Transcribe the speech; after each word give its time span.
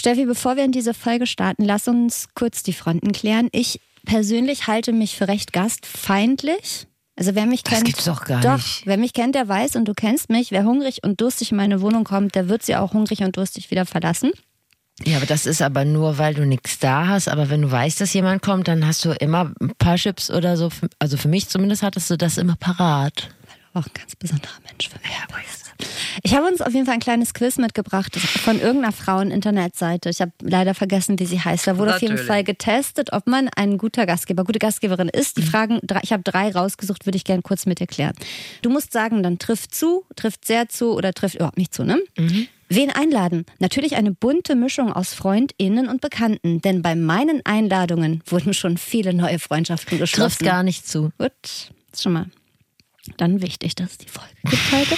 Steffi, 0.00 0.24
bevor 0.24 0.56
wir 0.56 0.64
in 0.64 0.72
diese 0.72 0.94
Folge 0.94 1.26
starten, 1.26 1.62
lass 1.64 1.86
uns 1.86 2.28
kurz 2.34 2.62
die 2.62 2.72
Fronten 2.72 3.12
klären. 3.12 3.48
Ich 3.52 3.80
persönlich 4.06 4.66
halte 4.66 4.92
mich 4.92 5.14
für 5.16 5.28
recht 5.28 5.52
gastfeindlich. 5.52 6.86
Also 7.16 7.34
wer 7.34 7.44
mich 7.44 7.62
Das 7.64 7.74
kennt, 7.74 7.84
gibt's 7.84 8.06
doch 8.06 8.24
gar 8.24 8.40
doch, 8.40 8.56
nicht. 8.56 8.82
wer 8.86 8.96
mich 8.96 9.12
kennt, 9.12 9.34
der 9.34 9.46
weiß 9.46 9.76
und 9.76 9.84
du 9.86 9.92
kennst 9.92 10.30
mich. 10.30 10.52
Wer 10.52 10.64
hungrig 10.64 11.04
und 11.04 11.20
durstig 11.20 11.50
in 11.50 11.58
meine 11.58 11.82
Wohnung 11.82 12.04
kommt, 12.04 12.34
der 12.34 12.48
wird 12.48 12.62
sie 12.62 12.76
auch 12.76 12.94
hungrig 12.94 13.20
und 13.20 13.36
durstig 13.36 13.70
wieder 13.70 13.84
verlassen. 13.84 14.32
Ja, 15.04 15.18
aber 15.18 15.26
das 15.26 15.44
ist 15.44 15.60
aber 15.60 15.84
nur, 15.84 16.16
weil 16.16 16.32
du 16.32 16.46
nichts 16.46 16.78
da 16.78 17.06
hast. 17.06 17.28
Aber 17.28 17.50
wenn 17.50 17.60
du 17.60 17.70
weißt, 17.70 18.00
dass 18.00 18.14
jemand 18.14 18.40
kommt, 18.40 18.68
dann 18.68 18.86
hast 18.86 19.04
du 19.04 19.10
immer 19.12 19.52
ein 19.60 19.72
paar 19.76 19.96
Chips 19.96 20.30
oder 20.30 20.56
so. 20.56 20.70
Also 20.98 21.18
für 21.18 21.28
mich 21.28 21.48
zumindest 21.48 21.82
hattest 21.82 22.08
du 22.08 22.16
das 22.16 22.38
immer 22.38 22.56
parat. 22.56 23.28
Auch 23.74 23.84
ein 23.84 23.92
ganz 23.92 24.16
besonderer 24.16 24.58
Mensch 24.66 24.88
für 24.88 24.98
mich. 25.00 25.10
Ich 26.22 26.34
habe 26.34 26.46
uns 26.46 26.60
auf 26.60 26.72
jeden 26.72 26.86
Fall 26.86 26.94
ein 26.94 27.00
kleines 27.00 27.34
Quiz 27.34 27.58
mitgebracht 27.58 28.16
von 28.16 28.60
irgendeiner 28.60 28.92
Frauen-Internetseite. 28.92 30.10
Ich 30.10 30.20
habe 30.20 30.32
leider 30.42 30.74
vergessen, 30.74 31.18
wie 31.18 31.26
sie 31.26 31.40
heißt. 31.40 31.66
Da 31.66 31.78
wurde 31.78 31.94
auf 31.94 32.00
jeden 32.02 32.14
Natürlich. 32.14 32.26
Fall 32.28 32.44
getestet, 32.44 33.12
ob 33.12 33.26
man 33.26 33.48
ein 33.56 33.78
guter 33.78 34.06
Gastgeber, 34.06 34.44
gute 34.44 34.58
Gastgeberin 34.58 35.08
ist. 35.08 35.36
Die 35.36 35.42
Fragen, 35.42 35.80
drei- 35.82 36.00
ich 36.02 36.12
habe 36.12 36.22
drei 36.22 36.50
rausgesucht, 36.52 37.06
würde 37.06 37.16
ich 37.16 37.24
gerne 37.24 37.42
kurz 37.42 37.66
mit 37.66 37.80
dir 37.80 37.86
klären. 37.86 38.14
Du 38.62 38.70
musst 38.70 38.92
sagen, 38.92 39.22
dann 39.22 39.38
trifft 39.38 39.74
zu, 39.74 40.04
trifft 40.16 40.44
sehr 40.44 40.68
zu 40.68 40.94
oder 40.94 41.12
trifft 41.12 41.36
überhaupt 41.36 41.58
nicht 41.58 41.72
zu, 41.74 41.84
ne? 41.84 41.98
Wen 42.72 42.90
einladen? 42.90 43.46
Natürlich 43.58 43.96
eine 43.96 44.12
bunte 44.12 44.54
Mischung 44.54 44.92
aus 44.92 45.12
FreundInnen 45.12 45.88
und 45.88 46.00
Bekannten, 46.00 46.60
denn 46.60 46.82
bei 46.82 46.94
meinen 46.94 47.40
Einladungen 47.44 48.22
wurden 48.26 48.54
schon 48.54 48.78
viele 48.78 49.12
neue 49.12 49.40
Freundschaften 49.40 49.98
geschlossen. 49.98 50.38
Trifft 50.38 50.44
gar 50.44 50.62
nicht 50.62 50.86
zu. 50.86 51.10
Gut, 51.18 51.32
schon 51.98 52.12
mal 52.12 52.26
dann 53.16 53.42
wichtig, 53.42 53.74
dass 53.74 53.92
es 53.92 53.98
die 53.98 54.08
Folge 54.08 54.30
gibt 54.44 54.72
heute. 54.72 54.96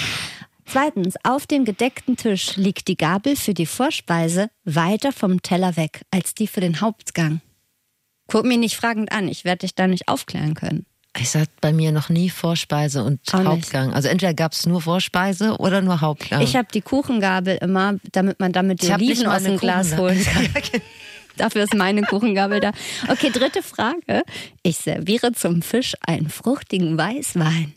Zweitens, 0.65 1.15
auf 1.23 1.45
dem 1.47 1.65
gedeckten 1.65 2.17
Tisch 2.17 2.55
liegt 2.55 2.87
die 2.87 2.97
Gabel 2.97 3.35
für 3.35 3.53
die 3.53 3.65
Vorspeise 3.65 4.49
weiter 4.63 5.11
vom 5.11 5.41
Teller 5.41 5.75
weg 5.77 6.01
als 6.11 6.33
die 6.33 6.47
für 6.47 6.61
den 6.61 6.81
Hauptgang. 6.81 7.41
Guck 8.27 8.45
mich 8.45 8.57
nicht 8.57 8.77
fragend 8.77 9.11
an, 9.11 9.27
ich 9.27 9.43
werde 9.45 9.59
dich 9.59 9.75
da 9.75 9.87
nicht 9.87 10.07
aufklären 10.07 10.53
können. 10.53 10.85
Ich 11.19 11.29
sag 11.29 11.47
bei 11.61 11.71
mir 11.71 11.91
noch 11.91 12.09
nie 12.09 12.29
Vorspeise 12.29 13.03
und 13.03 13.19
Auch 13.33 13.39
nicht. 13.39 13.47
Hauptgang. 13.47 13.93
Also 13.93 14.07
entweder 14.07 14.33
gab 14.33 14.53
es 14.53 14.65
nur 14.65 14.81
Vorspeise 14.81 15.57
oder 15.57 15.81
nur 15.81 16.01
Hauptgang. 16.01 16.41
Ich 16.41 16.55
habe 16.55 16.67
die 16.73 16.81
Kuchengabel 16.81 17.57
immer, 17.61 17.99
damit 18.13 18.39
man 18.39 18.51
damit 18.51 18.81
die 18.81 18.87
nicht 18.87 18.95
Oliven 18.95 19.27
aus 19.27 19.43
dem 19.43 19.57
Glas 19.57 19.91
Kuchengabel. 19.91 20.15
holen 20.15 20.25
kann. 20.25 20.81
Dafür 21.37 21.63
ist 21.63 21.73
meine 21.75 22.01
Kuchengabel 22.03 22.59
da. 22.61 22.71
Okay, 23.09 23.29
dritte 23.31 23.61
Frage. 23.61 24.23
Ich 24.63 24.77
serviere 24.77 25.33
zum 25.33 25.61
Fisch 25.61 25.93
einen 26.05 26.29
fruchtigen 26.29 26.97
Weißwein. 26.97 27.73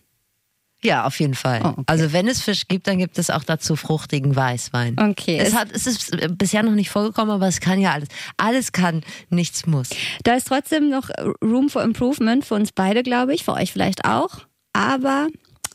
Ja, 0.83 1.05
auf 1.05 1.19
jeden 1.21 1.35
Fall. 1.35 1.63
Oh, 1.65 1.69
okay. 1.69 1.83
Also 1.87 2.13
wenn 2.13 2.29
es 2.29 2.43
Fisch 2.43 2.69
gibt, 2.69 2.87
dann 2.87 2.99
gibt 2.99 3.19
es 3.19 3.31
auch 3.31 3.45
dazu 3.45 3.77
fruchtigen 3.77 4.37
Weißwein. 4.37 4.97
Okay, 4.99 5.39
Es, 5.39 5.55
hat, 5.55 5.69
es 5.73 5.87
ist 5.87 6.17
bisher 6.39 6.63
noch 6.63 6.73
nicht 6.73 6.91
vorgekommen, 6.91 7.31
aber 7.35 7.49
es 7.49 7.61
kann 7.61 7.81
ja 7.81 7.93
alles. 7.93 8.09
Alles 8.37 8.73
kann, 8.73 9.03
nichts 9.31 9.67
muss. 9.67 9.89
Da 10.23 10.35
ist 10.35 10.49
trotzdem 10.49 10.89
noch 10.91 11.09
Room 11.43 11.71
for 11.71 11.83
Improvement 11.83 12.45
für 12.45 12.55
uns 12.55 12.73
beide, 12.73 13.03
glaube 13.03 13.35
ich, 13.35 13.45
für 13.45 13.55
euch 13.55 13.73
vielleicht 13.73 14.05
auch. 14.05 14.41
Aber 14.75 15.29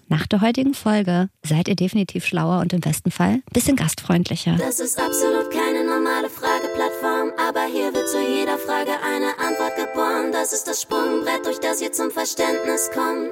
nach 0.08 0.28
der 0.28 0.42
heutigen 0.42 0.74
Folge 0.74 1.30
seid 1.42 1.68
ihr 1.68 1.76
definitiv 1.76 2.26
schlauer 2.26 2.60
und 2.60 2.74
im 2.74 2.82
besten 2.82 3.12
Fall 3.12 3.36
ein 3.36 3.44
bisschen 3.54 3.78
gastfreundlicher. 3.78 4.56
Das 4.58 4.80
ist 4.80 5.00
absolut 5.00 5.50
keine 5.52 5.86
normale 5.86 6.30
Frageplattform, 6.30 7.32
aber 7.50 7.66
hier 7.72 7.94
wird 7.94 8.08
zu 8.10 8.20
jeder 8.22 8.58
Frage 8.58 8.92
eine 8.92 9.40
Antwort 9.40 9.76
geboren. 9.78 10.32
Das 10.32 10.54
ist 10.54 10.68
das 10.68 10.82
Sprungbrett, 10.82 11.46
durch 11.46 11.60
das 11.60 11.82
ihr 11.82 11.92
zum 11.94 12.12
Verständnis 12.12 12.90
kommt. 12.94 13.32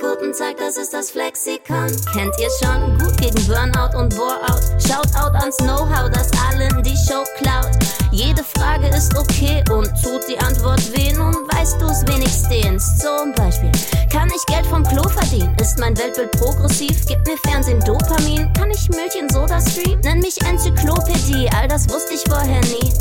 Guten 0.00 0.32
Tag, 0.32 0.56
das 0.56 0.78
ist 0.78 0.94
das 0.94 1.10
Flexikon. 1.10 1.88
Kennt 2.14 2.34
ihr 2.40 2.48
schon? 2.62 2.98
Gut 2.98 3.18
gegen 3.18 3.46
Burnout 3.46 3.98
und 3.98 4.16
Boreout. 4.16 4.62
Shoutout 4.80 5.36
ans 5.36 5.58
Know-how, 5.58 6.08
das 6.10 6.30
allen 6.48 6.82
die 6.82 6.96
Show 6.96 7.22
klaut. 7.36 7.68
Jede 8.20 8.44
Frage 8.44 8.86
ist 8.88 9.16
okay 9.16 9.64
und 9.70 9.88
tut 10.02 10.28
die 10.28 10.38
Antwort 10.40 10.82
weh. 10.94 11.10
Nun 11.14 11.34
weißt 11.54 11.80
du's 11.80 12.04
wenigstens. 12.06 12.98
Zum 12.98 13.32
Beispiel, 13.32 13.72
kann 14.12 14.28
ich 14.28 14.44
Geld 14.44 14.66
vom 14.66 14.82
Klo 14.82 15.08
verdienen? 15.08 15.56
Ist 15.58 15.78
mein 15.78 15.96
Weltbild 15.96 16.30
progressiv? 16.32 17.06
Gibt 17.06 17.26
mir 17.26 17.38
Fernsehen 17.38 17.80
Dopamin? 17.80 18.52
Kann 18.52 18.70
ich 18.70 18.90
Milch 18.90 19.16
in 19.18 19.26
Soda-Stream? 19.30 20.00
Nenn 20.00 20.18
mich 20.18 20.36
Enzyklopädie, 20.42 21.48
all 21.56 21.66
das 21.68 21.88
wusste 21.88 22.12
ich 22.12 22.22
vorher 22.28 22.60
nie. 22.60 22.92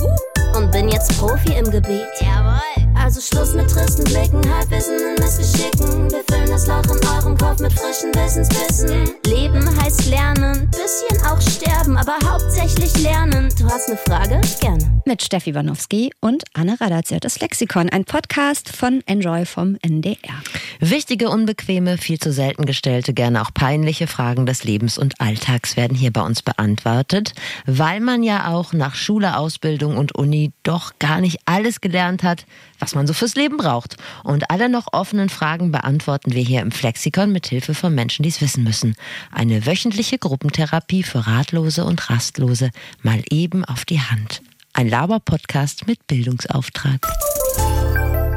Und 0.58 0.72
bin 0.72 0.88
jetzt 0.88 1.18
Profi 1.19 1.52
im 1.52 1.69
Gebiet. 1.69 2.08
Jawohl. 2.22 2.59
Also 2.96 3.22
Schluss 3.22 3.53
mit 3.53 3.69
tristen 3.69 4.03
Blicken, 4.06 4.41
Halbwissen 4.53 4.97
in 5.00 5.24
Missgeschicken. 5.24 6.12
Wir 6.12 6.24
füllen 6.29 6.50
das 6.50 6.68
Loch 6.68 6.84
in 6.84 7.08
eurem 7.08 7.38
Kopf 7.38 7.59
mit 7.59 7.74
frischen 7.74 8.13
Wissensbissen. 8.13 9.16
Leben 9.25 9.68
heißt 9.81 10.08
lernen, 10.08 10.69
bisschen 10.69 11.25
auch 11.25 11.41
sterben, 11.41 11.97
aber 11.97 12.18
hauptsächlich 12.29 12.96
lernen. 13.02 13.50
Du 13.58 13.66
hast 13.69 13.88
eine 13.88 13.97
Frage? 13.97 14.41
Gerne. 14.59 15.02
Mit 15.09 15.24
Steffi 15.24 15.56
Wanowski 15.56 16.12
und 16.20 16.44
Anne 16.53 16.80
Radatzer, 16.80 17.20
das 17.20 17.40
Lexikon, 17.40 17.90
ein 17.90 18.06
Podcast 18.06 18.70
von 18.70 19.02
Enjoy 19.08 19.44
vom 19.47 19.75
NDR. 19.81 20.44
Wichtige, 20.80 21.30
unbequeme, 21.30 21.97
viel 21.97 22.20
zu 22.20 22.31
selten 22.31 22.68
gestellte, 22.68 23.16
gerne 23.16 23.42
auch 23.42 23.52
peinliche 23.52 24.06
Fragen 24.06 24.46
des 24.46 24.66
Lebens 24.66 25.00
und 25.00 25.20
Alltags 25.20 25.75
werden 25.78 25.97
hier 25.97 26.14
bei 26.14 26.22
uns 26.22 26.44
beantwortet, 26.44 27.34
weil 27.66 28.02
man 28.02 28.22
ja 28.22 28.53
auch 28.53 28.72
nach 28.72 28.94
Schule, 28.94 29.36
Ausbildung 29.36 29.97
und 29.97 30.14
Uni 30.14 30.52
doch 30.62 31.00
gar 31.00 31.22
nicht 31.22 31.40
alles 31.46 31.81
gelernt 31.81 32.22
hat, 32.22 32.46
was 32.78 32.94
man 32.94 33.08
so 33.08 33.14
fürs 33.14 33.34
Leben 33.34 33.58
braucht. 33.58 33.97
Und 34.24 34.52
alle 34.52 34.70
noch 34.70 34.94
offenen 34.94 35.30
Fragen 35.30 35.72
beantworten 35.72 36.36
wir 36.36 36.44
hier 36.44 36.62
im 36.62 36.72
Flexikon 36.72 37.31
mit 37.31 37.47
Hilfe 37.47 37.74
von 37.74 37.96
Menschen, 37.96 38.22
die 38.22 38.30
es 38.30 38.41
wissen 38.41 38.64
müssen. 38.64 38.96
Eine 39.31 39.66
wöchentliche 39.66 40.20
Gruppentherapie 40.20 41.02
für 41.02 41.26
Ratlose 41.26 41.84
und 41.84 42.12
Rastlose, 42.12 42.70
mal 43.02 43.24
eben 43.31 43.66
auf 43.66 43.86
die 43.86 44.02
Hand. 44.02 44.44
Ein 44.79 44.88
Laber-Podcast 44.88 45.88
mit 45.88 46.07
Bildungsauftrag. 46.07 47.06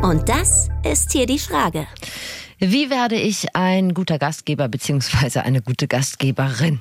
Und 0.02 0.28
das 0.28 0.70
ist 0.82 1.12
hier 1.12 1.24
die 1.24 1.38
Frage. 1.38 1.86
Wie 2.58 2.90
werde 2.90 3.14
ich 3.14 3.54
ein 3.54 3.94
guter 3.94 4.18
Gastgeber 4.18 4.66
bzw. 4.66 5.38
eine 5.38 5.62
gute 5.62 5.86
Gastgeberin? 5.86 6.80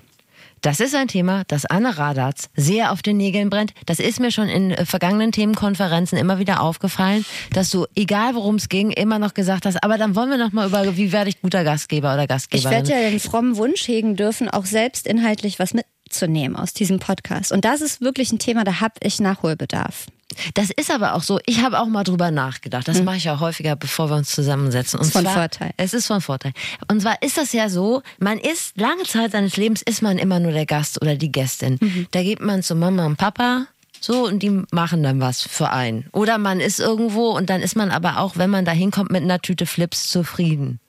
Das 0.62 0.80
ist 0.80 0.96
ein 0.96 1.08
Thema, 1.08 1.44
das 1.48 1.68
Anne 1.68 1.96
Radatz 1.96 2.50
sehr 2.56 2.92
auf 2.92 3.04
den 3.04 3.18
Nägeln 3.18 3.52
brennt. 3.52 3.76
Das 3.86 4.00
ist 4.00 4.20
mir 4.20 4.32
schon 4.32 4.50
in 4.50 4.72
äh, 4.72 4.84
vergangenen 4.84 5.32
Themenkonferenzen 5.32 6.18
immer 6.18 6.40
wieder 6.40 6.62
aufgefallen, 6.62 7.24
dass 7.54 7.70
du, 7.70 7.86
egal 7.96 8.34
worum 8.34 8.56
es 8.56 8.68
ging, 8.68 8.90
immer 8.90 9.20
noch 9.20 9.36
gesagt 9.36 9.68
hast, 9.68 9.84
aber 9.84 10.00
dann 10.00 10.16
wollen 10.16 10.32
wir 10.32 10.38
noch 10.38 10.54
mal 10.54 10.68
über, 10.68 10.98
wie 10.98 11.12
werde 11.12 11.30
ich 11.30 11.40
guter 11.40 11.64
Gastgeber 11.64 12.16
oder 12.16 12.24
Ich 12.24 12.30
Gastgeberin. 12.30 12.72
werde 12.72 12.90
ja 12.94 13.10
den 13.12 13.20
frommen 13.20 13.58
Wunsch 13.58 13.88
hegen 13.88 14.16
dürfen, 14.16 14.50
auch 14.50 14.66
selbst 14.66 15.06
inhaltlich 15.06 15.60
was 15.60 15.76
mitzunehmen 16.12 16.58
aus 16.58 16.74
diesem 16.74 17.00
Podcast. 17.00 17.52
Und 17.52 17.64
das 17.64 17.80
ist 17.82 18.02
wirklich 18.02 18.32
ein 18.34 18.40
Thema, 18.40 18.66
da 18.66 18.82
habe 18.82 18.96
ich 19.02 19.20
Nachholbedarf. 19.20 20.08
Das 20.54 20.70
ist 20.70 20.92
aber 20.92 21.14
auch 21.16 21.24
so, 21.24 21.40
ich 21.46 21.62
habe 21.62 21.80
auch 21.80 21.88
mal 21.88 22.04
drüber 22.04 22.32
nachgedacht. 22.32 22.88
Das 22.88 23.02
mache 23.04 23.18
ich 23.18 23.30
auch 23.30 23.42
häufiger, 23.42 23.76
bevor 23.76 24.10
wir 24.10 24.16
uns 24.16 24.32
zusammensetzen. 24.32 25.00
Und 25.00 25.08
Ist 25.08 25.14
von 25.14 25.24
zwar, 25.24 25.34
Vorteil. 25.34 25.72
Es 25.76 25.94
ist 25.94 26.08
von 26.08 26.22
Vorteil. 26.22 26.54
Und 26.90 27.02
zwar 27.02 27.22
ist 27.22 27.38
das 27.38 27.52
ja 27.52 27.70
so, 27.70 28.02
man 28.20 28.38
ist, 28.38 28.78
lange 28.78 29.04
Zeit 29.04 29.32
seines 29.32 29.58
Lebens 29.58 29.82
ist 29.82 30.02
man 30.02 30.18
immer 30.18 30.40
nur 30.40 30.52
der 30.54 30.66
Gast 30.66 31.02
oder 31.02 31.16
die 31.16 31.32
Gästin. 31.32 31.80
Da 32.12 32.24
geht 32.24 32.40
man 32.40 32.64
zu 32.64 32.76
Mama 32.76 33.06
und 33.06 33.18
Papa, 33.18 33.68
so, 34.00 34.26
und 34.26 34.42
die 34.42 34.64
machen 34.72 35.04
dann 35.04 35.20
was 35.20 35.44
für 35.44 35.70
einen. 35.70 36.08
Oder 36.12 36.38
man 36.38 36.60
ist 36.60 36.80
irgendwo 36.80 37.30
und 37.30 37.50
dann 37.50 37.62
ist 37.62 37.76
man 37.76 37.92
aber 37.92 38.18
auch, 38.20 38.36
wenn 38.36 38.50
man 38.50 38.66
da 38.66 38.72
hinkommt, 38.72 39.12
mit 39.12 39.22
einer 39.22 39.40
Tüte 39.40 39.66
Flips 39.66 40.10
zufrieden. 40.10 40.80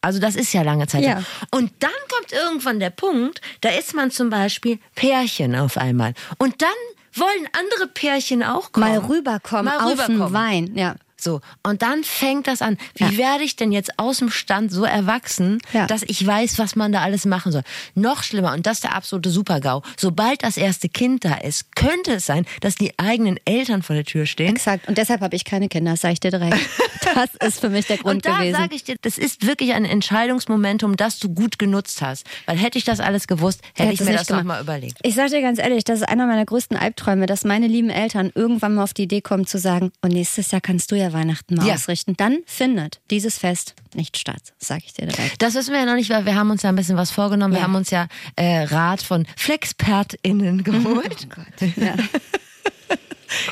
Also 0.00 0.18
das 0.18 0.36
ist 0.36 0.52
ja 0.52 0.62
lange 0.62 0.86
Zeit. 0.86 1.02
Ja. 1.02 1.22
Und 1.50 1.72
dann 1.80 1.90
kommt 2.08 2.32
irgendwann 2.32 2.80
der 2.80 2.90
Punkt, 2.90 3.40
da 3.60 3.70
ist 3.70 3.94
man 3.94 4.10
zum 4.10 4.30
Beispiel 4.30 4.78
Pärchen 4.94 5.54
auf 5.54 5.76
einmal. 5.76 6.14
Und 6.38 6.62
dann 6.62 6.68
wollen 7.14 7.48
andere 7.52 7.88
Pärchen 7.88 8.42
auch 8.42 8.72
kommen. 8.72 8.88
Mal 8.88 8.98
rüberkommen 8.98 9.64
Mal 9.64 9.78
auf 9.78 10.06
den 10.06 10.16
rüberkommen. 10.16 10.32
Wein. 10.32 10.72
Ja. 10.76 10.96
So, 11.18 11.40
und 11.62 11.82
dann 11.82 12.04
fängt 12.04 12.46
das 12.46 12.60
an. 12.62 12.76
Wie 12.94 13.04
Ja. 13.04 13.16
werde 13.16 13.44
ich 13.44 13.56
denn 13.56 13.72
jetzt 13.72 13.98
aus 13.98 14.18
dem 14.18 14.30
Stand 14.30 14.70
so 14.70 14.84
erwachsen, 14.84 15.58
Ja. 15.72 15.86
dass 15.86 16.02
ich 16.02 16.24
weiß, 16.26 16.58
was 16.58 16.76
man 16.76 16.92
da 16.92 17.00
alles 17.02 17.24
machen 17.24 17.52
soll? 17.52 17.62
Noch 17.94 18.22
schlimmer, 18.22 18.52
und 18.52 18.66
das 18.66 18.74
ist 18.78 18.84
der 18.84 18.94
absolute 18.94 19.30
Supergau. 19.30 19.82
Sobald 19.96 20.42
das 20.42 20.56
erste 20.56 20.88
Kind 20.88 21.24
da 21.24 21.34
ist, 21.36 21.74
könnte 21.74 22.12
es 22.14 22.26
sein, 22.26 22.44
dass 22.60 22.74
die 22.74 22.98
eigenen 22.98 23.38
Eltern 23.46 23.82
vor 23.82 23.96
der 23.96 24.04
Tür 24.04 24.26
stehen. 24.26 24.54
Exakt. 24.54 24.88
Und 24.88 24.98
deshalb 24.98 25.20
habe 25.22 25.34
ich 25.36 25.44
keine 25.44 25.68
Kinder, 25.68 25.92
das 25.92 26.02
sage 26.02 26.12
ich 26.14 26.20
dir 26.20 26.30
direkt. 26.30 26.56
Das 27.14 27.34
ist 27.36 27.60
für 27.60 27.68
mich 27.68 27.86
der 27.86 27.98
Grund 27.98 28.16
Und 28.16 28.26
da 28.26 28.38
gewesen. 28.38 28.56
sage 28.56 28.74
ich 28.74 28.82
dir, 28.82 28.96
das 29.00 29.16
ist 29.16 29.46
wirklich 29.46 29.72
ein 29.74 29.84
Entscheidungsmomentum, 29.84 30.96
das 30.96 31.18
du 31.20 31.28
gut 31.32 31.58
genutzt 31.58 32.02
hast. 32.02 32.26
Weil 32.46 32.56
hätte 32.58 32.78
ich 32.78 32.84
das 32.84 32.98
alles 33.00 33.26
gewusst, 33.28 33.60
hätte 33.74 33.92
ich 33.92 34.00
mir 34.00 34.12
das 34.12 34.28
nochmal 34.28 34.60
überlegt. 34.60 34.98
Ich 35.02 35.14
sage 35.14 35.30
dir 35.30 35.40
ganz 35.40 35.58
ehrlich, 35.60 35.84
das 35.84 36.00
ist 36.00 36.08
einer 36.08 36.26
meiner 36.26 36.44
größten 36.44 36.76
Albträume, 36.76 37.26
dass 37.26 37.44
meine 37.44 37.68
lieben 37.68 37.90
Eltern 37.90 38.32
irgendwann 38.34 38.74
mal 38.74 38.82
auf 38.82 38.92
die 38.92 39.04
Idee 39.04 39.20
kommen 39.20 39.46
zu 39.46 39.58
sagen, 39.58 39.92
und 40.02 40.12
nächstes 40.12 40.50
Jahr 40.50 40.60
kannst 40.60 40.90
du 40.90 40.96
ja 40.96 41.05
Weihnachten 41.12 41.54
mal 41.56 41.66
Ja. 41.66 41.74
ausrichten. 41.74 42.14
Dann 42.16 42.38
findet 42.46 43.00
dieses 43.10 43.38
Fest 43.38 43.74
nicht 43.94 44.16
statt, 44.16 44.54
sage 44.58 44.82
ich 44.86 44.92
dir 44.94 45.06
direkt. 45.06 45.40
Das 45.42 45.54
wissen 45.54 45.72
wir 45.72 45.80
ja 45.80 45.86
noch 45.86 45.94
nicht, 45.94 46.10
weil 46.10 46.24
wir 46.26 46.34
haben 46.34 46.50
uns 46.50 46.62
ja 46.62 46.68
ein 46.70 46.76
bisschen 46.76 46.96
was 46.96 47.10
vorgenommen. 47.10 47.52
Wir 47.54 47.60
Ja. 47.60 47.64
haben 47.64 47.74
uns 47.74 47.90
ja 47.90 48.06
äh, 48.36 48.64
Rat 48.64 49.02
von 49.02 49.26
FlexpertInnen 49.36 50.64
geholt. 50.64 51.28
Ja. 51.76 51.94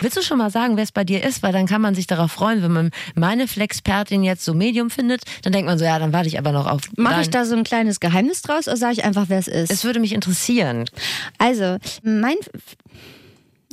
Willst 0.01 0.17
du 0.17 0.23
schon 0.23 0.39
mal 0.39 0.51
sagen, 0.51 0.77
wer 0.77 0.85
es 0.85 0.93
bei 0.93 1.03
dir 1.03 1.25
ist? 1.25 1.43
Weil 1.43 1.53
dann 1.53 1.67
kann 1.67 1.81
man 1.81 1.97
sich 1.97 2.07
darauf 2.07 2.31
freuen, 2.31 2.63
wenn 2.63 2.71
man 2.73 2.91
meine 3.17 3.49
Flexpertin 3.49 4.23
jetzt 4.23 4.45
so 4.45 4.55
Medium 4.55 4.89
findet, 4.89 5.23
dann 5.43 5.53
denkt 5.53 5.67
man 5.67 5.79
so, 5.79 5.85
ja, 5.85 5.99
dann 5.99 6.13
warte 6.13 6.29
ich 6.29 6.39
aber 6.39 6.53
noch 6.53 6.67
auf. 6.71 6.83
Mache 6.97 7.23
ich 7.23 7.31
da 7.31 7.45
so 7.45 7.57
ein 7.57 7.65
kleines 7.65 7.99
Geheimnis 7.99 8.43
draus 8.43 8.69
oder 8.69 8.77
sage 8.77 8.93
ich 8.93 9.05
einfach, 9.05 9.25
wer 9.29 9.39
es 9.41 9.49
ist? 9.49 9.73
Es 9.73 9.83
würde 9.85 9.99
mich 9.99 10.13
interessieren. 10.13 10.85
Also, 11.39 11.79
mein. 12.05 12.37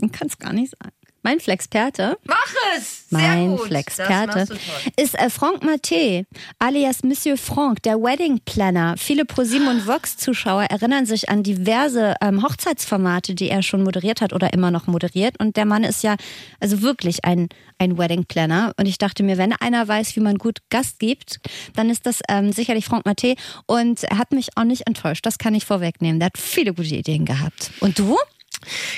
Ich 0.03 0.11
kann 0.11 0.27
es 0.27 0.39
gar 0.39 0.53
nicht 0.53 0.71
sagen. 0.71 0.91
Mein 1.23 1.39
Flexperte. 1.39 2.17
Mach 2.25 2.53
es! 2.77 3.07
Sehr 3.09 3.19
Mein 3.19 3.57
gut. 3.57 3.67
Flexperte 3.67 4.47
ist 4.95 5.19
äh, 5.19 5.29
Franck 5.29 5.63
Maté, 5.63 6.25
alias 6.57 7.03
Monsieur 7.03 7.37
Franck, 7.37 7.83
der 7.83 8.01
Wedding 8.01 8.39
Planner. 8.43 8.95
Viele 8.97 9.25
ProSieben 9.25 9.67
und 9.67 9.85
Vox-Zuschauer 9.85 10.63
erinnern 10.63 11.05
sich 11.05 11.29
an 11.29 11.43
diverse 11.43 12.15
ähm, 12.21 12.41
Hochzeitsformate, 12.41 13.35
die 13.35 13.49
er 13.49 13.61
schon 13.61 13.83
moderiert 13.83 14.21
hat 14.21 14.33
oder 14.33 14.53
immer 14.53 14.71
noch 14.71 14.87
moderiert. 14.87 15.39
Und 15.39 15.57
der 15.57 15.65
Mann 15.65 15.83
ist 15.83 16.01
ja 16.03 16.15
also 16.59 16.81
wirklich 16.81 17.23
ein, 17.23 17.49
ein 17.77 17.99
Wedding 17.99 18.25
Planner. 18.25 18.73
Und 18.77 18.87
ich 18.87 18.97
dachte 18.97 19.21
mir, 19.21 19.37
wenn 19.37 19.53
einer 19.53 19.87
weiß, 19.87 20.15
wie 20.15 20.21
man 20.21 20.37
gut 20.37 20.59
Gast 20.69 20.97
gibt, 20.99 21.39
dann 21.75 21.91
ist 21.91 22.07
das 22.07 22.21
ähm, 22.29 22.51
sicherlich 22.51 22.85
Franck 22.85 23.05
Maté. 23.05 23.37
Und 23.67 24.03
er 24.05 24.17
hat 24.17 24.31
mich 24.31 24.57
auch 24.57 24.63
nicht 24.63 24.87
enttäuscht. 24.87 25.25
Das 25.25 25.37
kann 25.37 25.53
ich 25.53 25.65
vorwegnehmen. 25.65 26.19
Der 26.19 26.27
hat 26.27 26.37
viele 26.37 26.73
gute 26.73 26.95
Ideen 26.95 27.25
gehabt. 27.25 27.71
Und 27.79 27.99
du? 27.99 28.17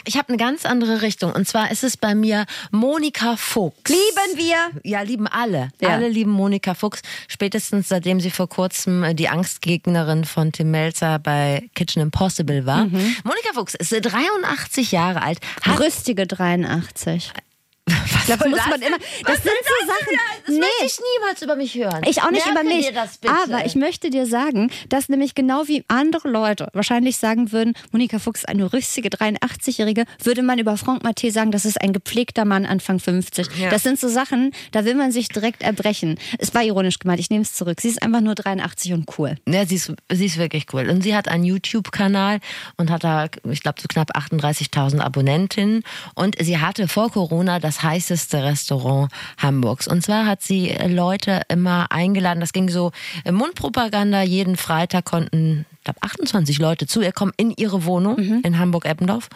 Ich 0.05 0.17
habe 0.17 0.29
eine 0.29 0.37
ganz 0.37 0.65
andere 0.65 1.01
Richtung. 1.01 1.31
Und 1.31 1.47
zwar 1.47 1.71
ist 1.71 1.83
es 1.83 1.97
bei 1.97 2.15
mir 2.15 2.45
Monika 2.71 3.37
Fuchs. 3.37 3.89
Lieben 3.89 4.37
wir. 4.37 4.81
Ja, 4.83 5.01
lieben 5.01 5.27
alle. 5.27 5.69
Ja. 5.81 5.89
Alle 5.89 6.09
lieben 6.09 6.31
Monika 6.31 6.73
Fuchs. 6.73 7.01
Spätestens 7.27 7.89
seitdem 7.89 8.19
sie 8.19 8.31
vor 8.31 8.49
kurzem 8.49 9.03
äh, 9.03 9.15
die 9.15 9.29
Angstgegnerin 9.29 10.25
von 10.25 10.51
Tim 10.51 10.71
Melzer 10.71 11.19
bei 11.19 11.69
Kitchen 11.75 12.01
Impossible 12.01 12.65
war. 12.65 12.85
Mhm. 12.85 13.15
Monika 13.23 13.53
Fuchs 13.53 13.75
ist 13.75 13.93
äh, 13.93 14.01
83 14.01 14.91
Jahre 14.91 15.21
alt. 15.21 15.39
Hat 15.61 15.79
Rüstige 15.79 16.27
83. 16.27 17.31
Was 17.85 18.39
soll 18.39 18.49
muss 18.49 18.59
das 18.59 18.69
man 18.69 18.81
immer. 18.81 18.97
Das 19.25 19.43
sind 19.43 19.51
so 19.63 19.73
das 19.79 19.87
Sachen. 19.87 20.17
Das 20.45 20.55
möchte 20.55 20.85
ich 20.85 20.99
niemals 21.13 21.41
über 21.41 21.55
mich 21.55 21.75
hören. 21.75 22.01
Ich 22.07 22.21
auch 22.21 22.31
nicht 22.31 22.45
Merke 22.45 22.61
über 22.61 22.75
mich. 22.75 22.91
Das. 22.93 23.19
Aber 23.43 23.65
ich 23.65 23.75
möchte 23.75 24.09
dir 24.09 24.25
sagen, 24.25 24.71
dass 24.89 25.09
nämlich 25.09 25.35
genau 25.35 25.67
wie 25.67 25.83
andere 25.87 26.29
Leute 26.29 26.69
wahrscheinlich 26.73 27.17
sagen 27.17 27.51
würden, 27.51 27.73
Monika 27.91 28.19
Fuchs, 28.19 28.45
eine 28.45 28.71
rüstige 28.71 29.09
83-Jährige, 29.09 30.05
würde 30.23 30.43
man 30.43 30.59
über 30.59 30.77
Franck 30.77 31.03
Maté 31.03 31.31
sagen, 31.31 31.51
das 31.51 31.65
ist 31.65 31.81
ein 31.81 31.93
gepflegter 31.93 32.45
Mann 32.45 32.65
Anfang 32.65 32.99
50. 32.99 33.47
Ja. 33.57 33.69
Das 33.69 33.83
sind 33.83 33.99
so 33.99 34.07
Sachen, 34.07 34.51
da 34.71 34.85
will 34.85 34.95
man 34.95 35.11
sich 35.11 35.27
direkt 35.27 35.61
erbrechen. 35.61 36.17
Es 36.39 36.53
war 36.53 36.63
ironisch 36.63 36.99
gemeint, 36.99 37.19
ich 37.19 37.29
nehme 37.29 37.43
es 37.43 37.53
zurück. 37.53 37.81
Sie 37.81 37.89
ist 37.89 38.01
einfach 38.01 38.21
nur 38.21 38.35
83 38.35 38.93
und 38.93 39.09
cool. 39.17 39.35
Ja, 39.47 39.65
sie 39.65 39.75
ist, 39.75 39.91
sie 40.11 40.25
ist 40.25 40.37
wirklich 40.37 40.67
cool. 40.73 40.89
Und 40.89 41.01
sie 41.01 41.15
hat 41.15 41.27
einen 41.27 41.43
YouTube-Kanal 41.43 42.39
und 42.77 42.89
hat 42.89 43.03
da, 43.03 43.27
ich 43.49 43.61
glaube, 43.61 43.81
so 43.81 43.87
knapp 43.87 44.15
38.000 44.15 44.99
Abonnentinnen. 44.99 45.83
Und 46.15 46.37
sie 46.39 46.59
hatte 46.59 46.87
vor 46.87 47.11
Corona 47.11 47.59
das 47.59 47.72
heißeste 47.81 48.43
Restaurant 48.43 49.11
Hamburgs. 49.37 49.87
Und 49.87 50.03
zwar 50.03 50.25
hat 50.25 50.43
sie 50.43 50.75
Leute 50.87 51.41
immer 51.47 51.87
eingeladen. 51.91 52.39
Das 52.39 52.53
ging 52.53 52.69
so 52.69 52.91
äh, 53.23 53.31
Mundpropaganda. 53.31 54.21
Jeden 54.21 54.57
Freitag 54.57 55.05
konnten, 55.05 55.65
glaube, 55.83 55.99
28 56.01 56.59
Leute 56.59 56.87
zu 56.87 57.01
ihr 57.01 57.11
kommen 57.11 57.33
in 57.37 57.51
ihre 57.51 57.85
Wohnung 57.85 58.17
in 58.43 58.59
Hamburg-Eppendorf. 58.59 59.29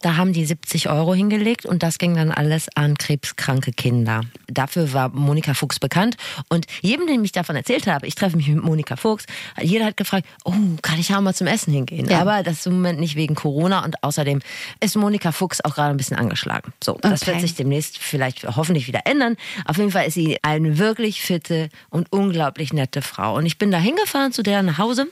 Da 0.00 0.16
haben 0.16 0.32
die 0.32 0.44
70 0.44 0.88
Euro 0.90 1.14
hingelegt 1.14 1.64
und 1.64 1.82
das 1.84 1.98
ging 1.98 2.16
dann 2.16 2.32
alles 2.32 2.66
an 2.74 2.98
krebskranke 2.98 3.70
Kinder. 3.72 4.22
Dafür 4.48 4.92
war 4.92 5.08
Monika 5.10 5.54
Fuchs 5.54 5.78
bekannt. 5.78 6.16
Und 6.48 6.66
jedem, 6.80 7.06
dem 7.06 7.22
ich 7.24 7.30
davon 7.32 7.54
erzählt 7.54 7.86
habe, 7.86 8.06
ich 8.08 8.16
treffe 8.16 8.36
mich 8.36 8.48
mit 8.48 8.62
Monika 8.64 8.96
Fuchs, 8.96 9.26
jeder 9.60 9.84
hat 9.84 9.96
gefragt, 9.96 10.26
oh, 10.44 10.52
kann 10.82 10.98
ich 10.98 11.14
auch 11.14 11.20
mal 11.20 11.34
zum 11.34 11.46
Essen 11.46 11.72
hingehen? 11.72 12.08
Ja. 12.10 12.20
Aber 12.20 12.42
das 12.42 12.58
ist 12.60 12.66
im 12.66 12.74
Moment 12.74 12.98
nicht 12.98 13.14
wegen 13.14 13.34
Corona 13.36 13.84
und 13.84 14.02
außerdem 14.02 14.40
ist 14.80 14.96
Monika 14.96 15.30
Fuchs 15.30 15.60
auch 15.60 15.74
gerade 15.76 15.90
ein 15.90 15.96
bisschen 15.96 16.16
angeschlagen. 16.16 16.72
So, 16.82 16.98
das 17.00 17.22
Okay. 17.22 17.32
wird 17.32 17.40
sich 17.42 17.54
demnächst 17.54 17.98
vielleicht 17.98 18.44
hoffentlich 18.56 18.88
wieder 18.88 19.02
ändern. 19.06 19.36
Auf 19.66 19.76
jeden 19.78 19.92
Fall 19.92 20.06
ist 20.08 20.14
sie 20.14 20.38
eine 20.42 20.78
wirklich 20.78 21.22
fitte 21.22 21.68
und 21.90 22.10
unglaublich 22.12 22.72
nette 22.72 23.02
Frau. 23.02 23.36
Und 23.36 23.46
ich 23.46 23.56
bin 23.58 23.70
da 23.70 23.78
hingefahren 23.78 24.32
zu 24.32 24.42
der 24.42 24.62
nach 24.62 24.78
Hause 24.78 25.06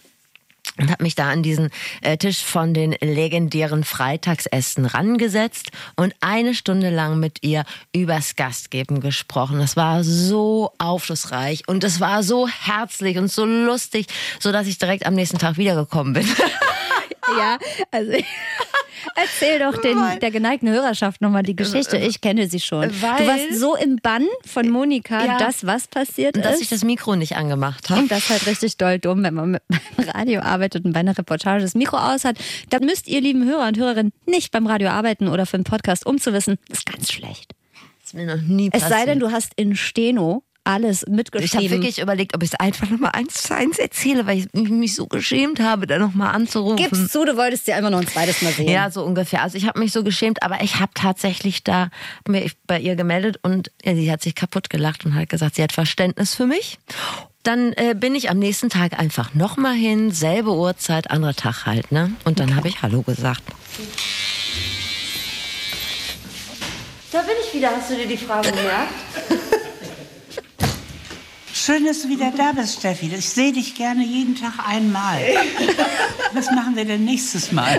und 0.81 0.91
habe 0.91 1.03
mich 1.03 1.15
da 1.15 1.29
an 1.31 1.43
diesen 1.43 1.71
äh, 2.01 2.17
Tisch 2.17 2.43
von 2.43 2.75
den 2.75 2.93
legendären 3.01 3.85
Freitagsessen 3.85 4.87
rangesetzt 4.87 5.71
und 5.97 6.15
eine 6.21 6.55
Stunde 6.55 6.91
lang 6.91 7.21
mit 7.21 7.39
ihr 7.43 7.65
übers 7.95 8.37
Gastgeben 8.37 9.01
gesprochen. 9.01 9.59
Das 9.59 9.77
war 9.77 10.03
so 10.05 10.73
aufschlussreich 10.79 11.69
und 11.69 11.85
es 11.85 12.01
war 12.01 12.23
so 12.23 12.49
herzlich 12.49 13.19
und 13.19 13.31
so 13.31 13.45
lustig, 13.45 14.07
so 14.39 14.53
dass 14.53 14.67
ich 14.67 14.79
direkt 14.79 15.07
am 15.07 15.15
nächsten 15.15 15.39
Tag 15.39 15.57
wiedergekommen 15.57 16.15
bin. 16.15 16.29
Ja, 17.39 17.59
also 17.91 18.13
erzähl 19.17 19.59
doch 19.59 19.81
den, 19.81 19.99
der 20.21 20.31
geneigten 20.31 20.69
Hörerschaft 20.69 21.21
nochmal 21.21 21.43
die 21.43 21.57
Geschichte. 21.57 21.97
Ich 21.97 22.21
kenne 22.21 22.49
sie 22.49 22.61
schon. 22.61 22.91
Weil- 23.03 23.19
du 23.19 23.27
warst 23.27 23.55
so 23.59 23.77
im 23.77 23.97
Bann 23.97 24.27
von 24.47 24.69
Monika, 24.69 25.25
Ja. 25.25 25.39
dass 25.39 25.67
was 25.67 25.89
passiert 25.89 26.37
dass 26.37 26.57
ist. 26.57 26.63
ich 26.63 26.69
das 26.69 26.85
Mikro 26.85 27.17
nicht 27.17 27.37
angemacht 27.37 27.91
habe. 27.91 28.01
Und 28.03 28.11
das 28.11 28.19
ist 28.21 28.31
halt 28.31 28.47
richtig 28.47 28.77
doll 28.77 28.99
dumm, 28.99 29.23
wenn 29.23 29.35
man 29.35 29.51
mit 29.53 29.63
beim 29.97 30.09
Radio 30.09 30.41
arbeitet 30.41 30.85
und 30.85 30.93
bei 30.93 31.01
einer 31.01 31.17
Reportage 31.17 31.63
das 31.63 31.75
Mikro 31.75 31.97
aus 31.99 32.25
hat. 32.25 32.37
Dann 32.71 32.85
müsst 32.85 33.09
ihr, 33.09 33.21
lieben 33.21 33.45
Hörer 33.45 33.69
und 33.69 33.79
Hörerinnen, 33.79 34.13
nicht 34.27 34.51
beim 34.53 34.67
Radio 34.67 34.91
arbeiten 34.91 35.29
oder 35.29 35.47
für 35.47 35.57
einen 35.57 35.65
Podcast, 35.65 36.07
um 36.07 36.19
zu 36.19 36.33
wissen, 36.33 36.59
das 36.69 36.79
ist 36.79 36.87
ganz 36.87 37.13
schlecht. 37.13 37.53
Das 38.01 38.09
ist 38.09 38.15
mir 38.15 38.27
noch 38.27 38.43
nie 38.43 38.71
Es 38.73 38.81
passiert. 38.83 38.99
sei 39.01 39.07
denn, 39.07 39.21
du 39.21 39.31
hast 39.31 39.53
in 39.57 39.77
Steno 39.77 40.43
alles 40.65 41.03
Ich 41.03 41.07
habe 41.07 41.17
mitgeschrieben. 41.17 41.71
wirklich 41.71 41.99
überlegt, 42.01 42.35
ob 42.35 42.43
ich 42.43 42.51
es 42.53 42.61
einfach 42.61 42.89
nochmal 42.91 43.13
eins 43.13 43.43
zu 43.43 43.55
eins 43.55 43.79
erzähle, 43.79 44.27
weil 44.27 44.39
ich 44.39 44.53
mich 44.53 44.95
so 44.95 45.07
geschämt 45.07 45.61
habe, 45.61 45.87
da 45.87 45.99
nochmal 45.99 46.35
anzurufen. 46.35 46.77
Gib's 46.77 47.09
zu, 47.11 47.25
du 47.25 47.37
wolltest 47.37 47.67
sie 47.67 47.73
einfach 47.73 47.91
noch 47.91 48.01
ein 48.01 48.07
zweites 48.07 48.43
Mal 48.43 48.53
sehen. 48.53 48.69
Ja, 48.69 48.91
so 48.91 49.03
ungefähr. 49.05 49.43
Also 49.43 49.57
ich 49.57 49.67
habe 49.67 49.79
mich 49.79 49.93
so 49.93 50.05
geschämt, 50.05 50.43
aber 50.43 50.63
ich 50.63 50.79
habe 50.81 50.93
tatsächlich 50.95 51.65
da 51.65 51.89
mich 52.29 52.57
bei 52.67 52.79
ihr 52.79 52.95
gemeldet 52.97 53.39
und 53.43 53.71
ja, 53.85 53.95
sie 53.95 54.11
hat 54.13 54.23
sich 54.23 54.35
kaputt 54.35 54.71
gelacht 54.71 55.05
und 55.05 55.15
hat 55.15 55.29
gesagt, 55.29 55.55
sie 55.57 55.63
hat 55.63 55.73
Verständnis 55.73 56.35
für 56.35 56.47
mich. 56.47 56.79
Dann 57.43 57.73
äh, 57.73 57.95
bin 57.95 58.15
ich 58.15 58.29
am 58.29 58.39
nächsten 58.39 58.69
Tag 58.69 58.99
einfach 58.99 59.33
nochmal 59.35 59.75
hin, 59.75 60.11
selbe 60.11 60.53
Uhrzeit, 60.55 61.11
anderer 61.11 61.35
Tag 61.35 61.65
halt, 61.65 61.91
ne? 61.91 62.13
Und 62.25 62.39
dann 62.39 62.55
habe 62.55 62.69
ich 62.69 62.83
Hallo 62.83 63.01
gesagt. 63.01 63.43
Da 67.13 67.23
bin 67.23 67.35
ich 67.45 67.55
wieder. 67.55 67.71
Hast 67.75 67.91
du 67.91 67.97
dir 67.97 68.07
die 68.07 68.17
Frage 68.19 68.51
gemerkt? 68.53 68.93
Schön, 71.63 71.85
dass 71.85 72.01
du 72.01 72.09
wieder 72.09 72.33
da 72.35 72.53
bist, 72.53 72.79
Steffi. 72.79 73.15
Ich 73.15 73.29
sehe 73.29 73.53
dich 73.53 73.75
gerne 73.75 74.03
jeden 74.03 74.35
Tag 74.35 74.55
einmal. 74.67 75.21
Was 76.33 76.51
machen 76.53 76.75
wir 76.75 76.87
denn 76.87 77.05
nächstes 77.05 77.53
Mal? 77.53 77.79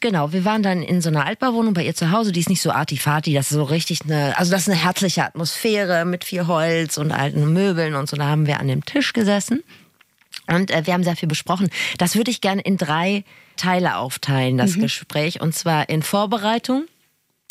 Genau, 0.00 0.32
wir 0.32 0.44
waren 0.44 0.64
dann 0.64 0.82
in 0.82 1.00
so 1.00 1.10
einer 1.10 1.24
Altbauwohnung 1.26 1.74
bei 1.74 1.84
ihr 1.84 1.94
zu 1.94 2.10
Hause, 2.10 2.32
die 2.32 2.40
ist 2.40 2.48
nicht 2.48 2.60
so 2.60 2.72
artifati, 2.72 3.34
das 3.34 3.52
ist 3.52 3.56
so 3.56 3.62
richtig 3.62 4.00
eine, 4.02 4.36
also 4.36 4.50
das 4.50 4.62
ist 4.62 4.68
eine 4.68 4.82
herzliche 4.82 5.24
Atmosphäre 5.24 6.04
mit 6.04 6.24
viel 6.24 6.48
Holz 6.48 6.98
und 6.98 7.12
alten 7.12 7.52
Möbeln 7.52 7.94
und 7.94 8.08
so, 8.08 8.16
da 8.16 8.26
haben 8.26 8.48
wir 8.48 8.58
an 8.58 8.66
dem 8.66 8.84
Tisch 8.84 9.12
gesessen 9.12 9.62
und 10.48 10.72
äh, 10.72 10.86
wir 10.86 10.92
haben 10.92 11.04
sehr 11.04 11.16
viel 11.16 11.28
besprochen. 11.28 11.70
Das 11.98 12.16
würde 12.16 12.32
ich 12.32 12.40
gerne 12.40 12.62
in 12.62 12.76
drei 12.76 13.24
Teile 13.56 13.96
aufteilen, 13.96 14.58
das 14.58 14.74
Gespräch, 14.74 15.40
und 15.40 15.54
zwar 15.54 15.88
in 15.88 16.02
Vorbereitung, 16.02 16.86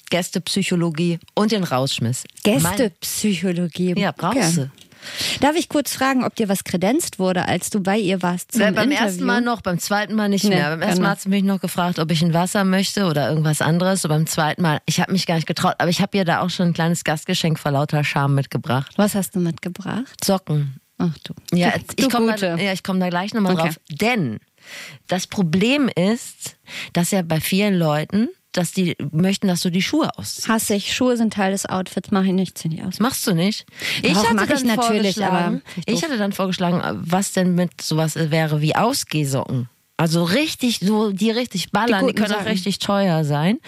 Gästepsychologie 0.09 1.19
und 1.33 1.51
den 1.51 1.63
Rausschmiss. 1.63 2.23
Gästepsychologie. 2.43 3.93
Ja, 3.97 4.11
brauchst 4.11 4.57
du. 4.57 4.71
Darf 5.39 5.55
ich 5.55 5.69
kurz 5.69 5.93
fragen, 5.93 6.23
ob 6.23 6.35
dir 6.35 6.49
was 6.49 6.63
kredenzt 6.63 7.19
wurde, 7.19 7.47
als 7.47 7.69
du 7.69 7.79
bei 7.79 7.95
ihr 7.97 8.23
warst 8.23 8.53
zum 8.53 8.61
Äh, 8.61 8.71
beim 8.71 8.89
Interview? 8.89 9.05
ersten 9.05 9.23
Mal 9.25 9.39
noch, 9.41 9.61
beim 9.61 9.77
zweiten 9.77 10.15
Mal 10.15 10.29
nicht 10.29 10.45
Nee, 10.45 10.55
mehr. 10.55 10.71
Beim 10.71 10.81
ersten. 10.81 11.03
Mal 11.03 11.09
hat 11.11 11.21
sie 11.21 11.29
mich 11.29 11.43
noch 11.43 11.61
gefragt, 11.61 11.99
ob 11.99 12.09
ich 12.09 12.23
ein 12.23 12.33
Wasser 12.33 12.63
möchte 12.63 13.05
oder 13.05 13.29
irgendwas 13.29 13.61
anderes. 13.61 14.03
Und 14.03 14.09
beim 14.09 14.25
zweiten 14.25 14.63
Mal, 14.63 14.79
ich 14.87 14.99
habe 14.99 15.11
mich 15.11 15.27
gar 15.27 15.35
nicht 15.35 15.45
getraut, 15.45 15.75
aber 15.77 15.89
ich 15.89 16.01
habe 16.01 16.17
ihr 16.17 16.25
da 16.25 16.41
auch 16.41 16.49
schon 16.49 16.67
ein 16.69 16.73
kleines 16.73 17.03
Gastgeschenk 17.03 17.59
vor 17.59 17.71
lauter 17.71 18.03
Scham 18.03 18.33
mitgebracht. 18.33 18.93
Was 18.95 19.13
hast 19.13 19.35
du 19.35 19.39
mitgebracht? 19.41 20.23
Socken. 20.23 20.79
Ach 20.97 21.15
du. 21.23 21.33
Ja, 21.55 21.71
du, 21.77 21.83
ich 21.97 22.09
komme 22.09 22.33
da, 22.35 22.55
ja, 22.55 22.73
ich 22.73 22.81
komm 22.81 22.99
da 22.99 23.09
gleich 23.09 23.31
nochmal 23.35 23.53
Okay. 23.53 23.63
drauf. 23.63 23.79
Denn 23.91 24.39
das 25.07 25.27
Problem 25.27 25.87
ist, 25.95 26.55
dass 26.93 27.11
ja 27.11 27.21
bei 27.21 27.39
vielen 27.41 27.75
Leuten, 27.77 28.29
dass 28.57 28.71
die 28.71 28.95
möchten, 29.11 29.47
dass 29.47 29.61
du 29.61 29.69
die 29.69 29.81
Schuhe 29.81 30.09
ausziehst. 30.17 30.47
Hasse 30.47 30.75
ich. 30.75 30.93
Schuhe 30.93 31.17
sind 31.17 31.33
Teil 31.33 31.51
des 31.51 31.65
Outfits, 31.65 32.11
mache 32.11 32.27
ich 32.27 32.33
nicht, 32.33 32.57
zieh 32.57 32.69
die 32.69 32.81
aus. 32.81 32.99
Machst 32.99 33.25
du 33.27 33.33
nicht. 33.33 33.65
Doch, 34.03 34.33
mach 34.33 34.49
ich 34.49 34.63
natürlich, 34.63 35.23
aber 35.23 35.61
ich 35.85 35.95
ich 35.95 36.03
hatte 36.03 36.17
dann 36.17 36.31
vorgeschlagen, 36.31 36.81
was 37.05 37.31
denn 37.31 37.55
mit 37.55 37.81
sowas 37.81 38.15
wäre 38.15 38.61
wie 38.61 38.75
Ausgehsocken. 38.75 39.69
Also 39.97 40.23
richtig, 40.25 40.79
so 40.79 41.11
die 41.11 41.31
richtig 41.31 41.71
ballern, 41.71 42.01
die, 42.01 42.07
guten 42.07 42.17
können 42.17 42.33
auch 42.33 42.39
Socken. 42.39 42.51
richtig 42.51 42.79
teuer 42.79 43.23
sein. 43.23 43.59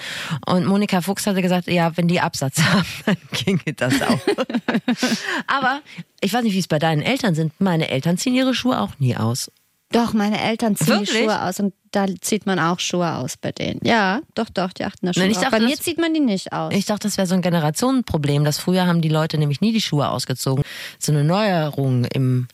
Und 0.46 0.66
Monika 0.66 1.00
Fuchs 1.00 1.26
hatte 1.26 1.42
gesagt, 1.42 1.68
ja, 1.68 1.96
wenn 1.96 2.10
die 2.10 2.20
Absatz 2.20 2.62
haben, 2.62 2.86
dann 3.06 3.18
ginge 3.32 3.74
das 3.76 4.02
auch. 4.02 4.20
Aber 5.48 5.82
ich 6.20 6.34
weiß 6.34 6.44
nicht, 6.44 6.54
wie 6.54 6.60
es 6.60 6.68
bei 6.68 6.80
deinen 6.80 7.02
Eltern 7.02 7.34
sind. 7.34 7.54
Meine 7.60 7.88
Eltern 7.90 8.18
ziehen 8.18 8.36
ihre 8.36 8.54
Schuhe 8.54 8.82
auch 8.82 9.00
nie 9.00 9.16
aus. 9.16 9.50
Doch, 9.92 10.14
meine 10.14 10.42
Eltern 10.42 10.76
ziehen 10.76 11.00
die? 11.02 11.06
Schuhe 11.08 11.42
aus 11.42 11.60
und 11.60 11.74
da 11.92 12.06
zieht 12.20 12.46
man 12.46 12.60
auch 12.60 12.80
Schuhe 12.80 13.14
aus 13.16 13.38
bei 13.38 13.52
denen. 13.54 13.80
Ja, 13.84 14.20
doch, 14.36 14.50
doch, 14.50 14.74
die 14.74 14.84
achten 14.84 15.06
da 15.06 15.14
schon 15.14 15.24
drauf. 15.32 15.42
dachte, 15.44 15.52
Bei 15.52 15.60
mir 15.62 15.78
zieht 15.78 15.98
man 15.98 16.14
die 16.14 16.20
nicht 16.20 16.52
aus. 16.52 16.74
Ich 16.74 16.86
dachte, 16.86 17.08
das 17.08 17.18
wäre 17.18 17.26
so 17.28 17.36
ein 17.36 17.42
Generationenproblem, 17.42 18.44
dass 18.44 18.60
früher 18.60 18.86
haben 18.86 19.02
die 19.02 19.10
Leute 19.10 19.38
nämlich 19.38 19.62
nie 19.62 19.72
die 19.72 19.82
Schuhe 19.82 20.10
ausgezogen. 20.10 20.64
So 21.00 21.14
eine 21.14 21.24
Neuerung 21.24 22.04
im, 22.06 22.48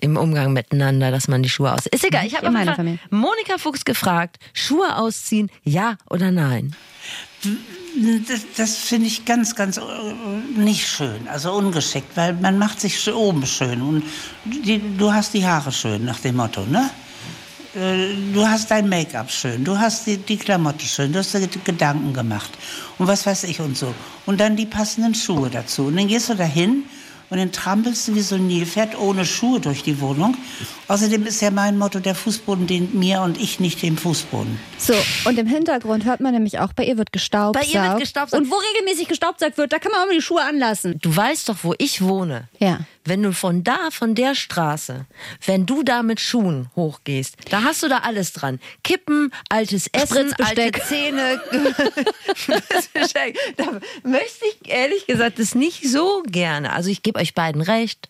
im 0.00 0.16
Umgang 0.16 0.52
miteinander, 0.52 1.12
dass 1.12 1.28
man 1.28 1.42
die 1.44 1.48
Schuhe 1.48 1.72
aus. 1.72 1.86
Ist 1.86 2.04
egal, 2.04 2.26
ich 2.26 2.34
habe 2.36 2.46
in 2.46 2.52
meiner 2.52 2.72
einfach 2.72 2.76
Familie. 2.76 2.98
Monika 3.10 3.58
Fuchs 3.58 3.84
gefragt, 3.84 4.38
Schuhe 4.52 4.96
ausziehen, 4.96 5.48
ja 5.62 5.96
oder 6.08 6.32
nein? 6.32 6.74
Das, 8.28 8.40
das 8.56 8.76
finde 8.76 9.08
ich 9.08 9.26
ganz, 9.26 9.54
ganz 9.54 9.76
äh, 9.76 9.82
nicht 10.56 10.88
schön, 10.88 11.28
also 11.28 11.52
ungeschickt, 11.52 12.16
weil 12.16 12.32
man 12.32 12.56
macht 12.56 12.80
sich 12.80 13.12
oben 13.12 13.44
schön 13.44 13.82
und 13.82 14.04
die, 14.44 14.80
du 14.96 15.12
hast 15.12 15.34
die 15.34 15.44
Haare 15.44 15.70
schön, 15.70 16.06
nach 16.06 16.18
dem 16.20 16.36
Motto, 16.36 16.64
ne? 16.64 16.88
äh, 17.74 18.14
du 18.32 18.46
hast 18.46 18.70
dein 18.70 18.88
Make-up 18.88 19.30
schön, 19.30 19.64
du 19.64 19.78
hast 19.78 20.06
die, 20.06 20.16
die 20.16 20.36
Klamotte 20.36 20.86
schön, 20.86 21.12
du 21.12 21.18
hast 21.18 21.34
dir 21.34 21.46
Gedanken 21.46 22.12
gemacht 22.12 22.50
und 22.98 23.06
was 23.06 23.26
weiß 23.26 23.44
ich 23.44 23.60
und 23.60 23.76
so. 23.76 23.94
Und 24.26 24.40
dann 24.40 24.56
die 24.56 24.66
passenden 24.66 25.14
Schuhe 25.14 25.50
dazu. 25.50 25.86
Und 25.86 25.96
dann 25.96 26.08
gehst 26.08 26.28
du 26.28 26.34
dahin 26.34 26.84
und 27.30 27.38
dann 27.38 27.52
trampelst 27.52 28.08
du 28.08 28.14
wie 28.14 28.20
so 28.20 28.34
ein 28.34 28.46
Nilpferd 28.46 28.98
ohne 28.98 29.24
Schuhe 29.24 29.60
durch 29.60 29.82
die 29.82 30.00
Wohnung. 30.00 30.36
Außerdem 30.88 31.26
ist 31.26 31.40
ja 31.40 31.50
mein 31.50 31.78
Motto, 31.78 32.00
der 32.00 32.14
Fußboden 32.14 32.66
dient 32.66 32.94
mir 32.94 33.22
und 33.22 33.40
ich 33.40 33.60
nicht 33.60 33.80
dem 33.82 33.96
Fußboden. 33.96 34.58
So, 34.78 34.94
und 35.24 35.38
im 35.38 35.46
Hintergrund 35.46 36.04
hört 36.04 36.20
man 36.20 36.34
nämlich 36.34 36.58
auch, 36.58 36.72
bei 36.72 36.84
ihr 36.84 36.98
wird 36.98 37.12
gestaubt. 37.12 37.58
Bei 37.58 37.64
ihr 37.64 37.82
wird 37.82 38.00
gestaubsaugt. 38.00 38.42
Und 38.42 38.50
wo 38.50 38.56
regelmäßig 38.56 39.08
gestaubsaugt 39.08 39.56
wird, 39.56 39.72
da 39.72 39.78
kann 39.78 39.92
man 39.92 40.02
auch 40.02 40.06
mal 40.06 40.14
die 40.14 40.22
Schuhe 40.22 40.42
anlassen. 40.42 40.98
Du 41.00 41.14
weißt 41.14 41.48
doch, 41.48 41.56
wo 41.62 41.74
ich 41.78 42.02
wohne. 42.02 42.48
Ja. 42.58 42.80
Wenn 43.04 43.22
du 43.22 43.32
von 43.32 43.64
da, 43.64 43.90
von 43.90 44.14
der 44.14 44.34
Straße, 44.34 45.06
wenn 45.46 45.64
du 45.64 45.82
da 45.82 46.02
mit 46.02 46.20
Schuhen 46.20 46.70
hochgehst, 46.76 47.36
da 47.50 47.62
hast 47.62 47.82
du 47.82 47.88
da 47.88 47.98
alles 47.98 48.32
dran. 48.32 48.60
Kippen, 48.84 49.32
altes 49.48 49.86
Essen, 49.88 50.34
alte. 50.34 50.70
Zähne. 50.86 51.40
Da 53.56 53.64
möchte 54.02 54.44
ich 54.46 54.70
ehrlich 54.70 55.06
gesagt 55.06 55.38
das 55.38 55.54
nicht 55.54 55.88
so 55.88 56.22
gerne. 56.26 56.72
Also 56.72 56.90
ich 56.90 57.02
gebe 57.02 57.18
euch 57.18 57.34
beiden 57.34 57.62
recht. 57.62 58.09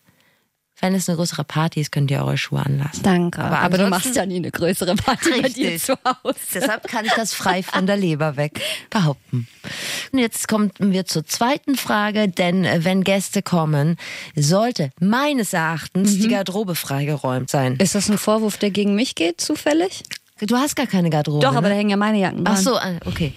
Wenn 0.80 0.94
es 0.94 1.08
eine 1.08 1.16
größere 1.16 1.44
Party 1.44 1.80
ist, 1.80 1.92
könnt 1.92 2.10
ihr 2.10 2.20
eure 2.20 2.38
Schuhe 2.38 2.64
anlassen. 2.64 3.02
Danke. 3.02 3.42
Aber 3.42 3.58
Aber, 3.58 3.78
du 3.78 3.88
machst 3.88 4.16
ja 4.16 4.24
nie 4.24 4.36
eine 4.36 4.50
größere 4.50 4.94
Party 4.96 5.42
bei 5.42 5.48
dir 5.48 5.72
Richtig. 5.72 5.84
zu 5.84 5.94
Hause. 6.04 6.38
Deshalb 6.54 6.88
kann 6.88 7.04
ich 7.04 7.12
das 7.12 7.34
frei 7.34 7.62
von 7.62 7.86
der 7.86 7.96
Leber 7.96 8.36
weg 8.36 8.60
behaupten. 8.88 9.46
Und 10.12 10.18
jetzt 10.18 10.48
kommen 10.48 10.70
wir 10.78 11.04
zur 11.06 11.26
zweiten 11.26 11.76
Frage, 11.76 12.28
denn 12.28 12.64
äh, 12.64 12.84
wenn 12.84 13.04
Gäste 13.04 13.42
kommen, 13.42 13.96
sollte 14.34 14.90
meines 15.00 15.52
Erachtens 15.52 16.18
die 16.18 16.28
Garderobe 16.28 16.74
freigeräumt 16.74 17.50
sein. 17.50 17.76
Ist 17.76 17.94
das 17.94 18.08
ein 18.08 18.18
Vorwurf, 18.18 18.56
der 18.56 18.70
gegen 18.70 18.94
mich 18.94 19.14
geht, 19.14 19.40
zufällig? 19.40 20.02
Du 20.40 20.56
hast 20.56 20.74
gar 20.74 20.86
keine 20.86 21.10
Garderobe. 21.10 21.44
Doch, 21.44 21.54
aber 21.54 21.68
da 21.68 21.74
ne? 21.74 21.80
hängen 21.80 21.90
ja 21.90 21.96
meine 21.96 22.18
Jacken 22.18 22.44
dran. 22.44 22.56
Ach 22.56 22.62
so, 22.62 22.76
äh, 22.76 22.98
okay. 23.04 23.34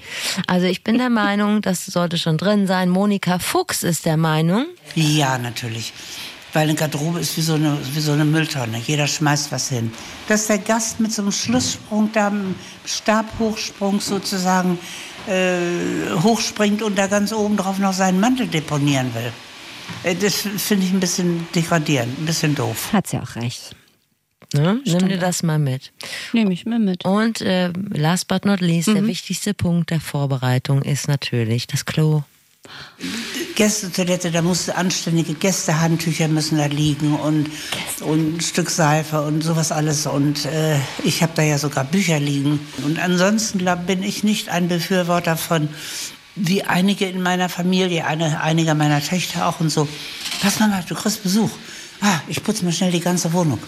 Also 0.48 0.68
ich 0.68 0.84
bin 0.84 0.98
der 0.98 1.10
Meinung, 1.10 1.62
das 1.62 1.86
sollte 1.86 2.18
schon 2.18 2.38
drin 2.38 2.66
sein. 2.66 2.90
Monika 2.90 3.40
Fuchs 3.40 3.84
ist 3.84 4.06
der 4.06 4.16
Meinung. 4.16 4.66
Ja, 4.96 5.38
natürlich. 5.38 5.92
Weil 6.54 6.64
eine 6.64 6.76
Garderobe 6.76 7.20
ist 7.20 7.36
wie 7.36 7.42
so 7.42 7.56
eine, 7.56 7.78
wie 7.94 8.00
so 8.00 8.12
eine 8.12 8.26
Mülltonne. 8.26 8.78
Jeder 8.78 9.08
schmeißt 9.08 9.52
was 9.52 9.70
hin. 9.70 9.92
Dass 10.28 10.48
der 10.48 10.60
Gast 10.60 11.00
mit 11.00 11.12
so 11.12 11.24
einem 11.24 11.32
Schlusssprung, 11.32 12.12
da 12.14 12.28
einem 12.28 12.56
Stabhochsprung 12.86 14.00
sozusagen 14.00 14.78
äh, 15.28 16.14
hochspringt 16.22 16.82
und 16.84 16.98
da 16.98 17.08
ganz 17.08 17.34
oben 17.34 17.58
drauf 17.58 17.80
noch 17.80 17.94
seinen 17.94 18.20
Mantel 18.20 18.48
deponieren 18.48 19.14
will. 19.16 19.32
Äh, 20.04 20.16
das 20.16 20.36
finde 20.36 20.86
ich 20.86 20.94
ein 20.94 21.00
bisschen 21.00 21.48
degradierend, 21.56 22.20
ein 22.20 22.26
bisschen 22.26 22.56
doof. 22.56 22.94
Hat 22.94 23.08
sie 23.08 23.18
auch 23.18 23.36
recht. 23.36 23.76
Ne? 24.54 24.80
Nimm 24.86 25.08
dir 25.08 25.18
das 25.18 25.42
mal 25.42 25.58
mit. 25.58 25.92
Nehme 26.32 26.54
ich 26.54 26.66
mir 26.66 26.78
mit. 26.78 27.06
Und 27.06 27.42
äh, 27.42 27.72
last 27.90 28.28
but 28.28 28.46
not 28.46 28.62
least, 28.62 28.88
der 28.88 29.08
wichtigste 29.08 29.56
Punkt 29.56 29.90
der 29.90 30.00
Vorbereitung 30.00 30.84
ist 30.84 31.08
natürlich 31.08 31.66
das 31.66 31.86
Klo. 31.86 32.24
Gästetoilette, 33.56 34.32
da 34.32 34.42
musst 34.42 34.68
du 34.68 34.76
anständige 34.76 35.34
Gästehandtücher 35.34 36.28
müssen 36.28 36.58
da 36.58 36.66
liegen 36.66 37.16
und, 37.16 37.50
und 38.02 38.38
ein 38.38 38.42
Stück 38.42 38.70
Seife 38.70 39.22
und 39.22 39.42
sowas 39.42 39.72
alles. 39.72 40.08
Und 40.08 40.46
äh, 40.46 40.78
ich 41.04 41.22
habe 41.22 41.34
da 41.36 41.44
ja 41.44 41.58
sogar 41.58 41.84
Bücher 41.84 42.20
liegen. 42.20 42.60
Und 42.84 43.00
ansonsten 43.00 43.60
glaub, 43.60 43.86
bin 43.86 44.02
ich 44.02 44.24
nicht 44.24 44.50
ein 44.50 44.68
Befürworter 44.70 45.38
von, 45.38 45.70
wie 46.36 46.64
einige 46.64 47.06
in 47.06 47.22
meiner 47.22 47.48
Familie, 47.50 48.08
eine, 48.08 48.42
einige 48.42 48.74
meiner 48.74 49.02
Töchter 49.02 49.48
auch 49.48 49.60
und 49.60 49.70
so. 49.70 49.88
Pass 50.42 50.60
mal, 50.60 50.70
mal, 50.70 50.84
du 50.88 50.96
kriegst 50.96 51.22
Besuch. 51.22 51.52
Ah, 52.02 52.20
ich 52.28 52.44
putze 52.44 52.66
mal 52.66 52.72
schnell 52.72 52.92
die 52.92 53.00
ganze 53.00 53.34
Wohnung. 53.34 53.60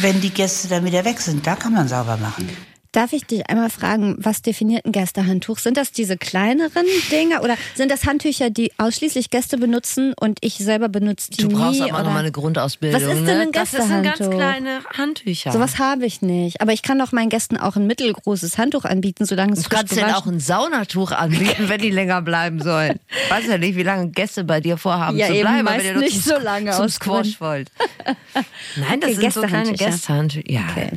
Wenn 0.00 0.20
die 0.20 0.30
Gäste 0.30 0.68
dann 0.68 0.84
wieder 0.84 1.04
weg 1.04 1.20
sind, 1.20 1.46
da 1.46 1.54
kann 1.54 1.72
man 1.72 1.88
sauber 1.88 2.16
machen. 2.16 2.48
Darf 2.94 3.12
ich 3.12 3.26
dich 3.26 3.50
einmal 3.50 3.70
fragen, 3.70 4.14
was 4.20 4.40
definiert 4.40 4.84
ein 4.86 4.92
Gästehandtuch? 4.92 5.58
Sind 5.58 5.76
das 5.76 5.90
diese 5.90 6.16
kleineren 6.16 6.86
Dinge 7.10 7.40
oder 7.42 7.56
sind 7.74 7.90
das 7.90 8.06
Handtücher, 8.06 8.50
die 8.50 8.70
ausschließlich 8.78 9.30
Gäste 9.30 9.58
benutzen 9.58 10.14
und 10.20 10.38
ich 10.42 10.54
selber 10.58 10.88
benutze 10.88 11.32
die 11.32 11.38
Du 11.42 11.48
brauchst 11.48 11.80
nie? 11.80 11.90
aber 11.90 11.94
oder? 11.98 12.04
noch 12.04 12.12
mal 12.12 12.20
eine 12.20 12.30
Grundausbildung. 12.30 13.02
Was 13.02 13.08
ist 13.08 13.26
denn 13.26 13.36
ne? 13.38 13.42
ein 13.42 13.50
Das 13.52 13.72
sind 13.72 13.80
ganz 13.80 14.04
Gästehandtuch? 14.18 14.30
kleine 14.30 14.80
Handtücher. 14.96 15.50
Sowas 15.50 15.80
habe 15.80 16.06
ich 16.06 16.22
nicht. 16.22 16.60
Aber 16.60 16.72
ich 16.72 16.82
kann 16.82 16.96
doch 17.00 17.10
meinen 17.10 17.30
Gästen 17.30 17.56
auch 17.56 17.74
ein 17.74 17.88
mittelgroßes 17.88 18.58
Handtuch 18.58 18.84
anbieten, 18.84 19.24
solange 19.24 19.54
es 19.54 19.62
Du 19.62 19.64
frisch 19.64 19.76
kannst 19.78 19.96
denen 19.96 20.12
auch 20.14 20.26
ein 20.26 20.38
Saunatuch 20.38 21.10
anbieten, 21.10 21.68
wenn 21.68 21.80
die 21.80 21.90
länger 21.90 22.22
bleiben 22.22 22.62
sollen. 22.62 23.00
Weiß 23.28 23.48
ja 23.48 23.58
nicht, 23.58 23.74
wie 23.74 23.82
lange 23.82 24.10
Gäste 24.10 24.44
bei 24.44 24.60
dir 24.60 24.76
vorhaben 24.76 25.18
Ja, 25.18 25.26
zu 25.26 25.32
eben, 25.34 25.42
bleiben, 25.42 25.64
meist 25.64 25.84
wenn 25.84 25.94
ihr 25.96 26.00
nicht 26.00 26.22
zum, 26.22 26.36
so 26.36 26.38
lange 26.40 26.70
zum 26.70 26.88
Squash 26.88 27.40
wollt. 27.40 27.72
Nein, 28.76 29.00
das 29.00 29.10
Okay, 29.10 29.20
sind 29.20 29.32
so 29.34 29.40
kleine 29.42 29.72
Gästehandtücher. 29.72 29.90
Gästehandtücher. 29.90 30.50
Ja. 30.52 30.60
Okay. 30.70 30.90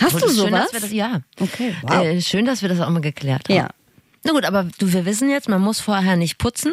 Hast 0.00 0.14
du 0.14 0.20
schön, 0.20 0.30
sowas? 0.30 0.70
dass 0.70 0.72
wir 0.72 0.80
das, 0.80 0.92
ja. 0.92 1.20
Okay, 1.40 1.74
wow. 1.82 2.04
Äh, 2.04 2.20
schön, 2.20 2.44
dass 2.44 2.62
wir 2.62 2.68
das 2.68 2.80
auch 2.80 2.90
mal 2.90 3.00
geklärt 3.00 3.48
haben. 3.48 3.56
Ja. 3.56 3.68
Na 4.24 4.32
gut, 4.32 4.44
aber 4.44 4.66
du, 4.78 4.92
wir 4.92 5.04
wissen 5.04 5.30
jetzt, 5.30 5.48
man 5.48 5.60
muss 5.60 5.80
vorher 5.80 6.16
nicht 6.16 6.38
putzen. 6.38 6.72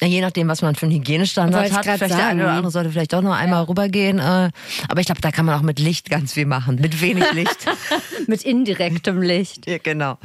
Ja, 0.00 0.08
Je 0.08 0.20
nachdem, 0.20 0.48
was 0.48 0.60
man 0.60 0.74
für 0.74 0.86
einen 0.86 0.96
Hygienestandard 0.96 1.72
hat. 1.72 1.84
Vielleicht 1.84 2.00
der 2.00 2.08
eine 2.08 2.16
sagen. 2.22 2.40
oder 2.40 2.50
andere 2.52 2.70
sollte 2.72 2.90
vielleicht 2.90 3.12
doch 3.12 3.22
noch 3.22 3.34
einmal 3.34 3.62
rübergehen. 3.64 4.18
Äh, 4.18 4.50
aber 4.88 5.00
ich 5.00 5.06
glaube, 5.06 5.20
da 5.20 5.30
kann 5.30 5.46
man 5.46 5.56
auch 5.56 5.62
mit 5.62 5.78
Licht 5.78 6.10
ganz 6.10 6.32
viel 6.32 6.46
machen. 6.46 6.76
Mit 6.80 7.00
wenig 7.00 7.30
Licht. 7.32 7.66
Mit 8.26 8.42
indirektem 8.42 9.22
Licht. 9.22 9.66
ja, 9.68 9.78
genau. 9.78 10.18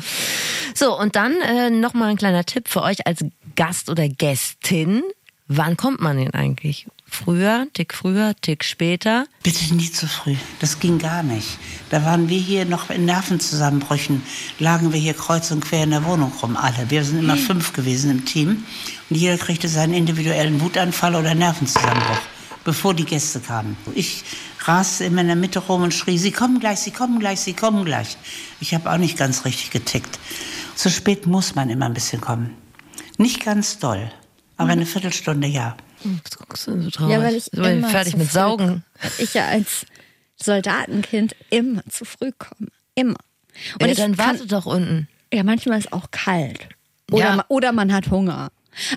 So, 0.73 0.97
und 0.97 1.15
dann 1.15 1.35
äh, 1.41 1.69
nochmal 1.69 2.09
ein 2.09 2.17
kleiner 2.17 2.45
Tipp 2.45 2.67
für 2.67 2.81
euch 2.81 3.05
als 3.05 3.23
Gast 3.55 3.89
oder 3.89 4.07
Gästin. 4.09 5.03
Wann 5.47 5.77
kommt 5.77 5.99
man 6.01 6.17
denn 6.17 6.33
eigentlich? 6.33 6.87
Früher, 7.09 7.67
Tick 7.73 7.93
früher, 7.93 8.35
Tick 8.39 8.63
später? 8.63 9.25
Bitte 9.43 9.73
nie 9.73 9.91
zu 9.91 10.07
früh. 10.07 10.35
Das 10.59 10.79
ging 10.79 10.99
gar 10.99 11.23
nicht. 11.23 11.57
Da 11.89 12.05
waren 12.05 12.29
wir 12.29 12.39
hier 12.39 12.65
noch 12.65 12.89
in 12.89 13.05
Nervenzusammenbrüchen, 13.05 14.21
lagen 14.59 14.93
wir 14.93 14.99
hier 14.99 15.13
kreuz 15.13 15.51
und 15.51 15.61
quer 15.61 15.83
in 15.83 15.89
der 15.89 16.05
Wohnung 16.05 16.31
rum, 16.41 16.55
alle. 16.55 16.89
Wir 16.89 17.03
sind 17.03 17.19
immer 17.19 17.35
fünf 17.35 17.73
gewesen 17.73 18.11
im 18.11 18.25
Team. 18.25 18.63
Und 19.09 19.15
jeder 19.15 19.37
kriegte 19.37 19.67
seinen 19.67 19.93
individuellen 19.93 20.61
Wutanfall 20.61 21.15
oder 21.15 21.33
Nervenzusammenbruch, 21.33 22.21
bevor 22.63 22.93
die 22.93 23.05
Gäste 23.05 23.39
kamen. 23.39 23.75
Ich 23.95 24.23
raste 24.59 25.05
immer 25.05 25.21
in 25.21 25.27
der 25.27 25.35
Mitte 25.35 25.59
rum 25.59 25.81
und 25.81 25.93
schrie, 25.93 26.17
sie 26.17 26.31
kommen 26.31 26.59
gleich, 26.59 26.79
sie 26.79 26.91
kommen 26.91 27.19
gleich, 27.19 27.39
sie 27.39 27.53
kommen 27.53 27.85
gleich. 27.85 28.17
Ich 28.59 28.73
habe 28.73 28.91
auch 28.91 28.97
nicht 28.97 29.17
ganz 29.17 29.45
richtig 29.45 29.71
getickt. 29.71 30.19
Zu 30.75 30.89
spät 30.89 31.25
muss 31.25 31.55
man 31.55 31.69
immer 31.69 31.85
ein 31.87 31.93
bisschen 31.93 32.21
kommen. 32.21 32.55
Nicht 33.17 33.43
ganz 33.43 33.79
doll, 33.79 34.11
aber 34.57 34.71
eine 34.71 34.85
Viertelstunde 34.85 35.47
ja. 35.47 35.75
Was 36.03 36.37
guckst 36.37 36.67
du 36.67 36.71
denn 36.71 36.81
so 36.83 36.89
traurig? 36.89 37.13
Ja, 37.13 37.21
weil 37.23 37.35
ich 37.35 37.51
immer 37.53 37.89
fertig 37.89 38.15
mit 38.15 38.31
Saugen. 38.31 38.67
komme. 38.67 38.81
Ich 39.17 39.33
ja 39.33 39.47
als 39.47 39.85
Soldatenkind 40.41 41.35
immer 41.49 41.81
zu 41.89 42.05
früh 42.05 42.31
komme. 42.37 42.69
Immer. 42.95 43.17
Und 43.75 43.81
ja, 43.81 43.87
ich 43.87 43.97
dann 43.97 44.17
warte 44.17 44.47
doch 44.47 44.65
unten. 44.65 45.07
ja, 45.33 45.43
manchmal 45.43 45.79
ist 45.79 45.91
auch 45.93 46.11
kalt. 46.11 46.67
Oder, 47.11 47.23
Ja. 47.25 47.35
ma- 47.37 47.45
oder 47.49 47.71
man 47.71 47.91
hat 47.93 48.09
Hunger. 48.09 48.49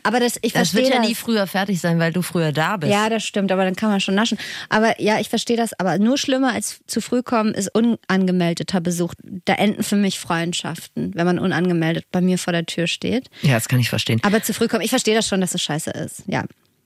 Aber 0.02 0.20
das, 0.20 0.36
ich 0.42 0.52
Das 0.52 0.68
verstehe 0.70 0.82
wird 0.84 0.94
ja 0.94 1.00
das. 1.00 1.08
nie 1.08 1.14
früher 1.14 1.46
fertig 1.46 1.80
sein, 1.80 1.98
weil 1.98 2.12
du 2.12 2.20
früher 2.22 2.52
da 2.52 2.76
bist. 2.76 2.92
Ja, 2.92 3.08
das 3.08 3.24
stimmt, 3.24 3.50
aber 3.50 3.64
dann 3.64 3.74
kann 3.74 3.90
man 3.90 4.00
schon 4.00 4.14
naschen. 4.14 4.38
Aber 4.68 5.00
ja, 5.00 5.18
ich 5.18 5.28
verstehe 5.30 5.56
das. 5.56 5.72
Aber 5.80 5.98
nur 5.98 6.18
schlimmer 6.18 6.52
als 6.52 6.80
zu 6.86 7.00
früh 7.00 7.22
kommen 7.22 7.54
ist 7.54 7.70
unangemeldeter 7.74 8.80
Besuch. 8.80 9.14
Da 9.46 9.54
enden 9.54 9.82
für 9.82 9.96
mich 9.96 10.20
Freundschaften, 10.20 11.12
wenn 11.14 11.26
man 11.26 11.38
unangemeldet 11.38 12.04
bei 12.12 12.20
mir 12.20 12.38
vor 12.38 12.52
der 12.52 12.66
Tür 12.66 12.86
steht. 12.86 13.30
Ja, 13.40 13.54
das 13.54 13.66
kann 13.68 13.80
ich 13.80 13.88
verstehen. 13.88 14.20
Aber 14.22 14.42
zu 14.42 14.52
früh 14.54 14.68
kommen, 14.68 14.82
ich 14.82 14.90
verstehe 14.90 15.14
das 15.16 15.26
schon, 15.26 15.40
dass 15.40 15.54
es 15.54 15.62
scheiße 15.62 15.90
ist. 15.90 16.22
Ja. 16.26 16.44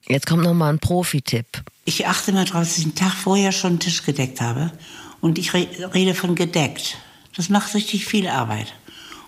Jetzt 0.09 0.27
kommt 0.27 0.43
noch 0.43 0.55
mal 0.55 0.71
ein 0.71 0.79
Profi-Tipp. 0.79 1.47
Ich 1.85 2.07
achte 2.07 2.33
mal 2.33 2.45
drauf, 2.45 2.63
dass 2.63 2.79
ich 2.79 2.85
einen 2.85 2.95
Tag 2.95 3.13
vorher 3.13 3.53
schon 3.53 3.71
einen 3.71 3.81
Tisch 3.81 4.05
gedeckt 4.05 4.41
habe. 4.41 4.73
Und 5.21 5.39
ich 5.39 5.55
re 5.55 5.67
rede 5.95 6.15
von 6.15 6.35
gedeckt. 6.35 6.99
Das 7.37 7.49
macht 7.49 7.75
richtig 7.75 8.07
viel 8.07 8.29
Arbeit. 8.29 8.73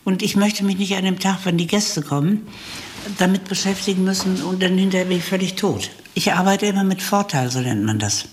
Und 0.04 0.23
ich 0.23 0.37
möchte 0.37 0.64
mich 0.64 0.78
nicht 0.78 0.97
an 0.97 1.04
dem 1.04 1.18
Tag, 1.18 1.40
wenn 1.44 1.58
die 1.58 1.66
Gäste 1.66 2.02
kommen, 2.02 2.47
damit 3.18 3.44
beschäftigen 3.44 4.04
müssen 4.04 4.42
und 4.42 4.62
dann 4.62 4.78
hinterher 4.78 5.06
bin 5.06 5.18
ich 5.18 5.25
völlig 5.25 5.54
tot. 5.54 5.90
Ich 6.14 6.32
arbeite 6.32 6.66
immer 6.66 6.85
mit 6.85 7.02
Vorteil, 7.02 7.50
so 7.50 7.61
nennt 7.61 7.85
man 7.85 7.99
das. 7.99 8.26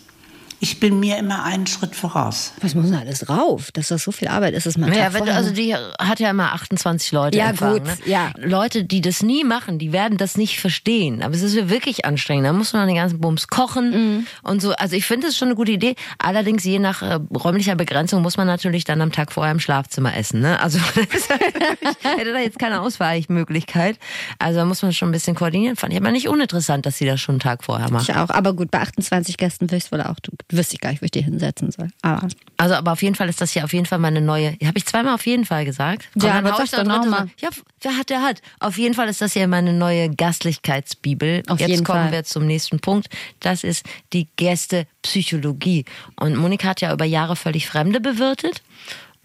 Ich 0.59 0.79
bin 0.79 0.99
mir 0.99 1.17
immer 1.17 1.43
einen 1.43 1.67
Schritt 1.67 1.95
voraus. 1.95 2.53
Was 2.61 2.73
muss 2.75 2.85
denn 2.89 2.95
alles 2.99 3.29
rauf? 3.29 3.71
Dass 3.73 3.89
das 3.89 4.03
so 4.03 4.11
viel 4.11 4.27
Arbeit 4.29 4.53
ist, 4.53 4.65
ist 4.65 4.77
man 4.77 4.91
Ja, 4.93 5.13
wenn, 5.13 5.27
also 5.29 5.51
die 5.51 5.75
hat 5.75 6.19
ja 6.19 6.29
immer 6.29 6.53
28 6.53 7.11
Leute. 7.11 7.37
Ja, 7.37 7.49
empfangen, 7.49 7.79
gut, 7.79 7.85
ne? 7.87 7.97
ja. 8.05 8.31
Leute, 8.37 8.83
die 8.85 9.01
das 9.01 9.21
nie 9.21 9.43
machen, 9.43 9.77
die 9.79 9.91
werden 9.91 10.17
das 10.17 10.37
nicht 10.37 10.59
verstehen. 10.59 11.21
Aber 11.23 11.35
es 11.35 11.41
ist 11.41 11.69
wirklich 11.69 12.05
anstrengend. 12.05 12.45
Da 12.47 12.53
muss 12.53 12.73
man 12.73 12.87
den 12.87 12.95
ganzen 12.95 13.19
Bums 13.19 13.47
kochen 13.47 13.91
Mhm. 13.91 14.27
und 14.43 14.61
so. 14.61 14.71
Also 14.73 14.95
ich 14.95 15.05
finde 15.05 15.27
es 15.27 15.37
schon 15.37 15.49
eine 15.49 15.55
gute 15.55 15.71
Idee. 15.73 15.95
Allerdings 16.19 16.63
je 16.63 16.79
nach 16.79 17.01
äh, 17.01 17.19
räumlicher 17.35 17.75
Begrenzung 17.75 18.21
muss 18.21 18.37
man 18.37 18.47
natürlich 18.47 18.85
dann 18.85 19.01
am 19.01 19.11
Tag 19.11 19.31
vorher 19.31 19.51
im 19.51 19.59
Schlafzimmer 19.59 20.15
essen. 20.17 20.39
Ne? 20.41 20.59
Also 20.61 20.79
ich 20.95 22.09
hätte 22.17 22.33
da 22.33 22.39
jetzt 22.39 22.59
keine 22.59 22.81
Ausweichmöglichkeit. 22.81 23.97
Also 24.39 24.59
da 24.59 24.65
muss 24.65 24.81
man 24.81 24.93
schon 24.93 25.09
ein 25.09 25.11
bisschen 25.11 25.35
koordinieren. 25.35 25.75
Fand 25.75 25.93
ich 25.93 25.99
aber 25.99 26.11
nicht 26.11 26.27
uninteressant, 26.27 26.85
dass 26.85 26.97
sie 26.97 27.05
das 27.05 27.19
schon 27.21 27.33
einen 27.33 27.39
Tag 27.41 27.63
vorher 27.63 27.91
macht. 27.91 28.09
Ich 28.09 28.15
auch. 28.15 28.29
Aber 28.29 28.53
gut, 28.53 28.71
bei 28.71 28.79
28 28.79 29.37
Gästen 29.37 29.65
würde 29.65 29.77
ich 29.77 29.85
es 29.85 29.91
wohl 29.91 30.01
auch 30.01 30.15
wüsste 30.49 30.75
ich 30.75 30.81
gar 30.81 30.91
nicht, 30.91 31.01
wo 31.01 31.05
ich 31.05 31.11
die 31.11 31.21
hinsetzen 31.23 31.71
soll. 31.71 31.89
Aber 32.01 32.27
Also, 32.57 32.75
aber 32.75 32.91
auf 32.91 33.01
jeden 33.01 33.15
Fall 33.15 33.29
ist 33.29 33.41
das 33.41 33.51
hier 33.51 33.63
auf 33.63 33.73
jeden 33.73 33.85
Fall 33.85 33.99
meine 33.99 34.21
neue. 34.21 34.51
Habe 34.63 34.77
ich 34.77 34.85
zweimal 34.85 35.15
auf 35.15 35.25
jeden 35.25 35.45
Fall 35.45 35.65
gesagt? 35.65 36.07
Komm, 36.13 36.21
Ja, 36.23 36.33
dann 36.35 36.45
aber 36.45 36.63
ich 36.63 36.71
doch 36.71 36.83
noch 36.83 36.95
dritte 36.97 37.09
mal. 37.09 37.17
rein. 37.21 37.31
Ja, 37.41 37.49
wer 37.81 37.97
hat, 37.97 38.09
der 38.09 38.21
hat. 38.21 38.41
Auf 38.59 38.77
jeden 38.77 38.93
Fall 38.93 39.09
ist 39.09 39.21
das 39.21 39.33
hier 39.33 39.47
meine 39.47 39.73
neue 39.73 40.09
Gastlichkeitsbibel. 40.09 41.43
Auf 41.47 41.59
Jetzt 41.59 41.83
kommen 41.83 42.03
Fall. 42.03 42.11
wir 42.11 42.23
zum 42.23 42.45
nächsten 42.45 42.79
Punkt. 42.79 43.07
Das 43.39 43.63
ist 43.63 43.83
die 44.13 44.27
Gästepsychologie. 44.35 45.85
Und 46.19 46.35
Monika 46.35 46.69
hat 46.69 46.81
ja 46.81 46.93
über 46.93 47.05
Jahre 47.05 47.35
völlig 47.35 47.67
Fremde 47.67 47.99
bewirtet. 47.99 48.61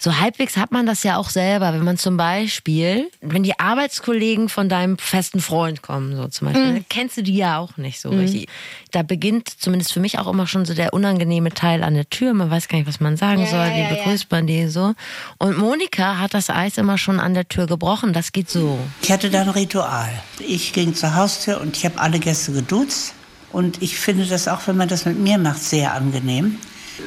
So 0.02 0.18
halbwegs 0.18 0.56
hat 0.56 0.72
man 0.72 0.86
das 0.86 1.02
ja 1.02 1.18
auch 1.18 1.28
selber, 1.28 1.74
wenn 1.74 1.84
man 1.84 1.98
zum 1.98 2.16
Beispiel, 2.16 3.10
wenn 3.20 3.42
die 3.42 3.58
Arbeitskollegen 3.60 4.48
von 4.48 4.70
deinem 4.70 4.96
festen 4.96 5.40
Freund 5.40 5.82
kommen, 5.82 6.16
so 6.16 6.26
zum 6.28 6.46
Beispiel, 6.48 6.70
Mhm. 6.70 6.74
dann 6.76 6.84
kennst 6.88 7.18
du 7.18 7.22
die 7.22 7.36
ja 7.36 7.58
auch 7.58 7.76
nicht 7.76 8.00
so 8.00 8.08
richtig. 8.08 8.48
Da 8.92 9.02
beginnt 9.02 9.50
zumindest 9.60 9.92
für 9.92 10.00
mich 10.00 10.18
auch 10.18 10.26
immer 10.26 10.46
schon 10.46 10.64
so 10.64 10.72
der 10.72 10.94
unangenehme 10.94 11.50
Teil 11.50 11.82
an 11.82 11.92
der 11.92 12.08
Tür. 12.08 12.32
Man 12.32 12.50
weiß 12.50 12.68
gar 12.68 12.78
nicht, 12.78 12.88
was 12.88 12.98
man 13.00 13.18
sagen 13.18 13.46
soll, 13.46 13.66
wie 13.74 13.94
begrüßt 13.94 14.30
man 14.30 14.46
die 14.46 14.68
so. 14.68 14.94
Und 15.36 15.58
Monika 15.58 16.16
hat 16.18 16.32
das 16.32 16.48
Eis 16.48 16.78
immer 16.78 16.96
schon 16.96 17.20
an 17.20 17.34
der 17.34 17.46
Tür 17.46 17.66
gebrochen. 17.66 18.14
Das 18.14 18.32
geht 18.32 18.48
so. 18.48 18.78
Ich 19.02 19.12
hatte 19.12 19.28
da 19.28 19.42
ein 19.42 19.50
Ritual. 19.50 20.08
Ich 20.38 20.72
ging 20.72 20.94
zur 20.94 21.14
Haustür 21.14 21.60
und 21.60 21.76
ich 21.76 21.84
habe 21.84 22.00
alle 22.00 22.18
Gäste 22.18 22.52
geduzt. 22.52 23.12
Und 23.52 23.82
ich 23.82 23.98
finde 23.98 24.24
das 24.24 24.48
auch, 24.48 24.60
wenn 24.66 24.76
man 24.78 24.88
das 24.88 25.04
mit 25.04 25.18
mir 25.18 25.36
macht, 25.36 25.62
sehr 25.62 25.92
angenehm. 25.92 26.56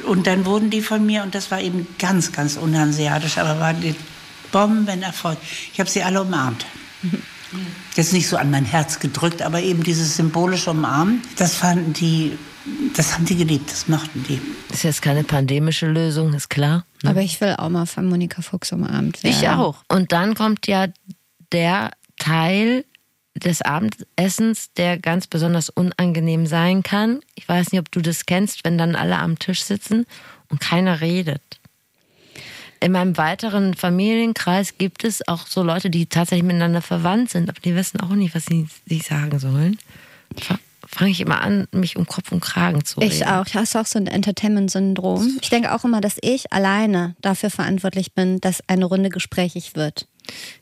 Und 0.06 0.26
dann 0.26 0.44
wurden 0.44 0.70
die 0.70 0.82
von 0.82 1.04
mir, 1.04 1.22
und 1.22 1.34
das 1.34 1.50
war 1.50 1.60
eben 1.60 1.86
ganz, 1.98 2.32
ganz 2.32 2.56
unhanseatisch, 2.56 3.38
aber 3.38 3.60
war 3.60 3.72
die 3.74 3.94
Bombenerfolg. 4.52 5.38
Ich 5.72 5.80
habe 5.80 5.90
sie 5.90 6.02
alle 6.02 6.22
umarmt. 6.22 6.66
Jetzt 7.96 8.12
nicht 8.12 8.28
so 8.28 8.36
an 8.36 8.50
mein 8.50 8.64
Herz 8.64 8.98
gedrückt, 8.98 9.42
aber 9.42 9.60
eben 9.60 9.82
dieses 9.82 10.16
symbolische 10.16 10.70
Umarmen, 10.70 11.22
das 11.36 11.54
fanden 11.54 11.92
die, 11.92 12.36
das 12.96 13.14
haben 13.14 13.24
die 13.24 13.36
geliebt, 13.36 13.70
das 13.70 13.88
mochten 13.88 14.24
die. 14.28 14.40
Ist 14.72 14.82
jetzt 14.82 15.02
keine 15.02 15.22
pandemische 15.22 15.86
Lösung, 15.86 16.34
ist 16.34 16.50
klar. 16.50 16.84
Aber 17.04 17.20
ich 17.20 17.40
will 17.40 17.54
auch 17.58 17.68
mal 17.68 17.86
von 17.86 18.06
Monika 18.06 18.42
Fuchs 18.42 18.72
umarmt 18.72 19.22
werden. 19.22 19.36
Ich 19.36 19.48
auch. 19.48 19.76
Und 19.88 20.12
dann 20.12 20.34
kommt 20.34 20.66
ja 20.66 20.88
der 21.52 21.90
Teil 22.18 22.84
des 23.34 23.62
Abendessens, 23.62 24.72
der 24.76 24.98
ganz 24.98 25.26
besonders 25.26 25.68
unangenehm 25.70 26.46
sein 26.46 26.82
kann. 26.82 27.20
Ich 27.34 27.48
weiß 27.48 27.72
nicht, 27.72 27.80
ob 27.80 27.90
du 27.90 28.00
das 28.00 28.26
kennst, 28.26 28.64
wenn 28.64 28.78
dann 28.78 28.94
alle 28.94 29.18
am 29.18 29.38
Tisch 29.38 29.62
sitzen 29.62 30.06
und 30.48 30.60
keiner 30.60 31.00
redet. 31.00 31.42
In 32.80 32.92
meinem 32.92 33.16
weiteren 33.16 33.74
Familienkreis 33.74 34.76
gibt 34.78 35.04
es 35.04 35.26
auch 35.26 35.46
so 35.46 35.62
Leute, 35.62 35.88
die 35.90 36.06
tatsächlich 36.06 36.44
miteinander 36.44 36.82
verwandt 36.82 37.30
sind, 37.30 37.48
aber 37.48 37.60
die 37.60 37.74
wissen 37.74 37.98
auch 38.00 38.10
nicht, 38.10 38.34
was 38.34 38.44
sie 38.46 38.66
sich 38.86 39.04
sagen 39.04 39.38
sollen. 39.38 39.78
Fa- 40.38 40.58
Fange 40.86 41.10
ich 41.10 41.20
immer 41.22 41.40
an, 41.40 41.66
mich 41.72 41.96
um 41.96 42.06
Kopf 42.06 42.30
und 42.30 42.40
Kragen 42.40 42.84
zu 42.84 43.00
reden. 43.00 43.10
Ich 43.10 43.26
auch. 43.26 43.46
Ich 43.46 43.56
hast 43.56 43.74
auch 43.74 43.86
so 43.86 43.98
ein 43.98 44.06
Entertainment-Syndrom. 44.06 45.38
Ich 45.40 45.48
denke 45.48 45.72
auch 45.74 45.84
immer, 45.84 46.00
dass 46.02 46.18
ich 46.20 46.52
alleine 46.52 47.16
dafür 47.22 47.48
verantwortlich 47.50 48.12
bin, 48.12 48.38
dass 48.40 48.62
eine 48.68 48.84
Runde 48.84 49.08
gesprächig 49.08 49.74
wird. 49.74 50.06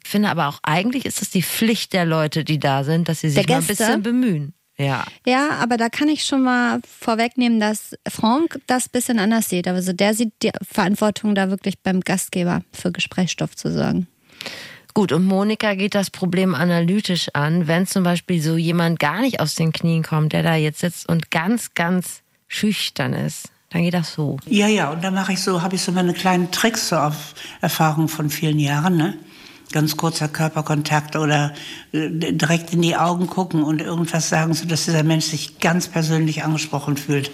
Ich 0.03 0.11
finde 0.11 0.29
aber 0.29 0.49
auch, 0.49 0.59
eigentlich 0.63 1.07
ist 1.07 1.23
es 1.23 1.31
die 1.31 1.43
Pflicht 1.43 1.93
der 1.93 2.05
Leute, 2.05 2.45
die 2.45 2.59
da 2.59 2.85
sind, 2.85 3.09
dass 3.09 3.21
sie 3.21 3.31
sich 3.31 3.47
mal 3.49 3.57
ein 3.57 3.67
bisschen 3.67 4.03
bemühen. 4.03 4.55
Ja. 4.79 5.05
Ja, 5.27 5.51
aber 5.61 5.77
da 5.77 5.89
kann 5.89 6.09
ich 6.09 6.25
schon 6.25 6.43
mal 6.43 6.81
vorwegnehmen, 7.01 7.61
dass 7.61 7.95
Frank 8.09 8.59
das 8.67 8.89
bisschen 8.89 9.19
anders 9.19 9.49
sieht. 9.49 9.69
Also 9.69 9.93
der 9.93 10.15
sieht 10.15 10.33
die 10.43 10.51
Verantwortung 10.63 11.35
da 11.35 11.51
wirklich 11.51 11.79
beim 11.81 12.01
Gastgeber 12.01 12.63
für 12.73 12.91
Gesprächsstoff 12.91 13.55
zu 13.55 13.73
sorgen. 13.73 14.09
Gut, 14.95 15.13
und 15.13 15.25
Monika 15.25 15.75
geht 15.75 15.95
das 15.95 16.11
Problem 16.11 16.55
analytisch 16.55 17.29
an, 17.33 17.67
wenn 17.67 17.87
zum 17.87 18.03
Beispiel 18.03 18.43
so 18.43 18.57
jemand 18.57 18.99
gar 18.99 19.23
nicht 19.23 19.41
aus 19.41 19.55
den 19.55 19.73
Knien 19.73 20.03
kommt, 20.03 20.35
der 20.35 20.43
da 20.43 20.55
jetzt 20.55 20.81
sitzt 20.81 21.09
und 21.09 21.31
ganz, 21.31 21.73
ganz 21.75 22.23
schüchtern 22.47 23.15
ist, 23.15 23.49
dann 23.71 23.83
geht 23.85 23.95
das 23.95 24.13
so. 24.13 24.39
Ja, 24.47 24.67
ja, 24.67 24.91
und 24.91 25.03
dann 25.03 25.15
mache 25.15 25.33
ich 25.33 25.41
so, 25.41 25.63
habe 25.63 25.77
ich 25.77 25.83
so 25.83 25.93
meine 25.93 26.13
kleinen 26.13 26.51
Tricks 26.51 26.89
so 26.89 26.97
auf 26.97 27.35
Erfahrung 27.63 28.09
von 28.09 28.29
vielen 28.29 28.59
Jahren, 28.59 28.97
ne? 28.97 29.15
Ganz 29.73 29.97
kurzer 29.97 30.29
Körperkontakt 30.29 31.17
oder 31.17 31.53
äh, 31.93 32.09
direkt 32.11 32.73
in 32.73 32.83
die 32.83 32.97
Augen 32.97 33.27
gucken 33.27 33.63
und 33.63 33.81
irgendwas 33.81 34.29
sagen, 34.29 34.55
sodass 34.55 34.85
dieser 34.85 35.03
Mensch 35.03 35.27
sich 35.27 35.59
ganz 35.59 35.89
persönlich 35.89 36.45
angesprochen 36.45 36.97
fühlt. 36.97 37.31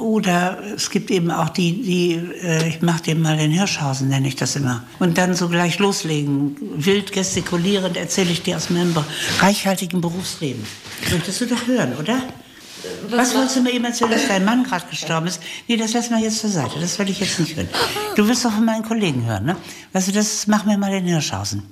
Oder 0.00 0.58
es 0.74 0.88
gibt 0.88 1.10
eben 1.10 1.30
auch 1.30 1.50
die, 1.50 1.82
die 1.82 2.12
äh, 2.42 2.68
ich 2.68 2.80
mache 2.80 3.02
dir 3.02 3.14
mal 3.14 3.36
den 3.36 3.50
Hirschhausen, 3.50 4.08
nenne 4.08 4.28
ich 4.28 4.36
das 4.36 4.56
immer. 4.56 4.82
Und 4.98 5.18
dann 5.18 5.34
so 5.34 5.48
gleich 5.48 5.78
loslegen. 5.78 6.56
Wild 6.76 7.12
gestikulierend 7.12 7.96
erzähle 7.96 8.30
ich 8.30 8.42
dir 8.42 8.56
aus 8.56 8.70
meinem 8.70 8.96
reichhaltigen 9.40 10.00
Berufsleben. 10.00 10.64
Möchtest 11.12 11.42
du 11.42 11.46
doch 11.46 11.66
hören, 11.66 11.94
oder? 11.98 12.22
Was 13.10 13.34
wolltest 13.34 13.56
du 13.56 13.62
mir 13.62 13.72
eben 13.72 13.84
erzählen, 13.84 14.10
dass 14.10 14.28
dein 14.28 14.44
Mann 14.44 14.64
gerade 14.64 14.86
gestorben 14.88 15.26
ist? 15.26 15.40
Nee, 15.68 15.76
das 15.76 15.92
lassen 15.92 16.10
wir 16.10 16.18
jetzt 16.18 16.40
zur 16.40 16.50
Seite. 16.50 16.78
Das 16.80 16.98
will 16.98 17.08
ich 17.10 17.20
jetzt 17.20 17.38
nicht 17.38 17.56
hören. 17.56 17.68
Du 18.16 18.26
wirst 18.26 18.44
doch 18.44 18.52
von 18.52 18.64
meinen 18.64 18.84
Kollegen 18.84 19.24
hören, 19.24 19.44
ne? 19.44 19.56
Weißt 19.92 20.08
du, 20.08 20.12
das 20.12 20.46
mach 20.46 20.64
mir 20.64 20.78
mal 20.78 20.90
den 20.90 21.04
Hirschhausen. 21.04 21.62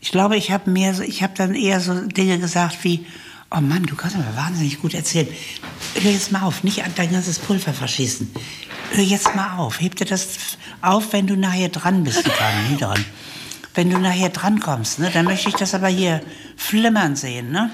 Ich 0.00 0.10
glaube, 0.10 0.36
ich 0.36 0.50
habe 0.50 0.70
mehr, 0.70 0.98
ich 1.00 1.22
habe 1.22 1.34
dann 1.36 1.54
eher 1.54 1.80
so 1.80 1.94
Dinge 2.06 2.38
gesagt 2.38 2.84
wie, 2.84 3.06
oh 3.50 3.60
Mann, 3.60 3.84
du 3.84 3.94
kannst 3.94 4.16
aber 4.16 4.36
wahnsinnig 4.36 4.80
gut 4.80 4.94
erzählen. 4.94 5.28
Hör 5.94 6.10
jetzt 6.10 6.32
mal 6.32 6.42
auf, 6.42 6.64
nicht 6.64 6.82
dein 6.96 7.12
ganzes 7.12 7.38
Pulver 7.38 7.72
verschießen. 7.72 8.30
Hör 8.92 9.04
jetzt 9.04 9.34
mal 9.34 9.56
auf. 9.56 9.80
Heb 9.80 9.96
dir 9.96 10.04
das 10.04 10.28
auf, 10.82 11.12
wenn 11.12 11.26
du 11.26 11.36
nachher 11.36 11.68
dran 11.68 12.04
bist, 12.04 12.26
dran, 12.26 12.70
nie 12.70 12.76
dran. 12.76 13.04
Wenn 13.74 13.90
du 13.90 13.98
nachher 13.98 14.28
dran 14.28 14.60
kommst, 14.60 14.98
ne, 14.98 15.10
dann 15.12 15.24
möchte 15.24 15.48
ich 15.48 15.56
das 15.56 15.74
aber 15.74 15.88
hier 15.88 16.20
flimmern 16.56 17.16
sehen, 17.16 17.50
ne? 17.50 17.70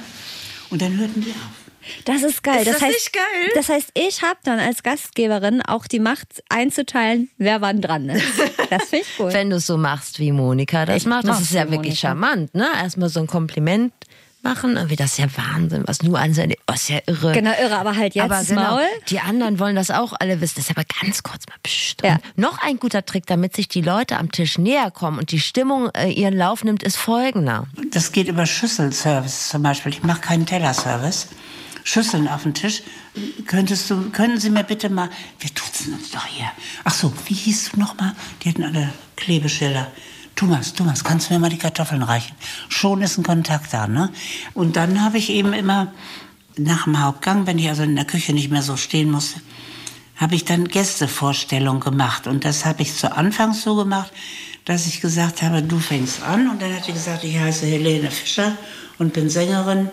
Und 0.70 0.82
dann 0.82 0.96
hörten 0.96 1.20
die 1.20 1.30
auf. 1.30 1.59
Das 2.04 2.22
ist 2.22 2.42
geil. 2.42 2.58
Ist 2.58 2.68
das 2.68 2.82
heißt, 2.82 2.92
nicht 2.94 3.12
geil? 3.12 3.50
Das 3.54 3.68
heißt, 3.68 3.90
ich 3.94 4.22
habe 4.22 4.38
dann 4.44 4.58
als 4.58 4.82
Gastgeberin 4.82 5.62
auch 5.62 5.86
die 5.86 6.00
Macht 6.00 6.42
einzuteilen, 6.48 7.30
wer 7.38 7.60
wann 7.60 7.80
dran 7.80 8.08
ist. 8.08 8.24
Das 8.70 8.84
finde 8.84 9.04
ich 9.04 9.18
cool. 9.20 9.32
Wenn 9.32 9.50
du 9.50 9.56
es 9.56 9.66
so 9.66 9.76
machst, 9.76 10.18
wie 10.18 10.30
Monika 10.32 10.86
das 10.86 10.96
Ich 10.98 11.06
macht, 11.06 11.26
das 11.26 11.40
ist 11.40 11.52
ja 11.52 11.66
wie 11.66 11.72
wirklich 11.72 12.02
Monika. 12.02 12.08
charmant, 12.08 12.54
ne? 12.54 12.68
Erstmal 12.80 13.08
so 13.08 13.20
ein 13.20 13.26
Kompliment 13.26 13.92
machen, 14.42 14.76
irgendwie 14.76 14.96
das 14.96 15.12
ist 15.12 15.18
ja 15.18 15.26
Wahnsinn, 15.36 15.82
was 15.86 16.02
nur 16.02 16.18
an 16.18 16.32
seine, 16.34 16.54
oh, 16.68 16.72
ist 16.72 16.88
ja 16.88 16.98
irre. 17.06 17.32
Genau, 17.32 17.50
irre, 17.60 17.76
aber 17.78 17.96
halt 17.96 18.14
jetzt 18.14 18.24
aber 18.24 18.36
das 18.36 18.48
genau, 18.48 18.76
Maul. 18.76 18.86
die 19.08 19.20
anderen 19.20 19.58
wollen 19.58 19.76
das 19.76 19.90
auch 19.90 20.14
alle 20.18 20.40
wissen. 20.40 20.54
Das 20.56 20.64
ist 20.64 20.70
aber 20.70 20.84
ganz 21.02 21.22
kurz 21.22 21.44
mal 21.48 21.56
pst. 21.62 22.02
Ja. 22.02 22.18
Noch 22.36 22.58
ein 22.62 22.78
guter 22.78 23.04
Trick, 23.04 23.26
damit 23.26 23.54
sich 23.54 23.68
die 23.68 23.82
Leute 23.82 24.16
am 24.16 24.30
Tisch 24.30 24.56
näher 24.56 24.90
kommen 24.90 25.18
und 25.18 25.32
die 25.32 25.40
Stimmung 25.40 25.90
äh, 25.94 26.10
ihren 26.10 26.36
Lauf 26.36 26.64
nimmt, 26.64 26.82
ist 26.82 26.96
folgender. 26.96 27.66
Das 27.90 28.12
geht 28.12 28.28
über 28.28 28.46
Schüsselservice 28.46 29.50
zum 29.50 29.62
Beispiel. 29.62 29.92
Ich 29.92 30.02
mache 30.02 30.20
keinen 30.20 30.46
Tellerservice. 30.46 31.28
Schüsseln 31.90 32.28
auf 32.28 32.44
den 32.44 32.54
Tisch. 32.54 32.82
Könntest 33.46 33.90
du, 33.90 34.10
können 34.10 34.38
Sie 34.38 34.50
mir 34.50 34.62
bitte 34.62 34.88
mal, 34.90 35.10
wir 35.40 35.50
duzen 35.50 35.94
uns 35.94 36.12
doch 36.12 36.24
hier. 36.24 36.48
Ach 36.84 36.94
so, 36.94 37.12
wie 37.26 37.34
hieß 37.34 37.72
du 37.72 37.80
noch 37.80 37.96
mal? 37.96 38.14
Die 38.42 38.50
hatten 38.50 38.62
alle 38.62 38.92
Klebeschilder. 39.16 39.90
Thomas, 40.36 40.72
Thomas, 40.72 41.02
kannst 41.02 41.28
du 41.28 41.34
mir 41.34 41.40
mal 41.40 41.50
die 41.50 41.58
Kartoffeln 41.58 42.04
reichen? 42.04 42.36
Schon 42.68 43.02
ist 43.02 43.18
ein 43.18 43.24
Kontakt 43.24 43.74
da, 43.74 43.88
ne? 43.88 44.10
Und 44.54 44.76
dann 44.76 45.02
habe 45.02 45.18
ich 45.18 45.30
eben 45.30 45.52
immer 45.52 45.92
nach 46.56 46.84
dem 46.84 47.00
Hauptgang, 47.00 47.48
wenn 47.48 47.58
ich 47.58 47.68
also 47.68 47.82
in 47.82 47.96
der 47.96 48.04
Küche 48.04 48.32
nicht 48.34 48.52
mehr 48.52 48.62
so 48.62 48.76
stehen 48.76 49.10
musste, 49.10 49.40
habe 50.14 50.36
ich 50.36 50.44
dann 50.44 50.68
Gästevorstellung 50.68 51.80
gemacht. 51.80 52.28
Und 52.28 52.44
das 52.44 52.64
habe 52.66 52.82
ich 52.82 52.94
zu 52.94 53.16
Anfang 53.16 53.52
so 53.52 53.74
gemacht, 53.74 54.12
dass 54.64 54.86
ich 54.86 55.00
gesagt 55.00 55.42
habe, 55.42 55.62
du 55.62 55.78
fängst 55.78 56.22
an. 56.22 56.48
Und 56.48 56.62
dann 56.62 56.74
hat 56.74 56.84
sie 56.84 56.92
gesagt, 56.92 57.24
ich 57.24 57.38
heiße 57.38 57.66
Helene 57.66 58.10
Fischer 58.10 58.56
und 58.98 59.12
bin 59.12 59.30
Sängerin. 59.30 59.88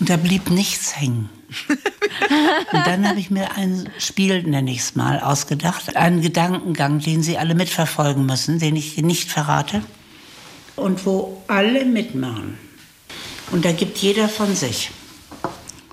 Und 0.00 0.10
da 0.10 0.16
blieb 0.16 0.50
nichts 0.50 0.98
hängen. 0.98 1.28
und 1.68 2.86
dann 2.86 3.08
habe 3.08 3.18
ich 3.18 3.30
mir 3.30 3.56
ein 3.56 3.88
Spiel, 3.98 4.42
nenne 4.42 4.70
ich 4.70 4.80
es 4.80 4.96
mal, 4.96 5.20
ausgedacht. 5.20 5.96
Einen 5.96 6.20
Gedankengang, 6.20 7.00
den 7.00 7.22
Sie 7.22 7.38
alle 7.38 7.54
mitverfolgen 7.54 8.26
müssen, 8.26 8.58
den 8.58 8.76
ich 8.76 8.96
nicht 8.98 9.30
verrate. 9.30 9.82
Und 10.76 11.04
wo 11.06 11.42
alle 11.48 11.84
mitmachen. 11.84 12.58
Und 13.50 13.64
da 13.64 13.72
gibt 13.72 13.98
jeder 13.98 14.28
von 14.28 14.54
sich. 14.54 14.90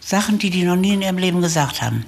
Sachen, 0.02 0.38
die 0.38 0.50
die 0.50 0.64
noch 0.64 0.76
nie 0.76 0.94
in 0.94 1.02
ihrem 1.02 1.18
Leben 1.18 1.42
gesagt 1.42 1.82
haben. 1.82 2.06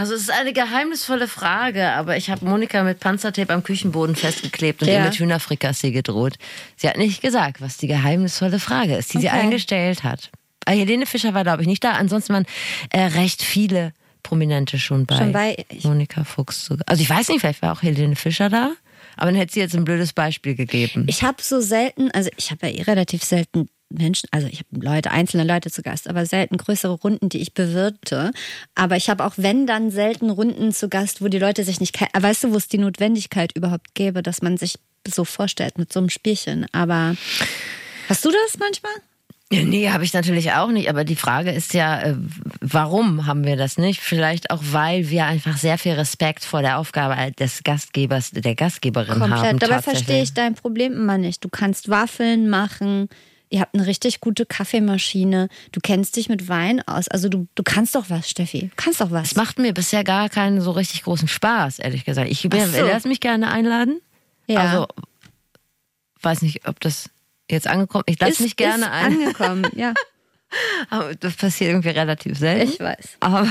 Also 0.00 0.14
es 0.14 0.22
ist 0.22 0.30
eine 0.30 0.54
geheimnisvolle 0.54 1.28
Frage, 1.28 1.90
aber 1.90 2.16
ich 2.16 2.30
habe 2.30 2.42
Monika 2.46 2.82
mit 2.82 3.00
Panzertape 3.00 3.52
am 3.52 3.62
Küchenboden 3.62 4.16
festgeklebt 4.16 4.80
und 4.80 4.88
Ja. 4.88 4.94
ihr 4.94 5.00
mit 5.04 5.14
Hühnerfrikassee 5.18 5.90
gedroht. 5.90 6.36
Sie 6.76 6.88
hat 6.88 6.96
nicht 6.96 7.20
gesagt, 7.20 7.60
was 7.60 7.76
die 7.76 7.86
geheimnisvolle 7.86 8.58
Frage 8.60 8.96
ist, 8.96 9.12
die 9.12 9.18
sie 9.18 9.26
Okay. 9.28 9.36
eingestellt 9.40 10.02
hat. 10.02 10.30
Äh, 10.64 10.76
Helene 10.76 11.04
Fischer 11.04 11.34
war, 11.34 11.42
glaube 11.42 11.60
ich, 11.60 11.68
nicht 11.68 11.84
da. 11.84 11.90
Ansonsten 11.92 12.32
waren 12.32 12.46
äh, 12.88 13.00
recht 13.02 13.42
viele 13.42 13.92
Prominente 14.22 14.78
schon 14.78 15.04
bei, 15.04 15.18
Schon 15.18 15.32
bei- 15.32 15.66
Monika 15.82 16.24
Fuchs. 16.24 16.64
sogar. 16.64 16.84
Also 16.88 17.02
ich 17.02 17.10
weiß 17.10 17.28
nicht, 17.28 17.40
vielleicht 17.40 17.60
war 17.60 17.74
auch 17.74 17.82
Helene 17.82 18.16
Fischer 18.16 18.48
da, 18.48 18.72
aber 19.18 19.26
dann 19.26 19.34
hätte 19.38 19.52
sie 19.52 19.60
jetzt 19.60 19.74
ein 19.74 19.84
blödes 19.84 20.14
Beispiel 20.14 20.54
gegeben. 20.54 21.04
Ich 21.10 21.22
habe 21.24 21.42
so 21.42 21.60
selten, 21.60 22.10
also 22.12 22.30
ich 22.38 22.50
habe 22.50 22.68
ja 22.68 22.78
eh 22.78 22.82
relativ 22.84 23.22
selten 23.22 23.68
Menschen, 23.90 24.28
also 24.32 24.46
ich 24.46 24.60
habe 24.60 24.84
Leute, 24.84 25.10
einzelne 25.10 25.44
Leute 25.44 25.70
zu 25.70 25.82
Gast, 25.82 26.08
aber 26.08 26.24
selten 26.26 26.56
größere 26.56 26.92
Runden, 26.92 27.28
die 27.28 27.40
ich 27.40 27.54
bewirte. 27.54 28.30
Aber 28.74 28.96
ich 28.96 29.10
habe 29.10 29.24
auch, 29.24 29.34
wenn 29.36 29.66
dann, 29.66 29.90
selten 29.90 30.30
Runden 30.30 30.72
zu 30.72 30.88
Gast, 30.88 31.20
wo 31.20 31.28
die 31.28 31.38
Leute 31.38 31.64
sich 31.64 31.80
nicht 31.80 31.92
kennen. 31.92 32.10
Weißt 32.18 32.44
du, 32.44 32.52
wo 32.52 32.56
es 32.56 32.68
die 32.68 32.78
Notwendigkeit 32.78 33.52
überhaupt 33.54 33.94
gäbe, 33.94 34.22
dass 34.22 34.42
man 34.42 34.56
sich 34.56 34.78
so 35.06 35.24
vorstellt 35.24 35.78
mit 35.78 35.92
so 35.92 36.00
einem 36.00 36.10
Spielchen. 36.10 36.66
Aber 36.72 37.16
hast 38.08 38.24
du 38.24 38.30
das 38.30 38.58
manchmal? 38.58 38.92
Nee, 39.52 39.90
habe 39.90 40.04
ich 40.04 40.12
natürlich 40.12 40.52
auch 40.52 40.70
nicht. 40.70 40.88
Aber 40.88 41.02
die 41.02 41.16
Frage 41.16 41.50
ist 41.50 41.74
ja, 41.74 42.00
äh, 42.00 42.14
warum 42.60 43.26
haben 43.26 43.44
wir 43.44 43.56
das 43.56 43.78
nicht? 43.78 44.00
Vielleicht 44.00 44.52
auch, 44.52 44.62
weil 44.62 45.10
wir 45.10 45.26
einfach 45.26 45.56
sehr 45.56 45.76
viel 45.76 45.94
Respekt 45.94 46.44
vor 46.44 46.62
der 46.62 46.78
Aufgabe 46.78 47.32
des 47.32 47.64
Gastgebers, 47.64 48.30
der 48.30 48.54
Gastgeberin 48.54 49.18
Komplett. 49.18 49.32
haben. 49.32 49.58
Dabei 49.58 49.74
tatsächlich. 49.74 50.04
verstehe 50.04 50.22
ich 50.22 50.34
dein 50.34 50.54
Problem 50.54 50.92
immer 50.92 51.18
nicht. 51.18 51.42
Du 51.42 51.48
kannst 51.48 51.88
Waffeln 51.88 52.48
machen. 52.48 53.08
Ihr 53.52 53.60
habt 53.60 53.74
eine 53.74 53.86
richtig 53.86 54.20
gute 54.20 54.46
Kaffeemaschine. 54.46 55.48
Du 55.72 55.80
kennst 55.80 56.14
dich 56.16 56.28
mit 56.28 56.48
Wein 56.48 56.80
aus. 56.86 57.08
Also 57.08 57.28
du, 57.28 57.48
du 57.56 57.62
kannst 57.64 57.96
doch 57.96 58.08
was, 58.08 58.30
Steffi. 58.30 58.68
Du 58.68 58.70
kannst 58.76 59.00
doch 59.00 59.10
was. 59.10 59.32
Es 59.32 59.36
macht 59.36 59.58
mir 59.58 59.74
bisher 59.74 60.04
gar 60.04 60.28
keinen 60.28 60.60
so 60.60 60.70
richtig 60.70 61.02
großen 61.02 61.26
Spaß, 61.26 61.80
ehrlich 61.80 62.04
gesagt. 62.04 62.30
Ich 62.30 62.42
so. 62.42 62.48
lass 62.86 63.04
mich 63.04 63.18
gerne 63.20 63.50
einladen. 63.50 64.00
ja. 64.46 64.60
Also, 64.60 64.86
weiß 66.22 66.42
nicht, 66.42 66.68
ob 66.68 66.78
das 66.80 67.10
jetzt 67.50 67.66
angekommen 67.66 68.04
Ich 68.06 68.20
lasse 68.20 68.32
ist, 68.34 68.40
mich 68.40 68.56
gerne 68.56 68.84
ist 68.84 68.90
ein. 68.90 69.04
angekommen. 69.12 69.66
Ja, 69.74 69.94
Aber 70.90 71.14
das 71.14 71.34
passiert 71.34 71.70
irgendwie 71.70 71.90
relativ 71.90 72.38
selten. 72.38 72.70
ich 72.72 72.78
weiß. 72.80 73.16
Aber 73.20 73.48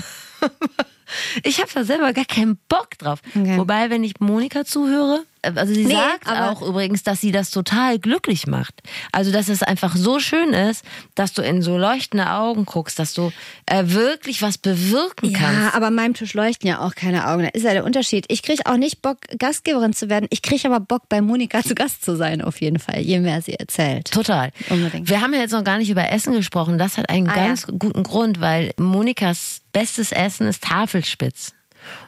ich 1.43 1.59
habe 1.59 1.69
da 1.73 1.83
selber 1.83 2.13
gar 2.13 2.25
keinen 2.25 2.57
Bock 2.67 2.97
drauf. 2.97 3.19
Okay. 3.35 3.57
Wobei, 3.57 3.89
wenn 3.89 4.03
ich 4.03 4.19
Monika 4.19 4.65
zuhöre, 4.65 5.23
äh, 5.41 5.51
also 5.55 5.73
sie 5.73 5.85
Nee, 5.85 5.93
sagt 5.93 6.27
auch 6.29 6.61
übrigens, 6.61 7.03
dass 7.03 7.21
sie 7.21 7.31
das 7.31 7.49
total 7.51 7.97
glücklich 7.99 8.45
macht. 8.47 8.81
Also, 9.11 9.31
dass 9.31 9.47
es 9.49 9.63
einfach 9.63 9.95
so 9.95 10.19
schön 10.19 10.49
ist, 10.53 10.83
dass 11.15 11.33
du 11.33 11.41
in 11.41 11.61
so 11.61 11.77
leuchtende 11.77 12.29
Augen 12.31 12.65
guckst, 12.65 12.99
dass 12.99 13.13
du 13.13 13.31
äh, 13.65 13.83
wirklich 13.87 14.41
was 14.41 14.57
bewirken 14.57 15.29
Ja, 15.31 15.39
kannst. 15.39 15.75
aber 15.75 15.91
meinem 15.91 16.13
Tisch 16.13 16.33
leuchten 16.33 16.67
ja 16.69 16.79
auch 16.79 16.95
keine 16.95 17.27
Augen. 17.27 17.43
Da 17.43 17.49
ist 17.49 17.63
ja 17.63 17.73
der 17.73 17.85
Unterschied. 17.85 18.25
Ich 18.27 18.43
kriege 18.43 18.63
auch 18.65 18.77
nicht 18.77 19.01
Bock, 19.01 19.17
Gastgeberin 19.37 19.93
zu 19.93 20.09
werden. 20.09 20.27
Ich 20.29 20.41
kriege 20.41 20.67
aber 20.67 20.79
Bock, 20.79 21.03
bei 21.09 21.21
Monika 21.21 21.63
zu 21.63 21.73
Gast 21.75 22.03
zu 22.03 22.15
sein, 22.15 22.41
auf 22.41 22.59
jeden 22.61 22.79
Fall, 22.79 22.99
je 23.01 23.19
mehr 23.19 23.41
sie 23.41 23.53
erzählt. 23.53 24.11
Total. 24.11 24.51
Unbedingt. 24.69 25.09
Wir 25.09 25.21
haben 25.21 25.33
ja 25.33 25.39
jetzt 25.39 25.51
noch 25.51 25.63
gar 25.63 25.77
nicht 25.77 25.89
über 25.89 26.09
Essen 26.11 26.33
gesprochen. 26.33 26.77
Das 26.77 26.97
hat 26.97 27.09
einen 27.09 27.29
Ah, 27.29 27.35
ganz 27.35 27.65
ja. 27.67 27.73
guten 27.77 28.03
Grund, 28.03 28.41
weil 28.41 28.73
Monikas 28.77 29.61
bestes 29.71 30.11
Essen 30.11 30.47
ist 30.47 30.63
Tafelspitz. 30.63 31.53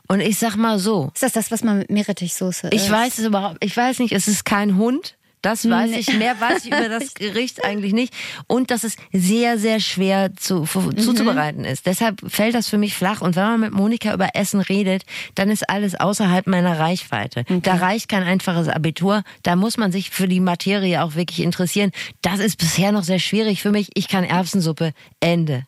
Und 0.08 0.20
ich 0.20 0.38
sag 0.38 0.56
mal 0.58 0.80
so, 0.80 1.12
Ist 1.14 1.24
das 1.24 1.32
das, 1.34 1.50
was 1.52 1.64
man 1.64 1.80
mit 1.80 1.90
Meerrettichsoße 1.90 2.68
ich 2.72 2.82
isst? 2.84 2.92
weiß 2.92 3.20
es 3.20 3.26
überhaupt, 3.26 3.64
ich 3.64 3.76
weiß 3.76 4.00
nicht, 4.00 4.12
es 4.12 4.28
ist 4.28 4.44
kein 4.46 4.76
Hund. 4.78 5.16
Das 5.44 5.68
weiß 5.68 5.90
Nee. 5.90 5.98
ich. 5.98 6.14
Mehr 6.20 6.40
weiß 6.40 6.66
ich 6.66 6.72
über 6.72 6.88
das 6.88 7.14
Gericht 7.16 7.64
eigentlich 7.66 7.94
nicht. 7.94 8.14
Und 8.46 8.70
dass 8.70 8.84
es 8.84 8.96
sehr, 9.12 9.58
sehr 9.58 9.80
schwer 9.80 10.36
zu, 10.36 10.68
Mhm. 10.72 10.98
zuzubereiten 11.00 11.66
ist. 11.66 11.88
Deshalb 11.88 12.22
fällt 12.32 12.54
das 12.54 12.68
für 12.70 12.78
mich 12.78 12.94
flach. 12.94 13.22
Und 13.22 13.36
wenn 13.36 13.44
man 13.46 13.60
mit 13.62 13.72
Monika 13.72 14.14
über 14.14 14.36
Essen 14.36 14.60
redet, 14.60 15.04
dann 15.34 15.50
ist 15.50 15.68
alles 15.68 15.96
außerhalb 16.00 16.46
meiner 16.46 16.78
Reichweite. 16.78 17.44
Da 17.64 17.74
reicht 17.74 18.08
kein 18.08 18.22
einfaches 18.22 18.68
Abitur. 18.68 19.24
Da 19.42 19.56
muss 19.56 19.78
man 19.78 19.92
sich 19.92 20.12
für 20.12 20.28
die 20.28 20.42
Materie 20.42 21.02
auch 21.04 21.16
wirklich 21.16 21.40
interessieren. 21.40 21.92
Das 22.22 22.38
ist 22.40 22.58
bisher 22.60 22.92
noch 22.92 23.04
sehr 23.04 23.18
schwierig 23.20 23.64
für 23.64 23.72
mich. 23.72 23.90
Ich 23.96 24.10
kann 24.10 24.24
Erbsensuppe. 24.24 24.94
Ende. 25.22 25.66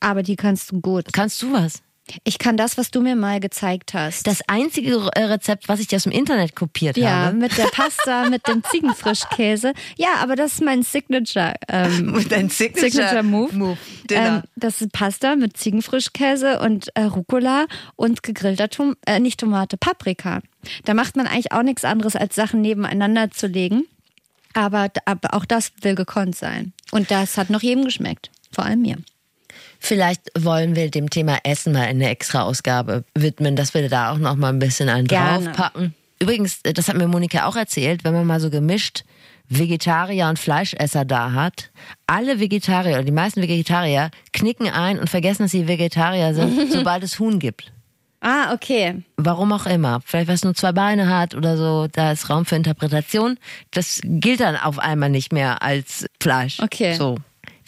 Aber 0.00 0.22
die 0.22 0.36
kannst 0.36 0.70
du 0.70 0.80
gut. 0.80 1.12
Kannst 1.12 1.42
du 1.42 1.52
was? 1.52 1.82
Ich 2.24 2.38
kann 2.38 2.56
das, 2.56 2.78
was 2.78 2.90
du 2.90 3.00
mir 3.00 3.16
mal 3.16 3.40
gezeigt 3.40 3.94
hast. 3.94 4.26
Das 4.26 4.40
einzige 4.46 5.08
äh, 5.14 5.24
Rezept, 5.24 5.68
was 5.68 5.80
ich 5.80 5.88
dir 5.88 5.96
aus 5.96 6.04
dem 6.04 6.12
Internet 6.12 6.56
kopiert 6.56 6.96
ja, 6.96 7.10
habe. 7.10 7.36
mit 7.36 7.56
der 7.58 7.66
Pasta, 7.66 8.28
mit 8.30 8.46
dem 8.48 8.62
Ziegenfrischkäse. 8.64 9.72
Ja, 9.96 10.14
aber 10.20 10.36
das 10.36 10.54
ist 10.54 10.62
mein 10.62 10.82
Signature. 10.82 11.54
Ähm, 11.68 12.24
Dein 12.28 12.48
Signature 12.48 13.22
Move. 13.22 13.54
Move. 13.54 13.78
Dinner. 14.08 14.36
Ähm, 14.36 14.42
das 14.56 14.80
ist 14.80 14.92
Pasta 14.92 15.36
mit 15.36 15.56
Ziegenfrischkäse 15.56 16.60
und 16.60 16.88
äh, 16.94 17.02
Rucola 17.02 17.66
und 17.96 18.22
gegrillter 18.22 18.68
Tom 18.68 18.96
äh, 19.06 19.20
nicht 19.20 19.40
Tomate, 19.40 19.76
Paprika. 19.76 20.40
Da 20.84 20.94
macht 20.94 21.16
man 21.16 21.26
eigentlich 21.26 21.52
auch 21.52 21.62
nichts 21.62 21.84
anderes, 21.84 22.16
als 22.16 22.34
Sachen 22.34 22.60
nebeneinander 22.60 23.30
zu 23.30 23.46
legen. 23.46 23.84
Aber, 24.54 24.88
aber 25.04 25.34
auch 25.34 25.44
das 25.44 25.72
will 25.82 25.94
gekonnt 25.94 26.34
sein. 26.34 26.72
Und 26.90 27.10
das 27.10 27.36
hat 27.36 27.50
noch 27.50 27.62
jedem 27.62 27.84
geschmeckt. 27.84 28.30
Vor 28.50 28.64
allem 28.64 28.80
mir. 28.80 28.96
Vielleicht 29.78 30.22
wollen 30.38 30.76
wir 30.76 30.90
dem 30.90 31.08
Thema 31.08 31.38
Essen 31.44 31.72
mal 31.72 31.82
eine 31.82 32.08
extra 32.08 32.42
Ausgabe 32.42 33.04
widmen, 33.14 33.56
dass 33.56 33.74
wir 33.74 33.88
da 33.88 34.12
auch 34.12 34.18
noch 34.18 34.36
mal 34.36 34.48
ein 34.48 34.58
bisschen 34.58 34.88
einen 34.88 35.06
Gerne. 35.06 35.46
draufpacken. 35.46 35.94
Übrigens, 36.20 36.60
äh, 36.64 36.72
das 36.72 36.88
hat 36.88 36.96
mir 36.96 37.08
Monika 37.08 37.46
auch 37.46 37.56
erzählt, 37.56 38.04
wenn 38.04 38.12
man 38.12 38.26
mal 38.26 38.40
so 38.40 38.50
gemischt 38.50 39.04
Vegetarier 39.48 40.28
und 40.28 40.38
Fleischesser 40.38 41.04
da 41.04 41.32
hat, 41.32 41.70
alle 42.06 42.38
Vegetarier 42.38 42.94
oder 42.94 43.04
die 43.04 43.12
meisten 43.12 43.40
Vegetarier 43.40 44.10
knicken 44.32 44.68
ein 44.68 44.98
und 44.98 45.08
vergessen, 45.08 45.44
dass 45.44 45.52
sie 45.52 45.68
Vegetarier 45.68 46.34
sind, 46.34 46.72
sobald 46.72 47.02
es 47.02 47.18
Huhn 47.18 47.38
gibt. 47.38 47.72
Ah, 48.20 48.52
okay. 48.52 49.02
Warum 49.16 49.52
auch 49.52 49.66
immer. 49.66 50.00
Vielleicht, 50.04 50.26
weil 50.26 50.34
es 50.34 50.44
nur 50.44 50.54
zwei 50.54 50.72
Beine 50.72 51.08
hat 51.08 51.34
oder 51.34 51.56
so, 51.56 51.86
da 51.90 52.10
ist 52.12 52.28
Raum 52.28 52.44
für 52.44 52.56
Interpretation. 52.56 53.38
Das 53.70 54.00
gilt 54.02 54.40
dann 54.40 54.56
auf 54.56 54.78
einmal 54.80 55.08
nicht 55.08 55.32
mehr 55.32 55.62
als 55.62 56.06
Fleisch. 56.20 56.58
Okay. 56.60 56.94
So. 56.94 57.16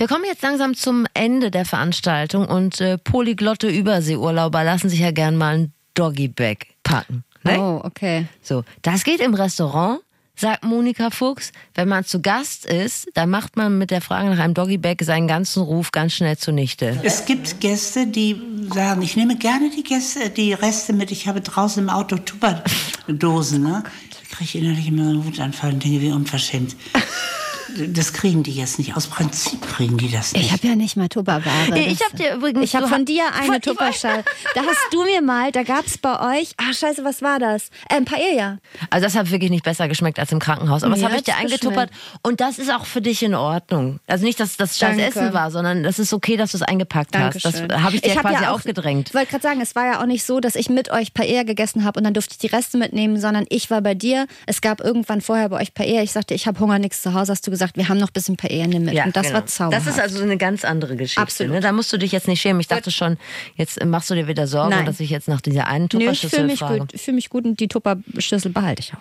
Wir 0.01 0.09
kommen 0.09 0.25
jetzt 0.25 0.41
langsam 0.41 0.75
zum 0.75 1.05
Ende 1.13 1.51
der 1.51 1.67
Veranstaltung 1.67 2.47
und 2.47 2.81
äh, 2.81 2.97
polyglotte 2.97 3.69
Überseeurlauber 3.69 4.65
lassen 4.65 4.89
sich 4.89 5.01
ja 5.01 5.11
gern 5.11 5.37
mal 5.37 5.55
ein 5.55 5.73
Doggy-Bag 5.93 6.69
packen. 6.83 7.23
Ne? 7.43 7.61
Oh, 7.61 7.83
okay. 7.85 8.27
So, 8.41 8.65
das 8.81 9.05
geht 9.05 9.21
im 9.21 9.35
Restaurant, 9.35 10.01
sagt 10.37 10.65
Monika 10.65 11.11
Fuchs. 11.11 11.53
Wenn 11.75 11.89
man 11.89 12.07
zu 12.07 12.23
Gast 12.23 12.65
ist, 12.65 13.11
dann 13.13 13.29
macht 13.29 13.59
man 13.59 13.77
mit 13.77 13.91
der 13.91 14.01
Frage 14.01 14.31
nach 14.31 14.39
einem 14.39 14.55
Doggy-Bag 14.55 15.03
seinen 15.03 15.29
ganzen 15.29 15.63
Ruf 15.63 15.93
ganz 15.93 16.15
schnell 16.15 16.39
zunichte. 16.39 16.99
Es 17.03 17.27
gibt 17.27 17.61
Gäste, 17.61 18.07
die 18.07 18.41
sagen, 18.73 19.03
ich 19.03 19.17
nehme 19.17 19.37
gerne 19.37 19.69
die 19.69 19.83
Gäste, 19.83 20.31
die 20.31 20.55
Reste 20.55 20.95
mit. 20.95 21.11
Ich 21.11 21.29
habe 21.29 21.43
draußen 21.43 21.83
im 21.83 21.91
Auto 21.91 22.17
Tupperdosen. 22.17 23.63
Ne? 23.63 23.85
Da 23.85 24.35
kriege 24.35 24.45
ich 24.45 24.55
innerlich 24.55 24.89
immer 24.89 25.05
so 25.05 25.11
einen 25.11 25.27
Wutanfall 25.27 25.75
und 25.75 25.85
denke, 25.85 26.01
wie 26.01 26.11
unverschämt. 26.11 26.75
Das 27.89 28.13
kriegen 28.13 28.43
die 28.43 28.53
jetzt 28.53 28.79
nicht. 28.79 28.97
Aus 28.97 29.07
Prinzip 29.07 29.61
kriegen 29.63 29.97
die 29.97 30.11
das 30.11 30.33
nicht. 30.33 30.47
Ich 30.47 30.53
habe 30.53 30.67
ja 30.67 30.75
nicht 30.77 30.97
mal 30.97 31.09
Tupperware. 31.09 31.79
Ich 31.79 31.99
Das- 31.99 32.09
hab 32.09 32.17
dir 32.17 32.35
übrigens- 32.35 32.65
Ich 32.65 32.75
habe 32.75 32.87
du 32.87 32.91
von 32.93 33.05
dir 33.05 33.25
eine 33.41 33.57
ich 33.57 33.63
Tupperschale. 33.63 34.25
Da 34.55 34.63
hast 34.63 34.79
du 34.93 35.05
mir 35.05 35.23
mal, 35.23 35.53
da 35.53 35.63
gab's 35.63 35.99
bei 35.99 36.39
euch, 36.41 36.53
ah 36.57 36.73
scheiße, 36.73 37.05
was 37.05 37.23
war 37.23 37.39
das? 37.39 37.69
Äh, 37.89 37.97
ein 37.97 38.05
Paella. 38.05 38.59
Also 38.91 39.05
das 39.05 39.15
hat 39.15 39.31
wirklich 39.31 39.51
nicht 39.51 39.65
besser 39.65 39.89
geschmeckt 39.89 40.19
als 40.19 40.33
im 40.33 40.39
Krankenhaus. 40.39 40.83
Aber 40.85 40.95
das 40.95 41.05
habe 41.05 41.17
ich 41.17 41.23
dir 41.23 41.37
eingetuppert. 41.37 41.91
Und 42.23 42.41
das 42.41 42.59
ist 42.59 42.73
auch 42.73 42.87
für 42.87 43.01
dich 43.01 43.23
in 43.23 43.35
Ordnung. 43.35 44.01
Also 44.07 44.25
nicht, 44.25 44.41
dass 44.41 44.57
das 44.57 44.79
scheiß. 44.79 44.99
Essen 44.99 45.33
war, 45.33 45.51
sondern 45.51 45.83
das 45.83 45.99
ist 45.99 46.13
okay, 46.13 46.37
dass 46.37 46.53
du 46.53 46.57
es 46.59 46.63
eingepackt 46.63 47.17
hast. 47.17 47.45
Das 47.45 47.53
Dankeschön. 47.55 47.83
habe 47.83 47.95
ich 47.97 48.03
dir 48.03 48.15
hab 48.15 48.23
quasi 48.23 48.43
ja 48.43 48.51
auch- 48.51 48.55
aufgedrängt. 48.57 49.09
Ich 49.09 49.15
wollte 49.15 49.31
gerade 49.31 49.43
sagen, 49.43 49.61
es 49.61 49.75
war 49.75 49.87
ja 49.87 50.01
auch 50.01 50.07
nicht 50.07 50.25
so, 50.25 50.41
dass 50.41 50.57
ich 50.57 50.69
mit 50.69 50.91
euch 50.91 51.15
Paella 51.15 51.43
gegessen 51.45 51.85
habe 51.85 51.99
und 51.99 52.05
dann 52.05 52.15
durfte 52.15 52.33
ich 52.33 52.39
die 52.39 52.49
Reste 52.55 52.77
mitnehmen, 52.79 53.19
sondern 53.21 53.47
ich 53.49 53.71
war 53.71 53.81
bei 53.81 53.95
dir. 53.95 54.27
Es 54.47 54.61
gab 54.61 54.81
irgendwann 54.81 55.21
vorher 55.21 55.49
bei 55.49 55.61
euch 55.61 55.75
Paella. 55.75 56.03
Ich 56.03 56.13
sagte, 56.13 56.35
ich 56.35 56.47
habe 56.47 56.59
Hunger, 56.61 56.79
nichts 56.79 57.03
zu 57.03 57.15
Hause. 57.15 57.33
Hast 57.33 57.47
du 57.47 57.51
gesagt, 57.51 57.60
wir 57.75 57.89
haben 57.89 57.99
noch 57.99 58.09
ein 58.09 58.13
bisschen 58.13 58.37
Paella, 58.37 58.67
nimm 58.67 58.85
mit. 58.85 58.95
und 59.05 59.17
das 59.17 59.27
genau. 59.29 59.39
war 59.39 59.47
zauberhaft. 59.47 59.87
Das 59.87 59.95
ist 59.95 60.01
also 60.01 60.23
eine 60.23 60.37
ganz 60.37 60.65
andere 60.65 60.97
Geschichte. 60.97 61.21
Absolut. 61.21 61.53
Ne? 61.55 61.61
Da 61.61 61.73
musst 61.73 61.93
du 61.93 61.97
dich 61.99 62.13
jetzt 62.13 62.29
nicht 62.29 62.41
schämen. 62.41 62.61
Ich 62.61 62.69
dachte 62.69 62.91
schon, 62.91 63.17
jetzt 63.57 63.85
machst 63.85 64.11
du 64.11 64.15
dir 64.15 64.27
wieder 64.29 64.47
Sorgen, 64.47 64.71
Nein. 64.71 64.87
dass 64.87 65.01
ich 65.01 65.11
jetzt 65.11 65.29
nach 65.29 65.41
dieser 65.41 65.67
einen 65.67 65.89
Nö, 65.93 65.99
ich 65.99 66.05
Tupperschüssel 66.23 66.31
fühle 66.31 66.47
mich 66.47 66.61
gut. 66.61 66.95
Ich 66.95 67.03
fühle 67.03 67.15
mich 67.17 67.31
gut 67.31 67.45
und 67.45 67.61
die 67.61 67.69
Tupperschüssel 67.69 68.51
behalte 68.51 68.81
ich 68.83 68.93
auch. 68.95 68.99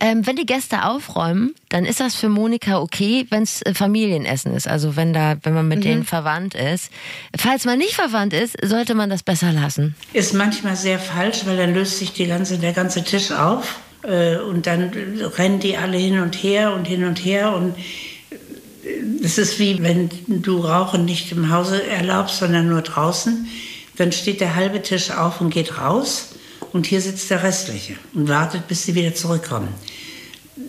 Ähm, 0.00 0.24
wenn 0.26 0.36
die 0.36 0.46
Gäste 0.46 0.84
aufräumen, 0.84 1.54
dann 1.70 1.84
ist 1.84 1.98
das 1.98 2.14
für 2.14 2.28
Monika 2.28 2.78
okay, 2.78 3.26
wenn 3.30 3.42
es 3.42 3.62
äh, 3.62 3.74
Familienessen 3.74 4.54
ist. 4.54 4.68
Also 4.68 4.94
wenn 4.94 5.12
da, 5.12 5.36
wenn 5.42 5.54
man 5.54 5.64
Mhm. 5.64 5.68
mit 5.68 5.84
denen 5.84 6.04
verwandt 6.04 6.54
ist. 6.54 6.92
Falls 7.36 7.64
man 7.64 7.78
nicht 7.78 7.94
verwandt 7.94 8.32
ist, 8.32 8.56
sollte 8.64 8.94
man 8.94 9.10
das 9.10 9.24
besser 9.24 9.52
lassen. 9.52 9.96
Ist 10.12 10.34
manchmal 10.34 10.76
sehr 10.76 11.00
falsch, 11.00 11.40
weil 11.46 11.56
dann 11.56 11.74
löst 11.74 11.98
sich 11.98 12.12
die 12.12 12.26
ganze, 12.26 12.58
der 12.58 12.72
ganze 12.72 13.02
Tisch 13.02 13.32
auf 13.32 13.64
äh, 13.64 13.87
und 14.02 14.66
dann 14.66 14.90
rennen 15.36 15.60
die 15.60 15.76
alle 15.76 15.98
hin 15.98 16.20
und 16.20 16.34
her 16.42 16.72
und 16.74 16.84
hin 16.86 17.04
und 17.04 17.24
her 17.24 17.52
und 17.54 17.74
äh, 18.30 19.24
es 19.24 19.38
ist 19.38 19.58
wie 19.58 19.82
wenn 19.82 20.08
du 20.28 20.58
Rauchen 20.58 21.04
nicht 21.04 21.32
im 21.32 21.50
Hause 21.50 21.84
erlaubst, 21.86 22.38
sondern 22.38 22.68
nur 22.68 22.82
draußen. 22.82 23.46
Dann 23.96 24.12
steht 24.12 24.40
der 24.40 24.54
halbe 24.54 24.80
Tisch 24.82 25.10
auf 25.10 25.40
und 25.40 25.50
geht 25.50 25.78
raus 25.78 26.34
und 26.72 26.86
hier 26.86 27.00
sitzt 27.00 27.30
der 27.30 27.42
restliche 27.42 27.94
und 28.14 28.28
wartet, 28.28 28.68
bis 28.68 28.84
sie 28.84 28.94
wieder 28.94 29.14
zurückkommen. 29.14 29.68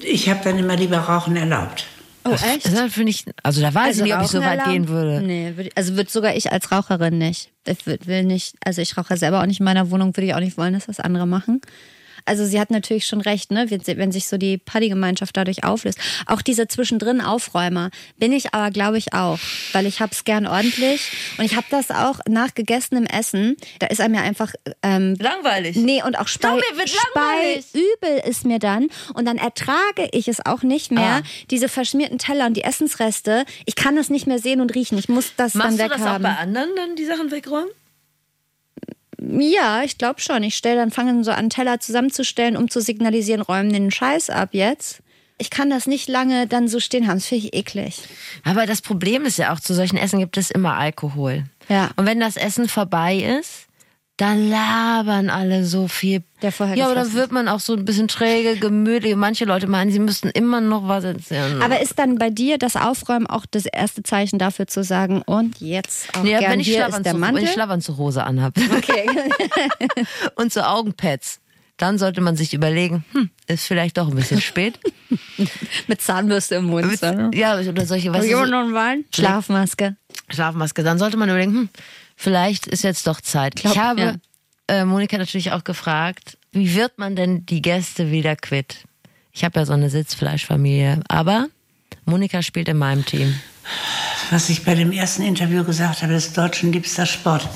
Ich 0.02 0.30
habe 0.30 0.40
dann 0.44 0.58
immer 0.58 0.76
lieber 0.76 0.98
Rauchen 0.98 1.36
erlaubt. 1.36 1.86
Oh, 2.26 2.32
Das- 2.32 2.42
Das 2.64 2.94
finde 2.94 3.12
ich, 3.12 3.26
also 3.44 3.62
da 3.62 3.74
weiß 3.74 3.98
ich 3.98 4.04
nicht, 4.04 4.16
ob 4.16 4.24
ich 4.24 4.28
so 4.30 4.40
weit 4.40 4.60
Rauchenalarm? 4.60 4.72
gehen 4.74 4.88
würde. 4.90 5.22
Nee, 5.22 5.54
also 5.76 5.96
würde 5.96 6.10
sogar 6.10 6.36
ich 6.36 6.52
als 6.52 6.72
Raucherin 6.72 7.18
nicht. 7.20 7.52
Ich 7.68 7.86
will 7.86 8.24
nicht, 8.24 8.56
also 8.66 8.82
ich 8.82 8.98
rauche 8.98 9.16
selber 9.16 9.42
auch 9.42 9.46
nicht 9.46 9.60
in 9.60 9.64
meiner 9.66 9.90
Wohnung, 9.92 10.16
würde 10.18 10.26
ich 10.28 10.34
auch 10.34 10.40
nicht 10.40 10.58
wollen, 10.58 10.74
dass 10.74 10.88
das 10.88 11.00
andere 11.00 11.28
machen. 11.28 11.62
Also 12.30 12.46
sie 12.46 12.60
hat 12.60 12.70
natürlich 12.72 13.06
schon 13.08 13.20
recht, 13.22 13.52
ne? 13.52 13.70
wenn, 13.70 14.12
sich 14.12 14.28
so 14.28 14.38
die 14.38 14.58
Partygemeinschaft 14.58 15.36
dadurch 15.36 15.64
auflöst. 15.64 15.98
Auch 16.28 16.42
diese 16.42 16.68
zwischendrin 16.68 17.22
Aufräumer 17.22 17.90
bin 18.18 18.32
ich 18.32 18.54
aber, 18.54 18.72
glaube 18.72 18.98
ich, 18.98 19.14
auch, 19.14 19.40
weil 19.74 19.86
ich 19.88 20.00
hab's 20.00 20.24
gern 20.24 20.46
ordentlich 20.48 21.12
und 21.38 21.44
ich 21.46 21.56
habe 21.56 21.66
das 21.72 21.90
auch 21.92 22.20
nach 22.30 22.54
gegessenem 22.54 23.06
Essen. 23.06 23.58
Da 23.80 23.88
ist 23.88 24.00
einem 24.00 24.14
ja 24.16 24.22
einfach 24.22 24.54
ähm, 24.84 25.16
Langweilig. 25.20 25.76
Nee, 25.76 26.04
und 26.04 26.18
auch 26.18 26.28
Spei, 26.28 26.52
mir, 26.54 26.62
wird 26.78 26.92
langweilig. 27.16 27.66
Spei 27.68 27.80
übel 27.80 28.30
ist 28.30 28.46
mir 28.46 28.60
dann. 28.60 28.88
Und 29.16 29.26
dann 29.26 29.38
ertrage 29.38 30.08
ich 30.12 30.28
es 30.28 30.46
auch 30.46 30.62
nicht 30.64 30.92
mehr, 30.92 31.00
Ah. 31.10 31.22
diese 31.50 31.68
verschmierten 31.70 32.20
Teller 32.20 32.46
und 32.46 32.54
die 32.56 32.64
Essensreste. 32.64 33.46
Ich 33.66 33.76
kann 33.76 33.98
es 33.98 34.10
nicht 34.12 34.28
mehr 34.28 34.38
sehen 34.38 34.62
und 34.62 34.76
riechen. 34.76 34.98
Ich 35.00 35.10
muss 35.10 35.34
das 35.36 35.56
Machst 35.56 35.80
dann 35.80 35.90
du 35.90 35.94
das 35.96 36.02
auch 36.02 36.06
weghaben. 36.06 36.24
bei 36.24 36.36
anderen 36.36 36.70
dann 36.76 36.96
die 36.96 37.06
Sachen 37.06 37.32
wegräumen? 37.32 37.70
Ja, 39.22 39.84
ich 39.84 39.98
glaube 39.98 40.22
schon. 40.22 40.44
Ich 40.44 40.56
stelle 40.56 40.78
dann, 40.78 40.92
fange 40.92 41.24
so 41.24 41.32
an, 41.32 41.50
Teller 41.50 41.80
zusammenzustellen, 41.80 42.56
um 42.56 42.70
zu 42.70 42.82
signalisieren, 42.82 43.42
räumen 43.42 43.74
den 43.74 43.92
Scheiß 43.92 44.30
ab 44.30 44.50
jetzt. 44.54 45.02
Ich 45.38 45.50
kann 45.50 45.70
das 45.70 45.88
nicht 45.88 46.10
lange 46.10 46.48
dann 46.48 46.68
so 46.68 46.80
stehen 46.80 47.08
haben. 47.08 47.18
Das 47.18 47.28
finde 47.28 47.48
ich 47.48 47.54
eklig. 47.54 48.02
Aber 48.44 48.66
das 48.66 48.82
Problem 48.82 49.26
ist 49.26 49.38
ja 49.38 49.54
auch, 49.54 49.60
zu 49.60 49.74
solchen 49.74 49.98
Essen 49.98 50.20
gibt 50.20 50.38
es 50.38 50.52
immer 50.52 50.76
Alkohol. 50.76 51.46
Ja. 51.70 51.92
Und 51.96 52.06
wenn 52.06 52.20
das 52.20 52.36
Essen 52.36 52.68
vorbei 52.68 53.38
ist, 53.40 53.69
dann 54.20 54.50
labern 54.50 55.30
alle 55.30 55.64
so 55.64 55.88
viel. 55.88 56.24
Der 56.42 56.52
vorher 56.52 56.76
ja, 56.76 56.90
gefressen 56.90 57.14
wird 57.14 57.32
man 57.32 57.48
auch 57.48 57.62
so 57.62 57.74
ein 57.74 57.86
bisschen 57.86 58.10
träge, 58.10 58.58
gemütlich. 58.60 59.16
Manche 59.16 59.46
Leute 59.46 59.68
meinen, 59.68 59.92
sie 59.92 60.00
müssten 60.00 60.28
immer 60.30 60.60
noch 60.60 60.90
was 60.90 61.06
erzählen. 61.06 61.62
Aber 61.62 61.82
ist 61.82 61.98
dann 61.98 62.18
bei 62.18 62.30
dir 62.30 62.58
das 62.58 62.76
Aufräumen 62.76 63.28
auch 63.28 63.46
das 63.50 63.66
erste 63.66 64.04
Zeichen 64.04 64.38
dafür 64.38 64.68
zu 64.68 64.84
sagen, 64.84 65.22
und 65.22 65.62
jetzt 65.62 66.14
auch 66.18 66.26
ja, 66.26 66.40
gern 66.40 66.52
wenn 66.52 66.60
ich, 66.60 66.68
hier 66.68 66.80
ist 66.80 66.82
der 66.82 66.90
Schlafanzug, 66.90 67.14
wenn 67.14 67.20
Mantel? 67.20 67.44
ich 67.44 67.52
Schlafanzughose 67.52 68.24
anhab 68.26 68.58
okay. 68.76 69.10
und 70.36 70.52
so 70.52 70.62
Augenpads, 70.62 71.40
dann 71.78 71.98
sollte 71.98 72.20
man 72.20 72.36
sich 72.36 72.54
überlegen, 72.54 73.06
hm, 73.14 73.30
ist 73.48 73.68
vielleicht 73.68 73.98
doch 73.98 74.10
ein 74.10 74.16
bisschen 74.16 74.42
spät. 74.42 74.80
Mit 75.88 76.02
Zahnbürste 76.02 76.56
im 76.56 76.66
Mund. 76.66 77.00
so, 77.00 77.10
ne? 77.10 77.32
ja, 77.34 77.58
oder 77.58 77.86
solche, 77.86 78.14
weißt 78.14 78.30
du, 78.30 78.46
noch 78.46 78.60
einen 78.60 78.74
Wein? 78.74 79.06
Schlafmaske. 79.16 79.96
Schlafmaske. 80.30 80.84
Dann 80.84 81.00
sollte 81.00 81.16
man 81.16 81.30
überlegen, 81.30 81.54
hm, 81.54 81.70
vielleicht 82.20 82.68
ist 82.68 82.84
jetzt 82.84 83.08
doch 83.08 83.22
Zeit. 83.22 83.56
Glaub, 83.56 83.74
ich 83.74 83.80
habe 83.80 84.20
ja. 84.70 84.76
äh, 84.76 84.86
Monika 84.86 85.18
natürlich 85.18 85.54
auch 85.54 85.64
gefragt, 85.64 86.38
wie 86.52 86.76
wird 86.76 86.98
man 87.00 87.16
denn 87.16 87.46
die 87.46 87.62
Gäste 87.62 88.12
wieder 88.12 88.36
quitt? 88.36 88.84
Ich 89.32 89.44
habe 89.44 89.60
ja 89.60 89.66
so 89.66 89.74
eine 89.74 89.90
Sitzfleischfamilie, 89.90 91.00
aber 91.08 91.48
Monika 92.06 92.44
spielt 92.44 92.68
in 92.68 92.78
meinem 92.78 93.06
Team. 93.06 93.40
Was 94.32 94.50
ich 94.50 94.66
bei 94.66 94.76
dem 94.76 94.92
ersten 94.92 95.24
Interview 95.24 95.64
gesagt 95.64 96.02
habe, 96.02 96.14
ist 96.14 96.38
Deutschen 96.38 96.74
liebster 96.74 97.06
Sport. 97.06 97.48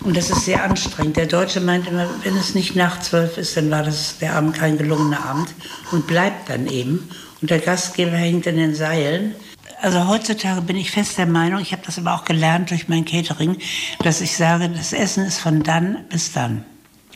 Und 0.00 0.16
das 0.16 0.30
ist 0.30 0.44
sehr 0.44 0.62
anstrengend. 0.64 1.16
Der 1.16 1.26
Deutsche 1.26 1.60
meint 1.60 1.86
immer, 1.86 2.08
wenn 2.22 2.36
es 2.36 2.54
nicht 2.54 2.76
nach 2.76 3.00
zwölf 3.00 3.36
ist, 3.36 3.56
dann 3.56 3.70
war 3.70 3.82
das 3.82 4.18
der 4.18 4.34
Abend 4.34 4.54
kein 4.54 4.78
gelungener 4.78 5.24
Abend 5.24 5.48
und 5.92 6.06
bleibt 6.06 6.48
dann 6.48 6.66
eben. 6.66 7.08
Und 7.40 7.50
der 7.50 7.58
Gastgeber 7.58 8.16
hängt 8.16 8.46
in 8.46 8.56
den 8.56 8.74
Seilen. 8.74 9.34
Also 9.80 10.08
heutzutage 10.08 10.60
bin 10.62 10.76
ich 10.76 10.90
fest 10.90 11.18
der 11.18 11.26
Meinung, 11.26 11.60
ich 11.60 11.72
habe 11.72 11.82
das 11.86 11.98
aber 11.98 12.14
auch 12.14 12.24
gelernt 12.24 12.70
durch 12.70 12.88
mein 12.88 13.04
Catering, 13.04 13.56
dass 14.02 14.20
ich 14.20 14.36
sage, 14.36 14.68
das 14.68 14.92
Essen 14.92 15.24
ist 15.24 15.38
von 15.38 15.62
dann 15.62 16.04
bis 16.08 16.32
dann. 16.32 16.64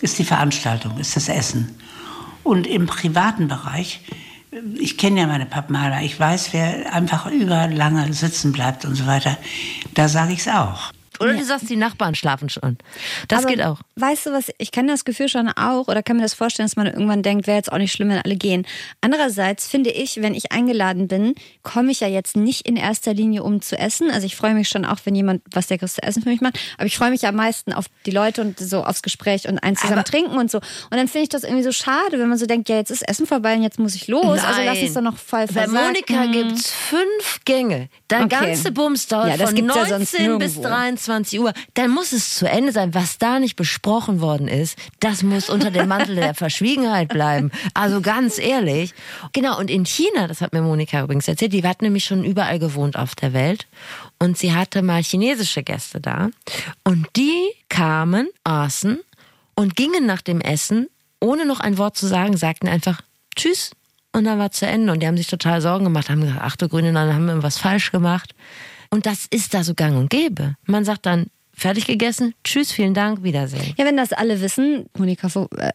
Ist 0.00 0.18
die 0.18 0.24
Veranstaltung, 0.24 0.98
ist 0.98 1.16
das 1.16 1.28
Essen. 1.28 1.76
Und 2.44 2.66
im 2.66 2.86
privaten 2.86 3.48
Bereich, 3.48 4.00
ich 4.78 4.96
kenne 4.96 5.20
ja 5.20 5.26
meine 5.26 5.46
Pappenheimer, 5.46 6.02
ich 6.02 6.18
weiß, 6.18 6.52
wer 6.52 6.92
einfach 6.92 7.26
über 7.26 7.66
lange 7.66 8.12
sitzen 8.12 8.52
bleibt 8.52 8.84
und 8.84 8.94
so 8.94 9.06
weiter, 9.06 9.38
da 9.94 10.08
sage 10.08 10.32
ich 10.32 10.40
es 10.40 10.48
auch. 10.48 10.92
Oder 11.22 11.34
du 11.34 11.44
sagst, 11.44 11.68
die 11.70 11.76
Nachbarn 11.76 12.14
schlafen 12.14 12.48
schon. 12.48 12.78
Das 13.28 13.40
Aber 13.40 13.48
geht 13.48 13.62
auch. 13.62 13.80
Weißt 13.96 14.26
du 14.26 14.32
was, 14.32 14.50
ich 14.58 14.72
kenne 14.72 14.92
das 14.92 15.04
Gefühl 15.04 15.28
schon 15.28 15.48
auch 15.48 15.88
oder 15.88 16.02
kann 16.02 16.16
mir 16.16 16.22
das 16.22 16.34
vorstellen, 16.34 16.66
dass 16.66 16.76
man 16.76 16.86
irgendwann 16.86 17.22
denkt, 17.22 17.46
wäre 17.46 17.56
jetzt 17.56 17.72
auch 17.72 17.78
nicht 17.78 17.92
schlimm, 17.92 18.08
wenn 18.10 18.18
alle 18.18 18.36
gehen. 18.36 18.66
Andererseits 19.00 19.66
finde 19.66 19.90
ich, 19.90 20.20
wenn 20.22 20.34
ich 20.34 20.52
eingeladen 20.52 21.08
bin, 21.08 21.34
komme 21.62 21.90
ich 21.92 22.00
ja 22.00 22.08
jetzt 22.08 22.36
nicht 22.36 22.66
in 22.68 22.76
erster 22.76 23.14
Linie 23.14 23.42
um 23.42 23.60
zu 23.62 23.78
essen. 23.78 24.10
Also 24.10 24.26
ich 24.26 24.36
freue 24.36 24.54
mich 24.54 24.68
schon 24.68 24.84
auch, 24.84 24.98
wenn 25.04 25.14
jemand 25.14 25.42
was 25.50 25.68
leckeres 25.70 25.94
zu 25.94 26.02
essen 26.02 26.22
für 26.22 26.28
mich 26.28 26.40
macht. 26.40 26.58
Aber 26.76 26.86
ich 26.86 26.96
freue 26.96 27.10
mich 27.10 27.26
am 27.26 27.36
meisten 27.36 27.72
auf 27.72 27.86
die 28.06 28.10
Leute 28.10 28.40
und 28.42 28.58
so 28.58 28.84
aufs 28.84 29.02
Gespräch 29.02 29.48
und 29.48 29.58
eins 29.58 29.80
zusammen 29.80 30.00
Aber- 30.00 30.04
trinken 30.08 30.36
und 30.36 30.50
so. 30.50 30.58
Und 30.58 30.96
dann 30.96 31.08
finde 31.08 31.24
ich 31.24 31.28
das 31.28 31.44
irgendwie 31.44 31.62
so 31.64 31.72
schade, 31.72 32.18
wenn 32.18 32.28
man 32.28 32.38
so 32.38 32.46
denkt, 32.46 32.68
ja, 32.68 32.76
jetzt 32.76 32.90
ist 32.90 33.08
Essen 33.08 33.26
vorbei 33.26 33.54
und 33.54 33.62
jetzt 33.62 33.78
muss 33.78 33.94
ich 33.94 34.08
los. 34.08 34.38
Also 34.40 34.62
lass 34.64 34.80
uns 34.80 34.94
doch 34.94 35.00
noch 35.02 35.16
voll 35.16 35.46
Bei 35.46 35.52
versagen. 35.64 35.86
Monika 35.86 36.26
gibt's 36.26 36.70
fünf 36.70 37.40
Gänge. 37.44 37.88
Der 38.12 38.24
Okay. 38.26 38.46
ganze 38.46 38.72
Bums 38.72 39.06
dauert 39.06 39.38
Ja, 39.38 39.46
von 39.46 39.54
gibt's 39.54 39.74
ja 39.74 39.80
19 39.82 39.98
sonst 39.98 40.10
bis 40.12 40.20
nirgendwo. 40.20 40.62
23 40.62 41.40
Uhr. 41.40 41.52
Dann 41.74 41.90
muss 41.90 42.12
es 42.12 42.34
zu 42.36 42.48
Ende 42.48 42.72
sein. 42.72 42.94
Was 42.94 43.18
da 43.18 43.38
nicht 43.38 43.56
besprochen 43.56 44.20
worden 44.20 44.48
ist, 44.48 44.78
das 45.00 45.22
muss 45.22 45.48
unter 45.50 45.70
dem 45.70 45.88
Mantel 45.88 46.16
der 46.16 46.34
Verschwiegenheit 46.42 47.08
bleiben. 47.08 47.50
Also 47.74 48.00
ganz 48.00 48.38
ehrlich. 48.38 48.94
Genau, 49.32 49.58
und 49.58 49.70
in 49.70 49.84
China, 49.84 50.28
das 50.28 50.40
hat 50.40 50.52
mir 50.52 50.62
Monika 50.62 51.02
übrigens 51.02 51.26
erzählt, 51.28 51.52
die 51.52 51.62
hat 51.66 51.82
nämlich 51.82 52.04
schon 52.04 52.24
überall 52.24 52.58
gewohnt 52.58 52.96
auf 52.96 53.14
der 53.14 53.32
Welt. 53.32 53.66
Und 54.18 54.38
sie 54.38 54.52
hatte 54.54 54.82
mal 54.82 55.02
chinesische 55.02 55.62
Gäste 55.62 56.00
da. 56.00 56.28
Und 56.84 57.06
die 57.16 57.50
kamen, 57.68 58.28
aßen 58.44 59.00
und 59.54 59.76
gingen 59.76 60.06
nach 60.06 60.22
dem 60.22 60.40
Essen, 60.40 60.88
ohne 61.20 61.44
noch 61.46 61.60
ein 61.60 61.78
Wort 61.78 61.96
zu 61.96 62.06
sagen, 62.06 62.36
sagten 62.36 62.68
einfach 62.68 63.00
Tschüss. 63.36 63.70
Und 64.12 64.24
dann 64.24 64.38
war 64.38 64.50
zu 64.50 64.66
Ende. 64.66 64.92
Und 64.92 65.02
die 65.02 65.06
haben 65.06 65.16
sich 65.16 65.26
total 65.26 65.60
Sorgen 65.60 65.84
gemacht, 65.84 66.10
haben 66.10 66.20
gesagt, 66.20 66.40
ach 66.42 66.56
du 66.56 66.68
Grüne, 66.68 66.92
dann 66.92 67.14
haben 67.14 67.24
wir 67.24 67.30
irgendwas 67.32 67.58
falsch 67.58 67.92
gemacht. 67.92 68.34
Und 68.90 69.06
das 69.06 69.26
ist 69.30 69.54
da 69.54 69.64
so 69.64 69.74
gang 69.74 69.96
und 69.96 70.10
gäbe. 70.10 70.56
Man 70.66 70.84
sagt 70.84 71.06
dann, 71.06 71.26
fertig 71.54 71.86
gegessen, 71.86 72.34
tschüss, 72.44 72.72
vielen 72.72 72.94
Dank, 72.94 73.22
Wiedersehen. 73.22 73.74
Ja, 73.76 73.84
wenn 73.84 73.96
das 73.96 74.12
alle 74.12 74.40
wissen, 74.40 74.86
Monika 74.98 75.28
äh, 75.58 75.70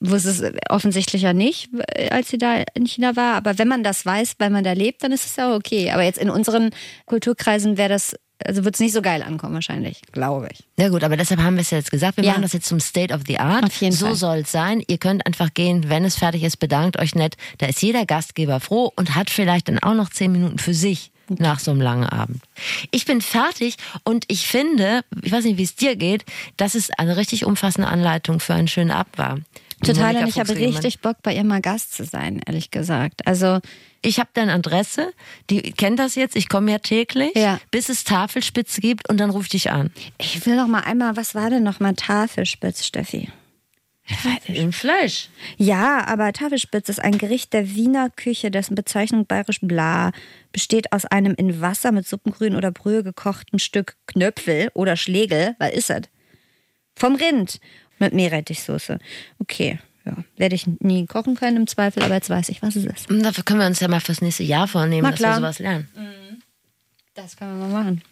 wusste 0.00 0.30
es 0.30 0.42
offensichtlich 0.68 1.22
ja 1.22 1.32
nicht, 1.32 1.70
äh, 1.94 2.10
als 2.10 2.28
sie 2.28 2.38
da 2.38 2.64
in 2.74 2.86
China 2.86 3.16
war. 3.16 3.34
Aber 3.34 3.58
wenn 3.58 3.68
man 3.68 3.82
das 3.82 4.04
weiß, 4.04 4.34
weil 4.38 4.50
man 4.50 4.64
da 4.64 4.72
lebt, 4.72 5.02
dann 5.04 5.12
ist 5.12 5.26
es 5.26 5.36
ja 5.36 5.54
okay. 5.54 5.90
Aber 5.90 6.02
jetzt 6.02 6.18
in 6.18 6.30
unseren 6.30 6.70
Kulturkreisen 7.06 7.76
wäre 7.76 7.90
das, 7.90 8.14
also 8.44 8.64
wird 8.64 8.74
es 8.74 8.80
nicht 8.80 8.92
so 8.92 9.02
geil 9.02 9.22
ankommen 9.22 9.54
wahrscheinlich, 9.54 10.02
glaube 10.12 10.48
ich. 10.52 10.64
Ja 10.78 10.88
gut, 10.88 11.04
aber 11.04 11.16
deshalb 11.16 11.40
haben 11.42 11.54
wir 11.56 11.62
es 11.62 11.70
ja 11.70 11.78
jetzt 11.78 11.90
gesagt. 11.90 12.16
Wir 12.16 12.24
Ja. 12.24 12.30
machen 12.32 12.42
das 12.42 12.52
jetzt 12.52 12.66
zum 12.66 12.80
State 12.80 13.12
of 13.14 13.22
the 13.26 13.38
Art. 13.38 13.64
Auf 13.64 13.80
jeden 13.80 13.94
so 13.94 14.06
Fall. 14.06 14.14
soll 14.16 14.38
es 14.38 14.52
sein. 14.52 14.82
Ihr 14.86 14.98
könnt 14.98 15.26
einfach 15.26 15.52
gehen, 15.54 15.88
wenn 15.88 16.04
es 16.04 16.16
fertig 16.16 16.42
ist, 16.42 16.58
bedankt 16.58 16.98
euch 16.98 17.14
nett. 17.14 17.36
Da 17.58 17.66
ist 17.66 17.82
jeder 17.82 18.06
Gastgeber 18.06 18.60
froh 18.60 18.92
und 18.96 19.14
hat 19.14 19.30
vielleicht 19.30 19.68
dann 19.68 19.78
auch 19.78 19.94
noch 19.94 20.10
zehn 20.10 20.32
Minuten 20.32 20.58
für 20.58 20.74
sich 20.74 21.12
nach 21.38 21.60
so 21.60 21.70
einem 21.70 21.80
langen 21.80 22.06
Abend. 22.06 22.42
Ich 22.90 23.04
bin 23.04 23.20
fertig 23.20 23.76
und 24.02 24.24
ich 24.26 24.48
finde, 24.48 25.02
ich 25.22 25.30
weiß 25.30 25.44
nicht, 25.44 25.58
wie 25.58 25.62
es 25.62 25.76
dir 25.76 25.94
geht, 25.94 26.24
dass 26.56 26.74
es 26.74 26.90
eine 26.90 27.16
richtig 27.16 27.44
umfassende 27.44 27.86
Anleitung 27.88 28.40
für 28.40 28.54
einen 28.54 28.66
schönen 28.66 28.90
Abend 28.90 29.16
war. 29.16 29.38
Total, 29.84 30.16
und 30.16 30.28
ich 30.28 30.38
habe 30.38 30.54
richtig 30.54 31.00
Bock, 31.00 31.16
bei 31.22 31.34
ihr 31.34 31.44
mal 31.44 31.60
Gast 31.60 31.94
zu 31.94 32.04
sein, 32.04 32.40
ehrlich 32.46 32.70
gesagt. 32.70 33.26
Also, 33.26 33.60
Ich 34.02 34.18
habe 34.18 34.30
deine 34.32 34.54
Adresse, 34.54 35.12
die 35.50 35.60
kennt 35.72 35.98
das 35.98 36.14
jetzt, 36.14 36.34
ich 36.34 36.48
komme 36.48 36.70
ja 36.72 36.78
täglich, 36.78 37.32
Ja. 37.34 37.60
bis 37.70 37.90
es 37.90 38.04
Tafelspitze 38.04 38.80
gibt 38.80 39.10
und 39.10 39.18
dann 39.18 39.28
ruf 39.28 39.44
ich 39.44 39.50
dich 39.50 39.70
an. 39.70 39.90
ich 40.16 40.46
will 40.46 40.56
noch 40.56 40.68
mal 40.68 40.80
einmal, 40.80 41.16
was 41.16 41.34
war 41.34 41.50
denn 41.50 41.62
noch 41.62 41.80
mal 41.80 41.92
Tafelspitz, 41.94 42.86
Steffi? 42.86 43.28
Im 44.46 44.72
Fleisch. 44.72 45.28
Ja, 45.56 46.04
aber 46.06 46.32
Tafelspitz 46.32 46.88
ist 46.88 46.98
ein 47.00 47.16
Gericht 47.18 47.52
der 47.52 47.74
Wiener 47.74 48.10
Küche, 48.10 48.50
dessen 48.50 48.74
Bezeichnung 48.74 49.26
bayerisch 49.26 49.60
bla 49.62 50.10
besteht 50.50 50.92
aus 50.92 51.04
einem 51.04 51.34
in 51.36 51.60
Wasser 51.60 51.92
mit 51.92 52.08
Suppengrün 52.08 52.56
oder 52.56 52.72
Brühe 52.72 53.04
gekochten 53.04 53.58
Stück 53.60 53.96
Knöpfel 54.06 54.70
oder 54.74 54.96
Schlegel. 54.96 55.54
Was 55.58 55.72
ist 55.72 55.90
das? 55.90 56.02
Vom 56.96 57.14
Rind 57.14 57.60
mit 58.00 58.12
Meerrettichsoße. 58.12 58.98
Okay, 59.38 59.78
ja. 60.04 60.16
Werde 60.36 60.54
ich 60.54 60.66
nie 60.66 61.06
kochen 61.06 61.36
können 61.36 61.56
im 61.58 61.66
Zweifel, 61.66 62.02
aber 62.02 62.14
jetzt 62.14 62.30
weiß 62.30 62.48
ich, 62.48 62.62
was 62.62 62.76
es 62.76 62.86
ist. 62.86 63.10
Und 63.10 63.22
dafür 63.22 63.44
können 63.44 63.60
wir 63.60 63.66
uns 63.66 63.80
ja 63.80 63.88
mal 63.88 64.00
fürs 64.00 64.22
nächste 64.22 64.42
Jahr 64.42 64.66
vornehmen, 64.66 65.08
dass 65.10 65.18
klar. 65.18 65.34
wir 65.34 65.40
sowas 65.40 65.58
lernen. 65.58 65.88
Das 67.14 67.36
können 67.36 67.58
wir 67.58 67.66
mal 67.66 67.82
machen. 67.84 68.02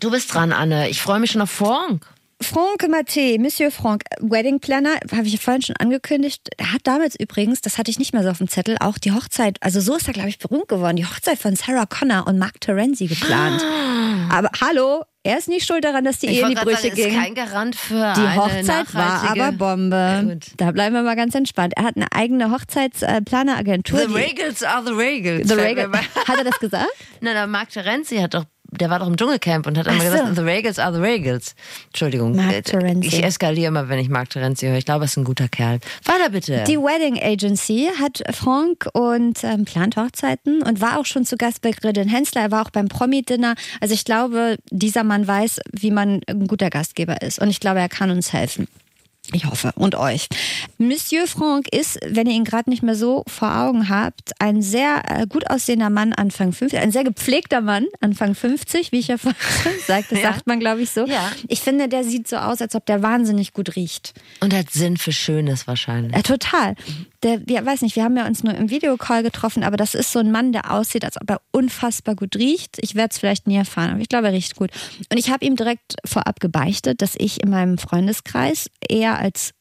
Du 0.00 0.10
bist 0.10 0.32
dran, 0.32 0.52
Anne. 0.52 0.88
Ich 0.88 1.00
freue 1.00 1.20
mich 1.20 1.30
schon 1.30 1.42
auf 1.42 1.50
Frank. 1.50 2.06
Franck 2.40 2.84
Maté, 2.84 3.40
Monsieur 3.40 3.70
Franck, 3.70 4.04
Wedding 4.20 4.60
Planner, 4.60 4.94
habe 5.10 5.26
ich 5.26 5.32
ja 5.32 5.38
vorhin 5.40 5.62
schon 5.62 5.76
angekündigt. 5.76 6.48
Er 6.56 6.72
hat 6.72 6.82
damals 6.84 7.18
übrigens, 7.18 7.60
das 7.60 7.78
hatte 7.78 7.90
ich 7.90 7.98
nicht 7.98 8.12
mehr 8.12 8.22
so 8.22 8.30
auf 8.30 8.38
dem 8.38 8.48
Zettel, 8.48 8.76
auch 8.78 8.96
die 8.98 9.10
Hochzeit, 9.10 9.58
also 9.60 9.80
so 9.80 9.96
ist 9.96 10.06
er, 10.06 10.14
glaube 10.14 10.28
ich, 10.28 10.38
berühmt 10.38 10.68
geworden, 10.68 10.96
die 10.96 11.04
Hochzeit 11.04 11.38
von 11.38 11.56
Sarah 11.56 11.86
Connor 11.86 12.28
und 12.28 12.38
Mark 12.38 12.60
Terenzi 12.60 13.06
geplant. 13.06 13.60
Aber 14.30 14.50
hallo, 14.60 15.02
er 15.28 15.38
ist 15.38 15.48
nicht 15.48 15.66
schuld 15.66 15.84
daran, 15.84 16.04
dass 16.04 16.18
die 16.18 16.26
Ehe 16.26 16.42
in 16.42 16.48
die 16.48 16.54
Brüche 16.54 16.76
sagen, 16.82 16.94
ging. 16.94 17.08
ist 17.08 17.14
kein 17.16 17.34
Garant 17.34 17.76
für 17.76 17.94
Die 18.16 18.20
eine 18.20 18.36
Hochzeit 18.36 18.94
war 18.94 19.30
aber 19.30 19.52
Bombe. 19.52 19.96
Ja, 19.96 20.34
da 20.56 20.70
bleiben 20.72 20.94
wir 20.94 21.02
mal 21.02 21.16
ganz 21.16 21.34
entspannt. 21.34 21.74
Er 21.76 21.84
hat 21.84 21.96
eine 21.96 22.06
eigene 22.12 22.50
Hochzeitsplaneragentur. 22.50 23.98
The 24.00 24.14
Regals 24.14 24.62
are 24.62 24.84
the 24.84 24.92
Regals. 24.92 25.48
The 25.48 25.54
Fällt 25.54 25.76
mir 25.76 25.84
Regal. 25.84 25.88
bei- 25.88 26.22
Hat 26.32 26.38
er 26.38 26.44
das 26.44 26.58
gesagt? 26.58 26.86
Na, 27.20 27.32
der 27.32 27.46
Mark 27.46 27.70
Terenzi 27.70 28.16
hat 28.16 28.34
doch, 28.34 28.44
der 28.70 28.90
war 28.90 28.98
doch 28.98 29.06
im 29.06 29.16
Dschungelcamp 29.16 29.66
und 29.66 29.78
hat 29.78 29.86
immer 29.86 30.00
so. 30.02 30.10
gesagt, 30.10 30.36
the 30.36 30.42
Regals 30.42 30.78
are 30.78 30.94
the 30.94 31.00
Regals. 31.00 31.54
Entschuldigung. 31.86 32.36
Mark 32.36 32.52
äh, 32.52 32.62
Terenzi. 32.62 33.08
Ich 33.08 33.24
eskaliere 33.24 33.68
immer, 33.68 33.88
wenn 33.88 33.98
ich 33.98 34.08
Mark 34.08 34.30
Terenzi 34.30 34.66
höre. 34.66 34.76
Ich 34.76 34.84
glaube, 34.84 35.04
er 35.04 35.06
ist 35.06 35.16
ein 35.16 35.24
guter 35.24 35.48
Kerl. 35.48 35.80
Weiter 36.04 36.30
bitte. 36.30 36.64
Die 36.66 36.76
Wedding 36.76 37.18
Agency 37.20 37.88
hat 37.98 38.22
Frank 38.34 38.88
und 38.92 39.42
ähm, 39.42 39.64
plant 39.64 39.96
Hochzeiten 39.96 40.62
und 40.62 40.80
war 40.80 40.98
auch 40.98 41.06
schon 41.06 41.24
zu 41.24 41.36
Gast 41.36 41.62
bei 41.62 41.70
Gridin 41.70 42.08
Hensler. 42.08 42.42
Er 42.42 42.50
war 42.50 42.66
auch 42.66 42.70
beim 42.70 42.88
Promi-Dinner. 42.88 43.54
Also 43.80 43.94
ich 43.94 44.04
glaube, 44.04 44.56
dieser 44.70 45.04
Mann 45.04 45.26
weiß, 45.26 45.60
wie 45.72 45.90
man 45.90 46.20
ein 46.26 46.46
guter 46.46 46.68
Gastgeber 46.68 47.22
ist. 47.22 47.38
Und 47.38 47.48
ich 47.48 47.60
glaube, 47.60 47.80
er 47.80 47.88
kann 47.88 48.10
uns 48.10 48.32
helfen. 48.32 48.68
Ich 49.32 49.44
hoffe. 49.44 49.72
Und 49.74 49.94
euch. 49.94 50.28
Monsieur 50.78 51.26
Franck 51.26 51.68
ist, 51.72 51.98
wenn 52.06 52.26
ihr 52.26 52.32
ihn 52.34 52.44
gerade 52.44 52.70
nicht 52.70 52.82
mehr 52.82 52.94
so 52.94 53.24
vor 53.26 53.54
Augen 53.56 53.88
habt, 53.90 54.32
ein 54.38 54.62
sehr 54.62 55.02
äh, 55.06 55.26
gut 55.26 55.50
aussehender 55.50 55.90
Mann 55.90 56.12
Anfang 56.14 56.52
50, 56.52 56.78
ein 56.78 56.92
sehr 56.92 57.04
gepflegter 57.04 57.60
Mann 57.60 57.86
Anfang 58.00 58.34
50, 58.34 58.90
wie 58.92 58.98
ich 59.00 59.08
ja 59.08 59.18
vorhin 59.18 59.36
sagte, 59.86 60.14
Ja. 60.16 60.32
sagt 60.32 60.46
man, 60.46 60.60
glaube 60.60 60.80
ich, 60.82 60.90
so. 60.90 61.06
Ja. 61.06 61.30
Ich 61.48 61.60
finde, 61.60 61.88
der 61.88 62.04
sieht 62.04 62.26
so 62.26 62.36
aus, 62.36 62.62
als 62.62 62.74
ob 62.74 62.86
der 62.86 63.02
wahnsinnig 63.02 63.52
gut 63.52 63.76
riecht. 63.76 64.14
und 64.40 64.54
hat 64.54 64.70
Sinn 64.70 64.96
für 64.96 65.12
Schönes 65.12 65.66
wahrscheinlich. 65.66 66.14
Ja, 66.16 66.22
total. 66.22 66.74
Der, 67.22 67.46
wir 67.46 67.66
weiß 67.66 67.82
nicht, 67.82 67.96
wir 67.96 68.04
haben 68.04 68.16
ja 68.16 68.26
uns 68.26 68.44
nur 68.44 68.54
im 68.54 68.70
Videocall 68.70 69.22
getroffen, 69.24 69.64
aber 69.64 69.76
das 69.76 69.94
ist 69.94 70.12
so 70.12 70.20
ein 70.20 70.30
Mann, 70.30 70.52
der 70.52 70.72
aussieht, 70.72 71.04
als 71.04 71.20
ob 71.20 71.28
er 71.28 71.40
unfassbar 71.50 72.14
gut 72.14 72.36
riecht. 72.36 72.76
Ich 72.80 72.94
werde 72.94 73.10
es 73.12 73.18
vielleicht 73.18 73.46
nie 73.48 73.56
erfahren, 73.56 73.90
aber 73.90 74.00
ich 74.00 74.08
glaube, 74.08 74.28
er 74.28 74.32
riecht 74.32 74.54
gut. 74.56 74.70
Und 75.10 75.18
ich 75.18 75.28
habe 75.30 75.44
ihm 75.44 75.56
direkt 75.56 75.96
vorab 76.04 76.38
gebeichtet, 76.40 77.02
dass 77.02 77.14
ich 77.18 77.42
in 77.42 77.50
meinem 77.50 77.76
Freundeskreis 77.76 78.70
eher 78.88 79.17
als 79.18 79.52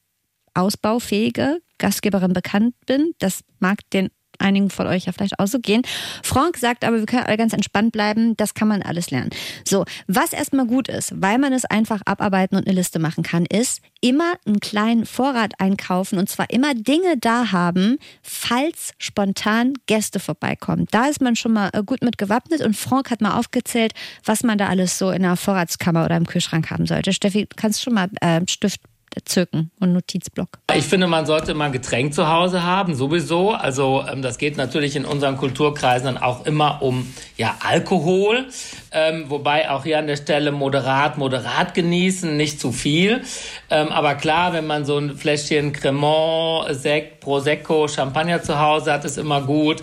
ausbaufähige 0.54 1.60
Gastgeberin 1.78 2.34
bekannt 2.34 2.74
bin. 2.86 3.14
Das 3.20 3.42
mag 3.60 3.80
den 3.92 4.10
einigen 4.40 4.70
von 4.70 4.88
euch 4.88 5.06
ja 5.06 5.12
vielleicht 5.12 5.40
auch 5.40 5.48
so 5.48 5.60
gehen. 5.60 5.82
Frank 6.24 6.58
sagt 6.58 6.84
aber, 6.84 7.00
wir 7.00 7.06
können 7.06 7.24
alle 7.24 7.38
ganz 7.38 7.54
entspannt 7.54 7.92
bleiben, 7.92 8.36
das 8.38 8.54
kann 8.54 8.68
man 8.68 8.82
alles 8.82 9.12
lernen. 9.12 9.30
So, 9.66 9.86
was 10.08 10.34
erstmal 10.34 10.68
gut 10.68 10.88
ist, 10.88 11.12
weil 11.16 11.38
man 11.38 11.54
es 11.54 11.66
einfach 11.66 12.02
abarbeiten 12.06 12.58
und 12.58 12.68
eine 12.68 12.76
Liste 12.76 13.00
machen 13.00 13.24
kann, 13.24 13.46
ist 13.46 13.82
immer 14.02 14.34
einen 14.46 14.60
kleinen 14.60 15.06
Vorrat 15.06 15.54
einkaufen 15.60 16.20
und 16.20 16.30
zwar 16.30 16.50
immer 16.50 16.74
Dinge 16.74 17.18
da 17.20 17.52
haben, 17.52 17.98
falls 18.22 18.94
spontan 19.00 19.74
Gäste 19.88 20.20
vorbeikommen. 20.20 20.86
Da 20.92 21.08
ist 21.08 21.22
man 21.22 21.36
schon 21.36 21.54
mal 21.54 21.70
äh, 21.74 21.84
gut 21.84 22.04
mit 22.04 22.18
gewappnet 22.18 22.62
und 22.62 22.76
Frank 22.76 23.10
hat 23.12 23.22
mal 23.22 23.38
aufgezählt, 23.38 23.94
was 24.24 24.44
man 24.44 24.58
da 24.58 24.68
alles 24.68 24.98
so 24.98 25.12
in 25.12 25.24
der 25.24 25.36
Vorratskammer 25.36 26.06
oder 26.06 26.18
im 26.18 26.28
Kühlschrank 26.28 26.70
haben 26.70 26.86
sollte. 26.86 27.14
Steffi, 27.14 27.48
kannst 27.56 27.80
du 27.80 27.86
schon 27.86 27.94
mal 27.94 28.10
äh, 28.22 28.42
Stift 28.48 28.82
zücken 29.26 29.72
und 29.80 29.94
Notizblock. 29.94 30.60
Ich 30.76 30.86
finde, 30.86 31.08
man 31.08 31.26
sollte 31.26 31.52
immer 31.52 31.66
ein 31.66 31.72
Getränk 31.72 32.14
zu 32.14 32.28
Hause 32.28 32.64
haben, 32.64 32.96
sowieso. 32.96 33.52
Also 33.52 34.04
ähm, 34.12 34.22
das 34.22 34.38
geht 34.38 34.58
natürlich 34.58 34.96
in 34.96 35.06
unseren 35.06 35.38
Kulturkreisen 35.38 36.06
dann 36.06 36.18
auch 36.18 36.46
immer 36.46 36.82
um 36.82 37.14
ja, 37.38 37.56
Alkohol. 37.60 38.46
Ähm, 38.92 39.26
wobei 39.28 39.70
auch 39.70 39.84
hier 39.84 40.00
an 40.00 40.08
der 40.08 40.18
Stelle 40.18 40.52
moderat, 40.52 41.18
moderat 41.18 41.74
genießen, 41.74 42.36
nicht 42.36 42.60
zu 42.60 42.72
viel. 42.72 43.22
Ähm, 43.70 43.90
aber 43.90 44.16
klar, 44.16 44.54
wenn 44.54 44.66
man 44.66 44.86
so 44.86 44.98
ein 44.98 45.16
Fläschchen 45.18 45.74
Cremant, 45.74 46.76
Sekt, 46.76 47.20
Prosecco, 47.20 47.88
Champagner 47.88 48.42
zu 48.42 48.60
Hause 48.60 48.94
hat, 48.94 49.06
ist 49.06 49.18
immer 49.18 49.42
gut. 49.42 49.82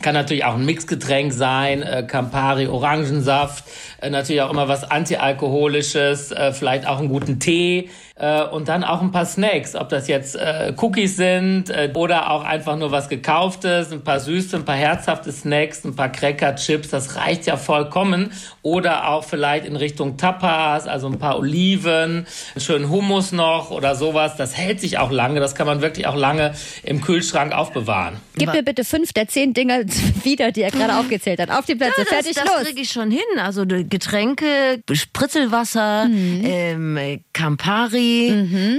Kann 0.00 0.14
natürlich 0.14 0.44
auch 0.44 0.54
ein 0.54 0.64
Mixgetränk 0.64 1.32
sein, 1.32 1.82
äh, 1.82 2.04
Campari, 2.06 2.68
Orangensaft, 2.68 3.64
äh, 4.00 4.10
natürlich 4.10 4.42
auch 4.42 4.50
immer 4.50 4.68
was 4.68 4.88
Antialkoholisches, 4.88 6.30
äh, 6.30 6.52
vielleicht 6.52 6.86
auch 6.86 6.98
einen 6.98 7.08
guten 7.08 7.40
Tee 7.40 7.90
äh, 8.18 8.42
und 8.44 8.68
dann 8.68 8.84
auch 8.84 9.00
ein 9.00 9.12
paar 9.12 9.24
Snacks, 9.26 9.74
ob 9.76 9.88
das 9.88 10.08
jetzt 10.08 10.34
äh, 10.36 10.72
Cookies 10.76 11.16
sind 11.16 11.70
äh, 11.70 11.90
oder 11.94 12.30
auch 12.30 12.44
einfach 12.44 12.76
nur 12.76 12.90
was 12.90 13.08
gekauftes, 13.08 13.92
ein 13.92 14.02
paar 14.02 14.20
süße, 14.20 14.56
ein 14.56 14.64
paar 14.64 14.76
herzhafte 14.76 15.30
Snacks, 15.32 15.84
ein 15.84 15.94
paar 15.94 16.10
Cracker, 16.10 16.56
Chips, 16.56 16.88
das 16.88 17.16
reicht 17.16 17.46
ja 17.46 17.56
vollkommen. 17.56 18.32
Oder 18.62 19.08
auch 19.08 19.24
vielleicht 19.24 19.64
in 19.64 19.76
Richtung 19.76 20.16
Tapas, 20.18 20.86
also 20.86 21.06
ein 21.08 21.18
paar 21.18 21.38
Oliven, 21.38 22.26
einen 22.54 22.60
schönen 22.60 22.88
Hummus 22.90 23.32
noch 23.32 23.70
oder 23.70 23.94
sowas. 23.94 24.36
Das 24.36 24.56
hält 24.56 24.80
sich 24.80 24.98
auch 24.98 25.10
lange, 25.10 25.40
das 25.40 25.54
kann 25.54 25.66
man 25.66 25.80
wirklich 25.80 26.06
auch 26.06 26.16
lange 26.16 26.52
im 26.82 27.00
Kühlschrank 27.00 27.52
aufbewahren. 27.52 28.16
Gib 28.36 28.52
mir 28.52 28.62
bitte 28.62 28.84
fünf 28.84 29.12
der 29.12 29.28
zehn 29.28 29.54
Dinger 29.54 29.80
wieder, 30.24 30.52
die 30.52 30.62
er 30.62 30.70
gerade 30.70 30.96
aufgezählt 30.98 31.40
hat. 31.40 31.50
Auf 31.50 31.64
die 31.66 31.74
Plätze, 31.76 31.94
Ja, 31.98 32.04
das, 32.04 32.12
fertig, 32.12 32.34
das 32.34 32.44
los. 32.44 32.64
kriege 32.66 32.80
ich 32.82 32.90
schon 32.90 33.10
hin. 33.10 33.20
Also 33.42 33.64
Getränke, 33.66 34.82
Spritzelwasser, 34.92 36.06
Mhm. 36.06 36.40
ähm, 36.44 37.20
Campari, 37.32 38.07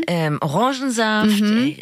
ähm, 0.07 0.37
Orangensaft, 0.41 1.29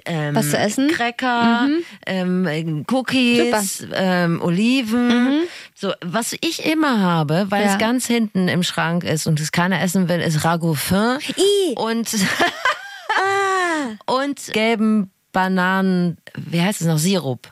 ähm, 0.06 0.30
Mhm. 0.32 0.36
Was 0.36 0.50
zu 0.52 0.58
essen? 0.58 0.88
Mhm. 0.88 0.92
Cracker, 0.92 1.68
ähm, 2.06 2.86
Cookies, 2.92 3.86
ähm, 3.94 4.42
Oliven. 4.42 5.42
So, 5.76 5.94
was 6.02 6.36
ich 6.42 6.66
immer 6.66 7.00
habe, 7.02 7.46
weil 7.50 7.62
Mhm. 7.62 7.68
Ja. 7.68 7.74
es 7.74 7.80
ganz 7.80 8.08
hinten 8.08 8.48
im 8.48 8.64
Schrank 8.64 9.04
ist 9.04 9.28
und 9.28 9.40
es 9.40 9.52
keiner 9.52 9.82
essen 9.82 10.10
will, 10.10 10.20
ist 10.20 10.44
Ragout 10.44 10.76
fin 10.76 11.18
I. 11.38 11.74
und 11.76 12.10
und 14.06 14.54
gelben 14.54 15.12
Bananen, 15.32 16.18
wie 16.36 16.62
heißt 16.62 16.82
es 16.82 16.88
noch, 16.88 16.98
Sirup. 16.98 17.50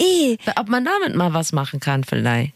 I. 0.00 0.38
Ob 0.56 0.68
man 0.68 0.84
damit 0.84 1.14
mal 1.16 1.34
was 1.34 1.52
machen 1.52 1.80
kann 1.80 2.04
vielleicht. 2.04 2.54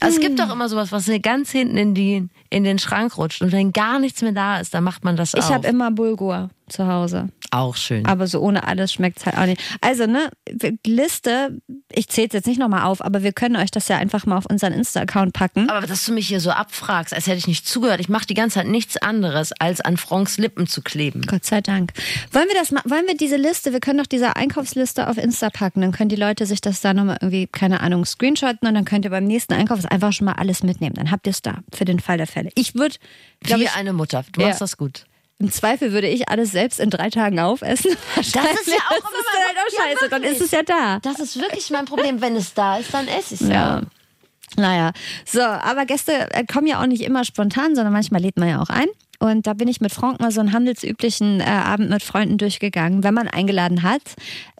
Also 0.00 0.16
es 0.16 0.20
gibt 0.20 0.38
doch 0.38 0.50
immer 0.52 0.68
sowas, 0.68 0.92
was 0.92 1.10
ganz 1.22 1.50
hinten 1.50 1.76
in, 1.76 1.94
die, 1.94 2.28
in 2.48 2.64
den 2.64 2.78
Schrank 2.78 3.16
rutscht 3.18 3.42
und 3.42 3.52
wenn 3.52 3.72
gar 3.72 3.98
nichts 3.98 4.22
mehr 4.22 4.32
da 4.32 4.58
ist, 4.60 4.74
dann 4.74 4.84
macht 4.84 5.04
man 5.04 5.16
das 5.16 5.34
Ich 5.34 5.40
auf. 5.44 5.50
habe 5.50 5.68
immer 5.68 5.90
Bulgur 5.90 6.50
zu 6.68 6.86
Hause. 6.86 7.28
Auch 7.50 7.76
schön. 7.76 8.06
Aber 8.06 8.26
so 8.26 8.40
ohne 8.40 8.66
alles 8.66 8.92
schmeckt's 8.92 9.26
halt 9.26 9.36
auch 9.36 9.46
nicht. 9.46 9.60
Also, 9.80 10.06
ne, 10.06 10.30
Liste, 10.86 11.60
ich 11.92 12.08
zähle 12.08 12.28
es 12.28 12.32
jetzt 12.34 12.46
nicht 12.46 12.58
nochmal 12.58 12.84
auf, 12.84 13.04
aber 13.04 13.22
wir 13.22 13.32
können 13.32 13.56
euch 13.56 13.70
das 13.70 13.88
ja 13.88 13.96
einfach 13.98 14.26
mal 14.26 14.36
auf 14.36 14.46
unseren 14.46 14.72
Insta-Account 14.72 15.32
packen. 15.32 15.68
Aber 15.70 15.86
dass 15.86 16.04
du 16.04 16.12
mich 16.12 16.28
hier 16.28 16.40
so 16.40 16.50
abfragst, 16.50 17.14
als 17.14 17.26
hätte 17.26 17.38
ich 17.38 17.46
nicht 17.46 17.66
zugehört. 17.66 18.00
Ich 18.00 18.08
mache 18.08 18.26
die 18.26 18.34
ganze 18.34 18.54
Zeit 18.54 18.66
nichts 18.68 18.96
anderes, 18.96 19.52
als 19.58 19.80
an 19.80 19.96
Franks 19.96 20.38
Lippen 20.38 20.66
zu 20.66 20.82
kleben. 20.82 21.22
Gott 21.26 21.44
sei 21.44 21.60
Dank. 21.60 21.92
Wollen 22.32 22.48
wir 22.48 22.54
das 22.54 22.70
wollen 22.90 23.06
wir 23.06 23.16
diese 23.16 23.36
Liste, 23.36 23.72
wir 23.72 23.80
können 23.80 23.98
doch 23.98 24.06
diese 24.06 24.36
Einkaufsliste 24.36 25.08
auf 25.08 25.16
Insta 25.18 25.50
packen, 25.50 25.80
dann 25.80 25.92
können 25.92 26.08
die 26.08 26.16
Leute 26.16 26.46
sich 26.46 26.60
das 26.60 26.80
da 26.80 26.94
nochmal 26.94 27.18
irgendwie, 27.20 27.46
keine 27.46 27.80
Ahnung, 27.80 28.04
screenshotten 28.04 28.66
und 28.68 28.74
dann 28.74 28.84
könnt 28.84 29.04
ihr 29.04 29.10
beim 29.10 29.24
nächsten 29.24 29.54
Einkauf 29.54 29.84
einfach 29.86 30.12
schon 30.12 30.26
mal 30.26 30.34
alles 30.34 30.62
mitnehmen. 30.62 30.94
Dann 30.94 31.10
habt 31.10 31.26
ihr 31.26 31.30
es 31.32 31.42
da 31.42 31.58
für 31.74 31.84
den 31.84 32.00
Fall 32.00 32.16
der 32.18 32.26
Fälle. 32.26 32.50
Ich 32.54 32.74
würde, 32.74 32.96
glaube 33.40 33.62
Wie 33.62 33.64
ich, 33.66 33.74
eine 33.74 33.92
Mutter. 33.92 34.24
Du 34.32 34.40
Ja. 34.40 34.48
machst 34.48 34.60
das 34.60 34.76
gut. 34.76 35.06
Im 35.40 35.50
Zweifel 35.50 35.92
würde 35.92 36.06
ich 36.06 36.28
alles 36.28 36.52
selbst 36.52 36.78
in 36.78 36.90
drei 36.90 37.10
Tagen 37.10 37.40
aufessen. 37.40 37.90
Das 38.16 38.26
ist 38.26 38.34
ja 38.34 38.42
auch 38.44 39.00
das 39.00 39.10
ist 39.10 39.10
immer 39.10 39.32
dann 39.32 39.46
halt 39.46 39.56
auch 39.56 39.72
Ja, 39.72 39.84
scheiße, 39.84 39.98
mach 40.02 40.08
dann 40.10 40.22
ist 40.22 40.40
es 40.40 40.50
ja 40.50 40.62
da. 40.62 40.98
Das 41.00 41.18
ist 41.18 41.40
wirklich 41.40 41.70
mein 41.70 41.86
Problem. 41.86 42.20
Wenn 42.20 42.36
es 42.36 42.54
da 42.54 42.78
ist, 42.78 42.92
dann 42.92 43.08
esse 43.08 43.34
ich 43.34 43.40
es. 43.40 43.48
Ja. 43.48 43.82
Naja, 44.56 44.92
so, 45.24 45.40
aber 45.40 45.86
Gäste 45.86 46.12
äh, 46.32 46.44
kommen 46.44 46.66
ja 46.66 46.82
auch 46.82 46.86
nicht 46.86 47.02
immer 47.02 47.24
spontan, 47.24 47.74
sondern 47.74 47.92
manchmal 47.92 48.20
lädt 48.20 48.36
man 48.36 48.48
ja 48.48 48.60
auch 48.60 48.68
ein. 48.68 48.88
Und 49.18 49.46
da 49.46 49.54
bin 49.54 49.68
ich 49.68 49.80
mit 49.80 49.92
Frank 49.92 50.18
mal 50.20 50.32
so 50.32 50.40
einen 50.40 50.52
handelsüblichen 50.52 51.40
äh, 51.40 51.44
Abend 51.44 51.90
mit 51.90 52.02
Freunden 52.02 52.38
durchgegangen, 52.38 53.04
wenn 53.04 53.14
man 53.14 53.28
eingeladen 53.28 53.82
hat. 53.82 54.02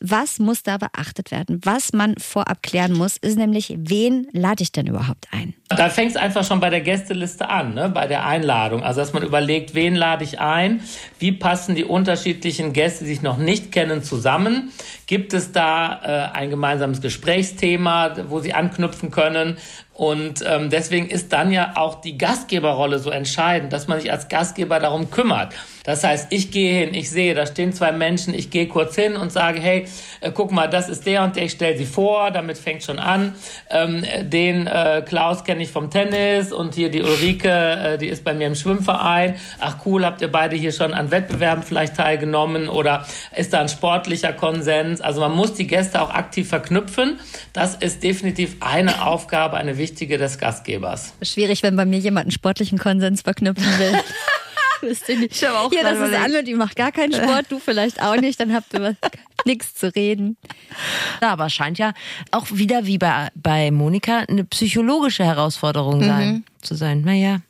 Was 0.01 0.39
muss 0.39 0.63
da 0.63 0.79
beachtet 0.79 1.31
werden? 1.31 1.61
Was 1.65 1.93
man 1.93 2.17
vorab 2.17 2.63
klären 2.63 2.93
muss, 2.93 3.17
ist 3.17 3.37
nämlich, 3.37 3.75
wen 3.77 4.29
lade 4.33 4.63
ich 4.63 4.71
denn 4.73 4.87
überhaupt 4.87 5.29
ein? 5.33 5.55
Da 5.77 5.89
fängt 5.89 6.11
es 6.11 6.17
einfach 6.17 6.45
schon 6.45 6.59
bei 6.59 6.69
der 6.69 6.81
Gästeliste 6.81 7.49
an, 7.49 7.75
ne? 7.75 7.89
bei 7.89 8.09
der 8.09 8.27
Einladung. 8.27 8.83
Also, 8.83 9.01
dass 9.01 9.13
man 9.13 9.23
überlegt, 9.23 9.73
wen 9.73 9.95
lade 9.95 10.25
ich 10.25 10.41
ein? 10.41 10.83
Wie 11.21 11.31
passen 11.31 11.77
die 11.77 11.85
unterschiedlichen 11.85 12.73
Gäste, 12.73 13.05
die 13.05 13.11
sich 13.11 13.23
noch 13.23 13.37
nicht 13.37 13.71
kennen, 13.71 14.03
zusammen? 14.03 14.73
Gibt 15.07 15.33
es 15.33 15.53
da 15.53 16.33
äh, 16.35 16.37
ein 16.37 16.51
gemeinsames 16.51 17.01
Gesprächsthema, 17.01 18.17
wo 18.29 18.41
sie 18.41 18.53
anknüpfen 18.53 19.13
können? 19.13 19.59
Und 19.95 20.43
ähm, 20.45 20.71
deswegen 20.71 21.09
ist 21.09 21.33
dann 21.33 21.53
ja 21.53 21.73
auch 21.77 22.01
die 22.01 22.19
Gastgeberrolle 22.19 22.99
so 22.99 23.11
entscheidend, 23.11 23.73
dass 23.73 23.87
man 23.87 24.01
sich 24.01 24.11
als 24.11 24.29
Gastgeber 24.29 24.81
darum 24.81 25.11
kümmert. 25.11 25.55
Das 25.85 26.05
heißt, 26.05 26.29
ich 26.31 26.51
gehe 26.51 26.79
hin, 26.79 26.95
ich 26.95 27.11
sehe, 27.11 27.35
da 27.35 27.47
stehen 27.47 27.73
zwei 27.73 27.93
Menschen, 27.93 28.35
ich 28.35 28.51
gehe 28.51 28.67
kurz 28.67 28.95
hin 28.95 29.17
und 29.17 29.33
sage, 29.33 29.61
hey, 29.61 29.87
äh, 30.21 30.31
guck 30.33 30.53
mal, 30.53 30.69
das 30.69 30.89
ist 30.89 31.07
der 31.07 31.23
und 31.23 31.37
der, 31.37 31.45
ich 31.45 31.53
stelle 31.53 31.77
sie 31.77 31.87
vor, 31.87 32.31
damit 32.31 32.59
fängt 32.59 32.83
schon 32.83 32.99
an. 32.99 33.35
Ähm, 33.71 34.05
den 34.23 34.67
äh, 34.67 35.03
Klaus 35.07 35.45
kenne 35.45 35.63
ich 35.63 35.71
vom 35.71 35.91
Tennis 35.91 36.53
und 36.53 36.75
hier 36.75 36.91
die 36.91 37.03
Ulrike, 37.03 37.49
äh, 37.49 37.99
die 37.99 38.09
ist 38.09 38.25
bei 38.25 38.35
mir 38.35 38.47
im 38.47 38.55
Schwimmverein. 38.55 39.37
Ach 39.59 39.77
cool, 39.87 40.05
habt 40.05 40.21
ihr 40.21 40.31
beide 40.31 40.57
hier 40.57 40.73
schon 40.73 40.93
an 40.93 41.11
Wettbewerben 41.11 41.63
vielleicht 41.63 41.97
teilgenommen 41.97 42.69
oder 42.69 43.07
ist 43.37 43.53
da 43.53 43.61
ein 43.61 43.69
sportlicher 43.69 44.33
Konsens? 44.33 45.01
Also 45.01 45.21
man 45.21 45.33
muss 45.33 45.55
die 45.55 45.67
Gäste 45.67 46.03
auch 46.03 46.11
aktiv 46.11 46.49
verknüpfen. 46.49 47.19
Das 47.53 47.77
ist 47.77 48.03
definitiv 48.03 48.57
eine 48.61 49.07
Aufgabe, 49.07 49.57
eine 49.57 49.79
wichtige 49.79 50.19
des 50.19 50.39
Gastgebers. 50.39 51.15
Schwierig, 51.23 51.63
wenn 51.63 51.77
bei 51.77 51.85
mir 51.85 51.99
jemand 51.99 52.27
einen 52.27 52.33
sportlichen 52.33 52.79
Konsens 52.79 53.23
verknüpfen 53.23 53.79
will. 53.79 53.93
Wisst 54.83 55.09
ihr 55.09 55.19
nicht. 55.19 55.37
Ich 55.37 55.45
hab 55.45 55.57
auch 55.57 55.71
Hier, 55.71 55.83
das 55.83 55.99
ist. 55.99 56.15
Anne, 56.15 56.45
die 56.45 56.55
macht 56.55 56.77
gar 56.77 56.93
keinen 56.93 57.13
Sport, 57.13 57.47
du 57.49 57.59
vielleicht 57.59 58.03
auch 58.03 58.17
nicht, 58.17 58.41
dann 58.41 58.53
habt 58.53 58.73
ihr 58.75 58.97
nichts 59.45 59.75
zu 59.75 59.95
reden. 59.95 60.37
Ja, 61.21 61.31
aber 61.31 61.51
scheint 61.51 61.79
ja 61.79 61.93
auch 62.31 62.47
wieder 62.51 62.87
wie 62.87 62.99
bei, 62.99 63.29
bei 63.35 63.71
Monika 63.71 64.25
eine 64.29 64.45
psychologische 64.45 65.25
Herausforderung 65.25 66.03
sein, 66.03 66.45
zu 66.63 66.75
sein. 66.75 67.03
Naja. 67.03 67.41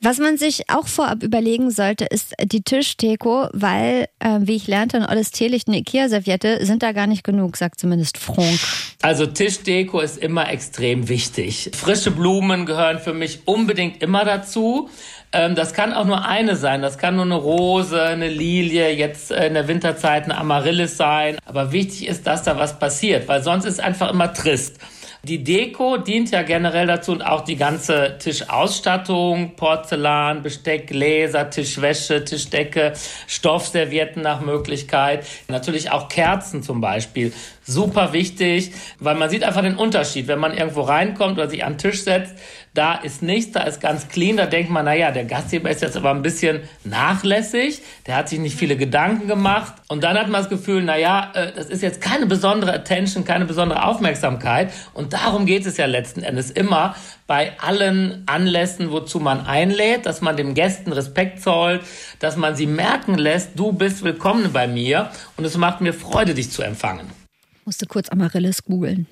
Was 0.00 0.18
man 0.18 0.36
sich 0.36 0.68
auch 0.68 0.88
vorab 0.88 1.22
überlegen 1.22 1.70
sollte, 1.70 2.04
ist 2.04 2.34
die 2.42 2.62
Tischdeko, 2.62 3.48
weil, 3.52 4.08
äh, 4.18 4.40
wie 4.40 4.56
ich 4.56 4.66
lernte, 4.66 4.96
ein 4.96 5.06
olles 5.06 5.30
Teelicht, 5.30 5.68
eine 5.68 5.78
Ikea-Serviette 5.78 6.64
sind 6.66 6.82
da 6.82 6.92
gar 6.92 7.06
nicht 7.06 7.22
genug, 7.22 7.56
sagt 7.56 7.78
zumindest 7.78 8.18
Frank. 8.18 8.58
Also 9.02 9.26
Tischdeko 9.26 10.00
ist 10.00 10.18
immer 10.18 10.50
extrem 10.50 11.08
wichtig. 11.08 11.70
Frische 11.74 12.10
Blumen 12.10 12.66
gehören 12.66 12.98
für 12.98 13.14
mich 13.14 13.40
unbedingt 13.46 14.02
immer 14.02 14.24
dazu. 14.24 14.88
Ähm, 15.32 15.54
das 15.54 15.72
kann 15.72 15.94
auch 15.94 16.04
nur 16.04 16.26
eine 16.26 16.56
sein. 16.56 16.82
Das 16.82 16.98
kann 16.98 17.16
nur 17.16 17.24
eine 17.24 17.36
Rose, 17.36 18.02
eine 18.02 18.28
Lilie, 18.28 18.90
jetzt 18.90 19.30
äh, 19.30 19.46
in 19.46 19.54
der 19.54 19.66
Winterzeit 19.66 20.24
eine 20.24 20.36
Amaryllis 20.36 20.96
sein. 20.96 21.38
Aber 21.46 21.72
wichtig 21.72 22.06
ist, 22.06 22.26
dass 22.26 22.42
da 22.42 22.58
was 22.58 22.78
passiert, 22.78 23.28
weil 23.28 23.42
sonst 23.42 23.64
ist 23.64 23.80
einfach 23.80 24.10
immer 24.10 24.32
trist. 24.32 24.78
Die 25.24 25.44
Deko 25.44 25.98
dient 25.98 26.32
ja 26.32 26.42
generell 26.42 26.88
dazu 26.88 27.12
und 27.12 27.22
auch 27.22 27.42
die 27.42 27.54
ganze 27.54 28.18
Tischausstattung, 28.18 29.54
Porzellan, 29.54 30.42
Besteck, 30.42 30.88
Gläser, 30.88 31.48
Tischwäsche, 31.48 32.24
Tischdecke, 32.24 32.92
Stoffservietten 33.28 34.20
nach 34.20 34.40
Möglichkeit. 34.40 35.24
Natürlich 35.46 35.92
auch 35.92 36.08
Kerzen 36.08 36.64
zum 36.64 36.80
Beispiel. 36.80 37.32
Super 37.64 38.12
wichtig, 38.12 38.72
weil 38.98 39.14
man 39.14 39.30
sieht 39.30 39.44
einfach 39.44 39.62
den 39.62 39.76
Unterschied. 39.76 40.26
Wenn 40.26 40.40
man 40.40 40.52
irgendwo 40.52 40.80
reinkommt 40.80 41.38
oder 41.38 41.48
sich 41.48 41.64
an 41.64 41.74
den 41.74 41.78
Tisch 41.78 42.02
setzt, 42.02 42.34
da 42.74 42.94
ist 42.94 43.22
nichts, 43.22 43.52
da 43.52 43.64
ist 43.64 43.80
ganz 43.80 44.08
clean, 44.08 44.36
da 44.36 44.46
denkt 44.46 44.70
man, 44.70 44.86
naja, 44.86 45.10
der 45.10 45.24
Gastgeber 45.24 45.70
ist 45.70 45.82
jetzt 45.82 45.96
aber 45.96 46.10
ein 46.10 46.22
bisschen 46.22 46.62
nachlässig, 46.84 47.82
der 48.06 48.16
hat 48.16 48.30
sich 48.30 48.38
nicht 48.38 48.56
viele 48.56 48.76
Gedanken 48.76 49.28
gemacht 49.28 49.74
und 49.88 50.02
dann 50.02 50.18
hat 50.18 50.28
man 50.28 50.40
das 50.40 50.48
Gefühl, 50.48 50.82
naja, 50.82 51.30
äh, 51.34 51.52
das 51.54 51.66
ist 51.66 51.82
jetzt 51.82 52.00
keine 52.00 52.26
besondere 52.26 52.72
Attention, 52.72 53.24
keine 53.24 53.44
besondere 53.44 53.84
Aufmerksamkeit 53.84 54.72
und 54.94 55.12
darum 55.12 55.44
geht 55.44 55.66
es 55.66 55.76
ja 55.76 55.86
letzten 55.86 56.22
Endes 56.22 56.50
immer 56.50 56.96
bei 57.26 57.52
allen 57.60 58.24
Anlässen, 58.26 58.90
wozu 58.90 59.20
man 59.20 59.46
einlädt, 59.46 60.06
dass 60.06 60.20
man 60.20 60.36
dem 60.36 60.54
Gästen 60.54 60.92
Respekt 60.92 61.42
zollt, 61.42 61.82
dass 62.20 62.36
man 62.36 62.56
sie 62.56 62.66
merken 62.66 63.16
lässt, 63.16 63.50
du 63.54 63.72
bist 63.72 64.02
willkommen 64.02 64.52
bei 64.52 64.66
mir 64.66 65.10
und 65.36 65.44
es 65.44 65.56
macht 65.56 65.80
mir 65.80 65.92
Freude, 65.92 66.34
dich 66.34 66.50
zu 66.50 66.62
empfangen. 66.62 67.21
Musste 67.64 67.86
kurz 67.86 68.08
Amaryllis 68.08 68.64
googeln. 68.64 69.06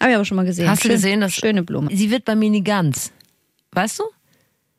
Habe 0.00 0.10
ich 0.10 0.16
aber 0.16 0.24
schon 0.24 0.36
mal 0.36 0.44
gesehen. 0.44 0.68
Hast 0.68 0.84
du 0.84 0.88
gesehen, 0.88 1.20
dass 1.20 1.34
schöne 1.34 1.62
Blume. 1.62 1.94
Sie 1.94 2.10
wird 2.10 2.24
bei 2.24 2.34
mir 2.34 2.50
nie 2.50 2.62
ganz. 2.62 3.12
Weißt 3.72 3.98
du? 3.98 4.04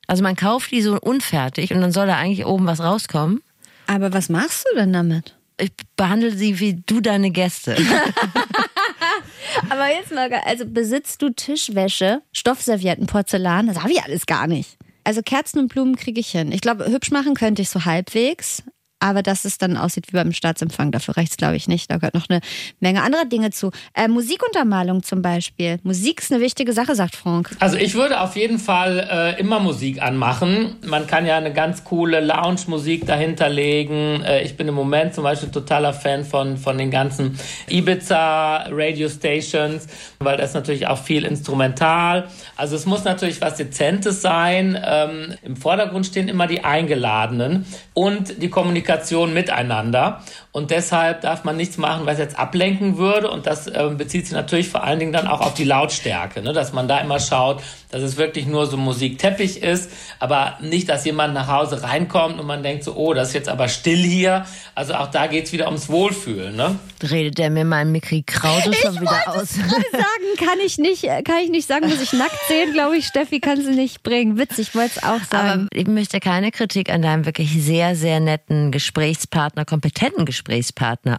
Also 0.08 0.24
man 0.24 0.36
kauft 0.36 0.72
die 0.72 0.82
so 0.82 1.00
unfertig 1.00 1.74
und 1.74 1.82
dann 1.82 1.92
soll 1.92 2.08
da 2.08 2.18
eigentlich 2.18 2.46
oben 2.46 2.66
was 2.66 2.80
rauskommen. 2.80 3.42
Aber 3.88 4.14
was 4.14 4.30
machst 4.30 4.66
du 4.72 4.76
denn 4.76 4.94
damit? 4.94 5.36
Ich 5.60 5.72
behandle 5.96 6.32
sie 6.32 6.60
wie 6.60 6.82
du 6.86 7.02
deine 7.02 7.32
Gäste. 7.32 7.76
Aber 9.70 9.88
jetzt 9.90 10.12
mal, 10.12 10.32
also 10.46 10.66
besitzt 10.66 11.22
du 11.22 11.30
Tischwäsche, 11.30 12.22
Stoffservietten, 12.32 13.08
Porzellan? 13.08 13.68
Das 13.68 13.82
habe 13.82 13.92
ich 13.92 14.02
alles 14.04 14.26
gar 14.26 14.48
nicht. 14.48 14.78
Also 15.04 15.22
Kerzen 15.22 15.60
und 15.60 15.68
Blumen 15.70 15.96
kriege 15.96 16.20
ich 16.20 16.30
hin. 16.30 16.52
Ich 16.52 16.62
glaube, 16.62 16.86
hübsch 16.86 17.12
machen 17.12 17.34
könnte 17.34 17.62
ich 17.62 17.70
so 17.70 17.86
halbwegs. 17.86 18.64
Aber 19.00 19.24
dass 19.24 19.46
es 19.46 19.58
dann 19.58 19.78
aussieht 19.78 20.08
wie 20.10 20.18
beim 20.18 20.34
Staatsempfang, 20.34 20.92
dafür 20.92 21.16
reicht 21.16 21.32
es, 21.32 21.38
glaube 21.38 21.56
ich, 21.56 21.70
nicht. 21.70 21.90
Da 21.90 21.96
gehört 21.98 22.16
noch 22.16 22.30
eine 22.30 22.42
Menge 22.82 23.02
anderer 23.02 23.24
Dinge 23.26 23.52
zu. 23.52 23.72
Äh, 23.94 24.10
Musikuntermalung 24.10 25.04
zum 25.04 25.22
Beispiel. 25.22 25.80
Musik 25.84 26.20
ist 26.20 26.34
eine 26.34 26.42
wichtige 26.42 26.74
Sache, 26.74 26.96
sagt 26.96 27.16
Frank. 27.16 27.56
Also 27.60 27.78
ich 27.78 27.96
würde 27.96 28.20
auf 28.20 28.36
jeden 28.36 28.60
Fall 28.60 29.08
äh, 29.10 29.40
immer 29.40 29.62
Musik 29.62 30.02
anmachen. 30.02 30.76
Man 30.86 31.08
kann 31.08 31.26
ja 31.26 31.38
eine 31.38 31.54
ganz 31.54 31.86
coole 31.86 32.20
Lounge-Musik 32.20 33.08
dahinter 33.08 33.48
legen. 33.48 34.22
Äh, 34.22 34.44
ich 34.44 34.58
bin 34.58 34.68
im 34.68 34.76
Moment 34.76 35.14
zum 35.14 35.24
Beispiel 35.24 35.48
totaler 35.50 35.94
Fan 35.94 36.26
von, 36.26 36.58
von 36.58 36.78
den 36.78 36.92
ganzen 36.92 37.40
Ibiza-Radio-Stations, 37.70 39.88
weil 40.20 40.36
das 40.36 40.54
natürlich 40.54 40.88
auch 40.88 40.98
viel 40.98 41.24
instrumental. 41.24 42.28
Also 42.58 42.76
es 42.76 42.86
muss 42.86 43.06
natürlich 43.06 43.40
was 43.40 43.56
Dezentes 43.56 44.22
sein. 44.22 44.78
Ähm, 44.86 45.36
Im 45.44 45.56
Vordergrund 45.56 46.06
stehen 46.06 46.28
immer 46.28 46.48
die 46.48 46.66
Eingeladenen 46.66 47.66
und 47.94 48.42
die 48.42 48.50
Kommunikation 48.50 48.89
miteinander. 49.34 50.22
Und 50.52 50.72
deshalb 50.72 51.22
darf 51.22 51.44
man 51.44 51.58
nichts 51.58 51.78
machen, 51.78 52.08
was 52.08 52.18
jetzt 52.18 52.40
ablenken 52.40 52.98
würde. 52.98 53.30
Und 53.30 53.46
das 53.46 53.68
ähm, 53.72 53.98
bezieht 53.98 54.26
sich 54.26 54.34
natürlich 54.34 54.68
vor 54.68 54.84
allen 54.84 54.98
Dingen 54.98 55.14
dann 55.14 55.28
auch 55.28 55.42
auf 55.42 55.54
die 55.54 55.64
Lautstärke, 55.64 56.42
ne? 56.42 56.54
dass 56.54 56.74
man 56.74 56.88
da 56.88 56.98
immer 57.00 57.20
schaut, 57.20 57.62
dass 57.92 58.02
es 58.02 58.18
wirklich 58.18 58.48
nur 58.48 58.66
so 58.66 58.76
Musikteppich 58.76 59.62
ist, 59.62 59.92
aber 60.20 60.58
nicht, 60.62 60.90
dass 60.90 61.06
jemand 61.06 61.36
nach 61.36 61.48
Hause 61.48 61.84
reinkommt 61.84 62.40
und 62.40 62.48
man 62.48 62.64
denkt 62.64 62.84
so, 62.84 62.96
oh, 62.96 63.14
das 63.14 63.30
ist 63.30 63.34
jetzt 63.36 63.50
aber 63.50 63.68
still 63.68 63.98
hier. 63.98 64.46
Also 64.74 64.96
auch 64.96 65.12
da 65.12 65.28
geht's 65.28 65.52
wieder 65.52 65.68
ums 65.68 65.88
Wohlfühlen. 65.90 66.56
Ne? 66.56 66.80
Redet 67.04 67.38
der 67.38 67.52
mir 67.52 67.66
meinen 67.66 67.92
Mikri 67.92 68.24
Krause 68.24 68.74
schon 68.74 69.00
wieder 69.00 69.28
aus? 69.28 69.50
sagen 69.56 70.38
kann 70.38 70.60
ich 70.66 70.80
nicht, 70.80 71.04
äh, 71.04 71.22
kann 71.22 71.38
ich 71.44 71.50
nicht 71.50 71.68
sagen, 71.68 71.88
muss 71.88 72.02
ich 72.02 72.14
nackt 72.14 72.40
sehen, 72.48 72.74
glaube 72.74 72.98
ich. 72.98 73.06
Steffi 73.06 73.40
kann 73.40 73.62
sie 73.62 73.72
nicht 73.72 74.02
bringen. 74.02 74.38
Witzig, 74.38 74.74
wollte 74.74 74.94
es 74.98 75.04
auch 75.04 75.20
Aber 75.30 75.48
sagen. 75.48 75.68
ich 75.74 75.88
möchte 75.88 76.20
keine 76.20 76.52
Kritik 76.52 76.92
an 76.92 77.04
deinem 77.04 77.26
wirklich 77.26 77.52
sehr, 77.64 77.96
sehr 77.96 78.20
netten 78.20 78.72
Gesprächspartner, 78.72 79.66
kompetenten 79.66 80.26
Gesprächspartner 80.26 80.39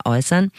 äußern. 0.04 0.50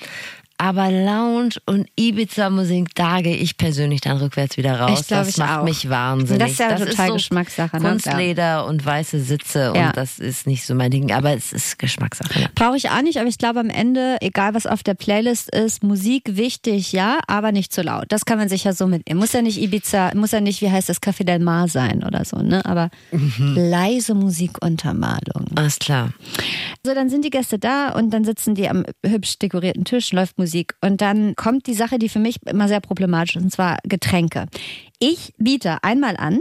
Aber 0.64 0.92
Lounge 0.92 1.56
und 1.66 1.88
Ibiza-Musik, 1.96 2.94
da 2.94 3.22
gehe 3.22 3.36
ich 3.36 3.58
persönlich 3.58 4.00
dann 4.02 4.18
rückwärts 4.18 4.58
wieder 4.58 4.80
raus. 4.80 5.00
Ich 5.02 5.08
glaub, 5.08 5.22
das 5.22 5.30
ich 5.30 5.38
macht 5.38 5.60
auch. 5.60 5.64
mich 5.64 5.90
wahnsinnig. 5.90 6.40
Das 6.40 6.52
ist 6.52 6.60
ja 6.60 6.76
total 6.78 7.14
Geschmackssache, 7.14 7.78
ne? 7.78 7.90
Kunstleder 7.90 8.68
und 8.68 8.86
weiße 8.86 9.22
Sitze 9.22 9.74
Ja. 9.76 9.88
und 9.88 9.98
das 9.98 10.20
ist 10.20 10.46
nicht 10.46 10.64
so 10.68 10.76
mein 10.76 10.92
Ding. 10.92 11.12
Aber 11.14 11.34
es 11.34 11.52
ist 11.52 11.80
Geschmackssache. 11.80 12.42
Ja. 12.42 12.48
Brauche 12.54 12.78
ich 12.78 12.92
auch 12.92 13.02
nicht, 13.02 13.18
aber 13.18 13.28
ich 13.28 13.40
glaube 13.40 13.60
am 13.60 13.72
Ende, 13.72 14.18
egal 14.22 14.54
was 14.54 14.68
auf 14.68 14.84
der 14.84 14.94
Playlist 14.94 15.50
ist, 15.50 15.82
Musik 15.84 16.36
wichtig, 16.36 16.92
ja, 16.92 17.18
aber 17.26 17.52
nicht 17.52 17.74
zu 17.74 17.82
laut. 17.82 18.06
Das 18.10 18.26
kann 18.26 18.38
man 18.38 18.48
sich 18.48 18.64
ja 18.64 18.74
so 18.74 18.86
mitnehmen. 18.86 19.20
Muss 19.20 19.34
ja 19.34 19.42
nicht 19.42 19.60
Ibiza, 19.60 20.12
muss 20.14 20.30
ja 20.30 20.42
nicht, 20.42 20.62
wie 20.62 20.70
heißt 20.70 20.90
das, 20.90 21.02
Café 21.02 21.24
del 21.24 21.40
Mar 21.40 21.70
sein 21.70 22.04
oder 22.04 22.24
so, 22.24 22.38
ne? 22.38 22.64
Aber 22.66 22.92
leise 23.40 24.14
Musikuntermalung. 24.14 25.48
Alles 25.56 25.80
klar. 25.80 26.12
So, 26.86 26.94
dann 26.94 27.10
sind 27.10 27.26
die 27.26 27.32
Gäste 27.32 27.58
da 27.58 27.94
und 27.94 28.12
dann 28.12 28.26
sitzen 28.26 28.54
die 28.54 28.70
am 28.70 28.86
hübsch 29.04 29.40
dekorierten 29.40 29.86
Tisch, 29.86 30.12
läuft 30.14 30.38
Musik. 30.38 30.51
Und 30.82 31.02
dann 31.02 31.36
kommt 31.36 31.68
die 31.68 31.74
Sache, 31.74 32.00
die 32.00 32.10
für 32.10 32.20
mich 32.20 32.46
immer 32.46 32.68
sehr 32.68 32.82
problematisch 32.82 33.36
ist, 33.36 33.44
und 33.44 33.52
zwar 33.52 33.78
Getränke. 33.84 34.48
Ich 35.00 35.34
biete 35.38 35.84
einmal 35.84 36.18
an, 36.18 36.40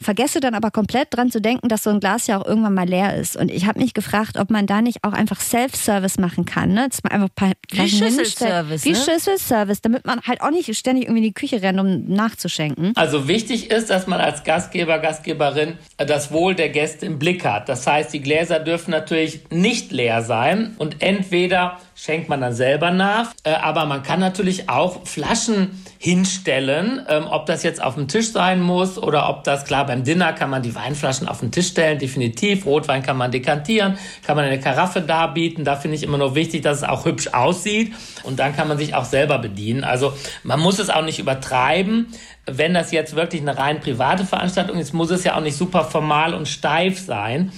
vergesse 0.00 0.40
dann 0.40 0.54
aber 0.54 0.70
komplett 0.70 1.08
dran 1.10 1.30
zu 1.30 1.40
denken, 1.40 1.68
dass 1.68 1.82
so 1.82 1.90
ein 1.90 2.00
Glas 2.00 2.26
ja 2.26 2.38
auch 2.38 2.44
irgendwann 2.44 2.74
mal 2.74 2.88
leer 2.88 3.16
ist. 3.16 3.36
Und 3.36 3.50
ich 3.50 3.66
habe 3.66 3.80
mich 3.80 3.94
gefragt, 3.94 4.38
ob 4.38 4.50
man 4.50 4.66
da 4.66 4.82
nicht 4.82 5.04
auch 5.04 5.12
einfach 5.12 5.40
Self-Service 5.40 6.18
machen 6.18 6.44
kann. 6.44 6.72
Ne? 6.72 6.88
Dass 6.88 7.02
man 7.02 7.12
einfach 7.12 7.28
ein 7.28 7.34
paar 7.34 7.52
Flaschen 7.70 7.98
Schüsselservice. 7.98 8.84
Wie 8.84 8.92
ne? 8.92 8.96
Schüsselservice, 8.96 9.80
damit 9.80 10.04
man 10.06 10.20
halt 10.22 10.42
auch 10.42 10.50
nicht 10.50 10.74
ständig 10.76 11.04
irgendwie 11.04 11.22
in 11.22 11.28
die 11.28 11.32
Küche 11.32 11.62
rennt, 11.62 11.80
um 11.80 12.06
nachzuschenken. 12.06 12.92
Also 12.94 13.26
wichtig 13.26 13.70
ist, 13.70 13.88
dass 13.88 14.06
man 14.06 14.20
als 14.20 14.44
Gastgeber, 14.44 14.98
Gastgeberin 14.98 15.78
äh, 15.96 16.04
das 16.04 16.30
Wohl 16.30 16.54
der 16.54 16.68
Gäste 16.68 17.06
im 17.06 17.18
Blick 17.18 17.44
hat. 17.44 17.68
Das 17.68 17.86
heißt, 17.86 18.12
die 18.12 18.20
Gläser 18.20 18.60
dürfen 18.60 18.90
natürlich 18.90 19.40
nicht 19.50 19.92
leer 19.92 20.22
sein 20.22 20.74
und 20.78 21.02
entweder 21.02 21.80
schenkt 21.94 22.28
man 22.28 22.40
dann 22.42 22.52
selber 22.52 22.90
nach, 22.90 23.32
äh, 23.44 23.50
aber 23.50 23.86
man 23.86 24.02
kann 24.02 24.20
natürlich 24.20 24.68
auch 24.68 25.06
Flaschen 25.06 25.70
hinstellen, 25.98 27.04
ähm, 27.08 27.26
ob 27.28 27.46
das 27.46 27.62
jetzt 27.62 27.82
auf 27.82 27.94
dem 27.94 28.08
Tisch 28.08 28.32
sein 28.32 28.60
muss 28.60 28.98
oder 28.98 29.28
ob 29.28 29.44
das, 29.44 29.64
klar, 29.64 29.86
beim 29.86 30.04
Dinner 30.04 30.32
kann 30.32 30.50
man 30.50 30.62
die 30.62 30.74
Weinflaschen 30.74 31.28
auf 31.28 31.40
den 31.40 31.50
Tisch 31.50 31.68
stellen, 31.68 31.98
definitiv. 31.98 32.66
Rotwein 32.66 33.02
kann 33.02 33.16
man 33.16 33.30
dekantieren, 33.30 33.98
kann 34.24 34.36
man 34.36 34.44
eine 34.44 34.60
Karaffe 34.60 35.00
darbieten. 35.00 35.64
Da 35.64 35.76
finde 35.76 35.96
ich 35.96 36.02
immer 36.02 36.18
nur 36.18 36.34
wichtig, 36.34 36.62
dass 36.62 36.78
es 36.78 36.84
auch 36.84 37.04
hübsch 37.04 37.28
aussieht 37.28 37.94
und 38.24 38.38
dann 38.38 38.54
kann 38.54 38.68
man 38.68 38.78
sich 38.78 38.94
auch 38.94 39.04
selber 39.04 39.38
bedienen. 39.38 39.84
Also 39.84 40.12
man 40.42 40.60
muss 40.60 40.78
es 40.78 40.90
auch 40.90 41.02
nicht 41.02 41.18
übertreiben. 41.18 42.08
Wenn 42.48 42.74
das 42.74 42.92
jetzt 42.92 43.16
wirklich 43.16 43.40
eine 43.40 43.58
rein 43.58 43.80
private 43.80 44.24
Veranstaltung 44.24 44.78
ist, 44.78 44.92
muss 44.92 45.10
es 45.10 45.24
ja 45.24 45.36
auch 45.36 45.40
nicht 45.40 45.56
super 45.56 45.84
formal 45.84 46.32
und 46.32 46.46
steif 46.46 47.00
sein. 47.00 47.50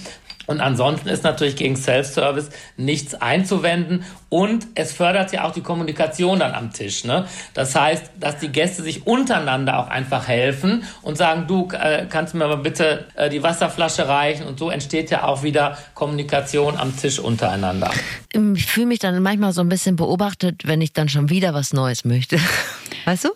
Und 0.49 0.61
ansonsten 0.61 1.09
ist 1.09 1.23
natürlich 1.23 1.55
gegen 1.55 1.75
Self-Service 1.75 2.49
nichts 2.75 3.13
einzuwenden. 3.13 4.03
Und 4.29 4.65
es 4.73 4.91
fördert 4.91 5.31
ja 5.31 5.43
auch 5.43 5.51
die 5.51 5.61
Kommunikation 5.61 6.39
dann 6.39 6.53
am 6.53 6.73
Tisch. 6.73 7.03
Ne? 7.03 7.27
Das 7.53 7.75
heißt, 7.75 8.13
dass 8.19 8.39
die 8.39 8.47
Gäste 8.47 8.81
sich 8.81 9.05
untereinander 9.05 9.77
auch 9.77 9.89
einfach 9.89 10.27
helfen 10.27 10.85
und 11.03 11.19
sagen, 11.19 11.45
du 11.45 11.67
äh, 11.79 12.07
kannst 12.09 12.33
mir 12.33 12.47
mal 12.47 12.57
bitte 12.57 13.05
äh, 13.13 13.29
die 13.29 13.43
Wasserflasche 13.43 14.07
reichen. 14.07 14.47
Und 14.47 14.57
so 14.57 14.71
entsteht 14.71 15.11
ja 15.11 15.25
auch 15.25 15.43
wieder 15.43 15.77
Kommunikation 15.93 16.77
am 16.77 16.97
Tisch 16.97 17.19
untereinander. 17.19 17.91
Ich 18.33 18.65
fühle 18.65 18.87
mich 18.87 18.97
dann 18.97 19.21
manchmal 19.21 19.53
so 19.53 19.61
ein 19.61 19.69
bisschen 19.69 19.97
beobachtet, 19.97 20.63
wenn 20.65 20.81
ich 20.81 20.93
dann 20.93 21.09
schon 21.09 21.29
wieder 21.29 21.53
was 21.53 21.73
Neues 21.73 22.05
möchte. 22.05 22.39
Weißt 23.05 23.25
du? 23.25 23.29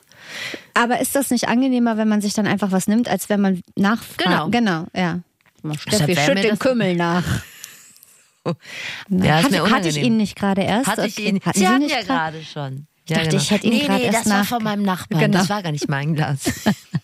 Aber 0.74 1.00
ist 1.00 1.16
das 1.16 1.30
nicht 1.30 1.48
angenehmer, 1.48 1.96
wenn 1.96 2.08
man 2.08 2.22
sich 2.22 2.34
dann 2.34 2.48
einfach 2.48 2.72
was 2.72 2.88
nimmt, 2.88 3.08
als 3.08 3.30
wenn 3.30 3.40
man 3.40 3.62
nachfragt? 3.76 4.24
Genau. 4.24 4.50
Genau, 4.50 4.88
ja. 4.96 5.20
Steffi, 5.78 6.16
wäre 6.16 6.26
schütt 6.26 6.44
den 6.44 6.60
Kümmel 6.60 6.96
nach. 6.96 7.24
Ja, 9.08 9.40
ist 9.40 9.46
hatte, 9.46 9.72
hatte 9.72 9.88
ich. 9.88 9.96
Ihnen 9.96 10.18
nicht 10.18 10.36
gerade 10.36 10.64
erst? 10.64 10.88
Hatte 10.88 11.08
ich 11.08 11.18
ihn. 11.18 11.40
Hatten 11.46 11.54
Sie 11.54 11.66
Sie 11.66 11.68
hatten 11.70 11.88
ja 11.88 12.02
gerade 12.02 12.44
schon. 12.44 12.88
Ja, 13.08 13.20
dachte, 13.20 13.38
ich 13.38 13.52
hätte 13.52 13.68
ihn 13.68 13.74
nee, 13.74 13.80
gerade 13.80 14.00
nee, 14.00 14.06
erst 14.06 14.26
das 14.26 14.34
war 14.34 14.44
von 14.44 14.64
meinem 14.64 14.84
Nachbarn. 14.84 15.22
Genau. 15.22 15.38
Das 15.38 15.50
war 15.50 15.64
gar 15.64 15.72
nicht 15.72 15.90
mein 15.90 16.14
Glas. 16.16 16.52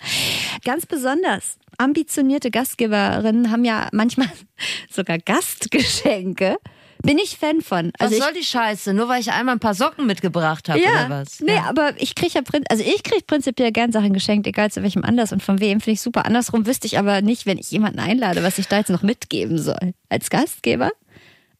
Ganz 0.65 0.85
besonders 0.85 1.57
ambitionierte 1.77 2.51
Gastgeberinnen 2.51 3.51
haben 3.51 3.65
ja 3.65 3.89
manchmal 3.91 4.29
sogar 4.89 5.17
Gastgeschenke. 5.17 6.57
Bin 7.01 7.17
ich 7.17 7.37
Fan 7.37 7.61
von. 7.61 7.91
Was 7.97 8.07
Also 8.07 8.15
ich, 8.15 8.23
soll 8.23 8.33
die 8.33 8.43
Scheiße? 8.43 8.93
Nur 8.93 9.07
weil 9.07 9.21
ich 9.21 9.31
einmal 9.31 9.55
ein 9.55 9.59
paar 9.59 9.73
Socken 9.73 10.05
mitgebracht 10.05 10.67
habe 10.67 10.79
ja, 10.79 10.89
oder 11.05 11.09
was? 11.09 11.39
nee, 11.39 11.55
Ja. 11.55 11.65
aber 11.69 11.93
ich 11.97 12.13
kriege 12.13 12.33
ja, 12.33 12.41
also 12.69 12.83
ich 12.83 13.03
kriege 13.03 13.23
prinzipiell 13.25 13.71
gern 13.71 13.91
Sachen 13.91 14.13
geschenkt, 14.13 14.45
egal 14.47 14.69
zu 14.69 14.83
welchem 14.83 15.03
Anlass 15.05 15.31
und 15.31 15.41
von 15.41 15.59
wem, 15.59 15.79
finde 15.79 15.93
ich 15.93 16.01
super. 16.01 16.25
Andersrum 16.25 16.65
wüsste 16.65 16.87
ich 16.87 16.97
aber 16.99 17.21
nicht, 17.21 17.45
wenn 17.45 17.57
ich 17.57 17.71
jemanden 17.71 17.99
einlade, 17.99 18.43
was 18.43 18.57
ich 18.57 18.67
da 18.67 18.77
jetzt 18.79 18.89
noch 18.89 19.01
mitgeben 19.01 19.57
soll. 19.57 19.93
Als 20.09 20.29
Gastgeber? 20.29 20.91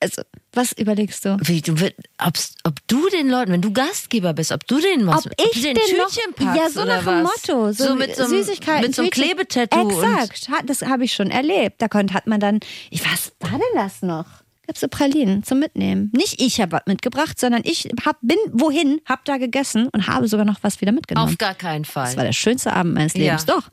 Also, 0.02 0.22
was 0.54 0.72
überlegst 0.74 1.26
du? 1.26 1.38
Wie, 1.42 1.62
du 1.62 1.74
ob 2.64 2.88
du 2.88 3.10
den 3.10 3.30
Leuten, 3.30 3.52
wenn 3.52 3.62
du 3.62 3.74
Gastgeber 3.74 4.34
bist, 4.34 4.52
ob 4.54 4.66
du 4.66 4.80
den 4.80 5.04
machst, 5.04 5.26
Ob 5.26 5.34
ich 5.38 5.62
du 5.62 5.62
den 5.62 5.76
den 5.76 5.98
noch, 5.98 6.10
Tütchen 6.10 6.34
packst 6.36 6.58
ja, 6.58 6.70
so 6.70 6.86
nach 6.86 7.04
dem 7.04 7.24
was? 7.26 7.48
Motto, 7.48 7.72
so, 7.74 7.96
mit 7.96 8.16
so 8.16 8.24
einem, 8.24 8.32
Süßigkeiten, 8.32 8.82
mit 8.84 8.96
so 8.96 9.02
einem. 9.02 9.12
Klebetattoo. 9.12 9.90
Exakt, 9.90 10.70
das 10.70 10.84
habe 10.84 11.04
ich 11.04 11.14
schon 11.14 11.32
erlebt. 11.32 11.82
Da 11.82 11.90
konnte, 11.90 12.14
hat 12.14 12.28
man 12.28 12.40
dann, 12.40 12.62
ich, 12.90 13.04
was 13.04 13.34
war 13.42 13.52
denn 13.52 13.62
das 13.76 14.02
noch? 14.02 14.26
Gab's 14.70 14.82
so 14.82 14.88
Pralinen 14.88 15.42
zum 15.42 15.58
Mitnehmen. 15.58 16.12
Nicht 16.16 16.40
ich 16.40 16.62
habe 16.62 16.74
was 16.74 16.84
mitgebracht, 16.86 17.40
sondern 17.40 17.64
ich 17.66 17.90
hab, 18.06 18.18
bin 18.22 18.38
wohin, 18.52 19.02
hab 19.08 19.26
da 19.26 19.38
gegessen 19.38 19.90
und 19.92 20.06
habe 20.06 20.28
sogar 20.28 20.46
noch 20.46 20.60
was 20.62 20.80
wieder 20.80 20.92
mitgenommen. 20.92 21.28
Auf 21.28 21.40
gar 21.40 21.56
keinen 21.56 21.86
Fall. 21.86 22.06
das 22.06 22.18
war 22.18 22.24
der 22.24 22.34
schönste 22.34 22.72
Abend 22.74 22.94
meines 22.94 23.16
Ja. 23.16 23.20
Lebens, 23.24 23.46
doch. 23.48 23.64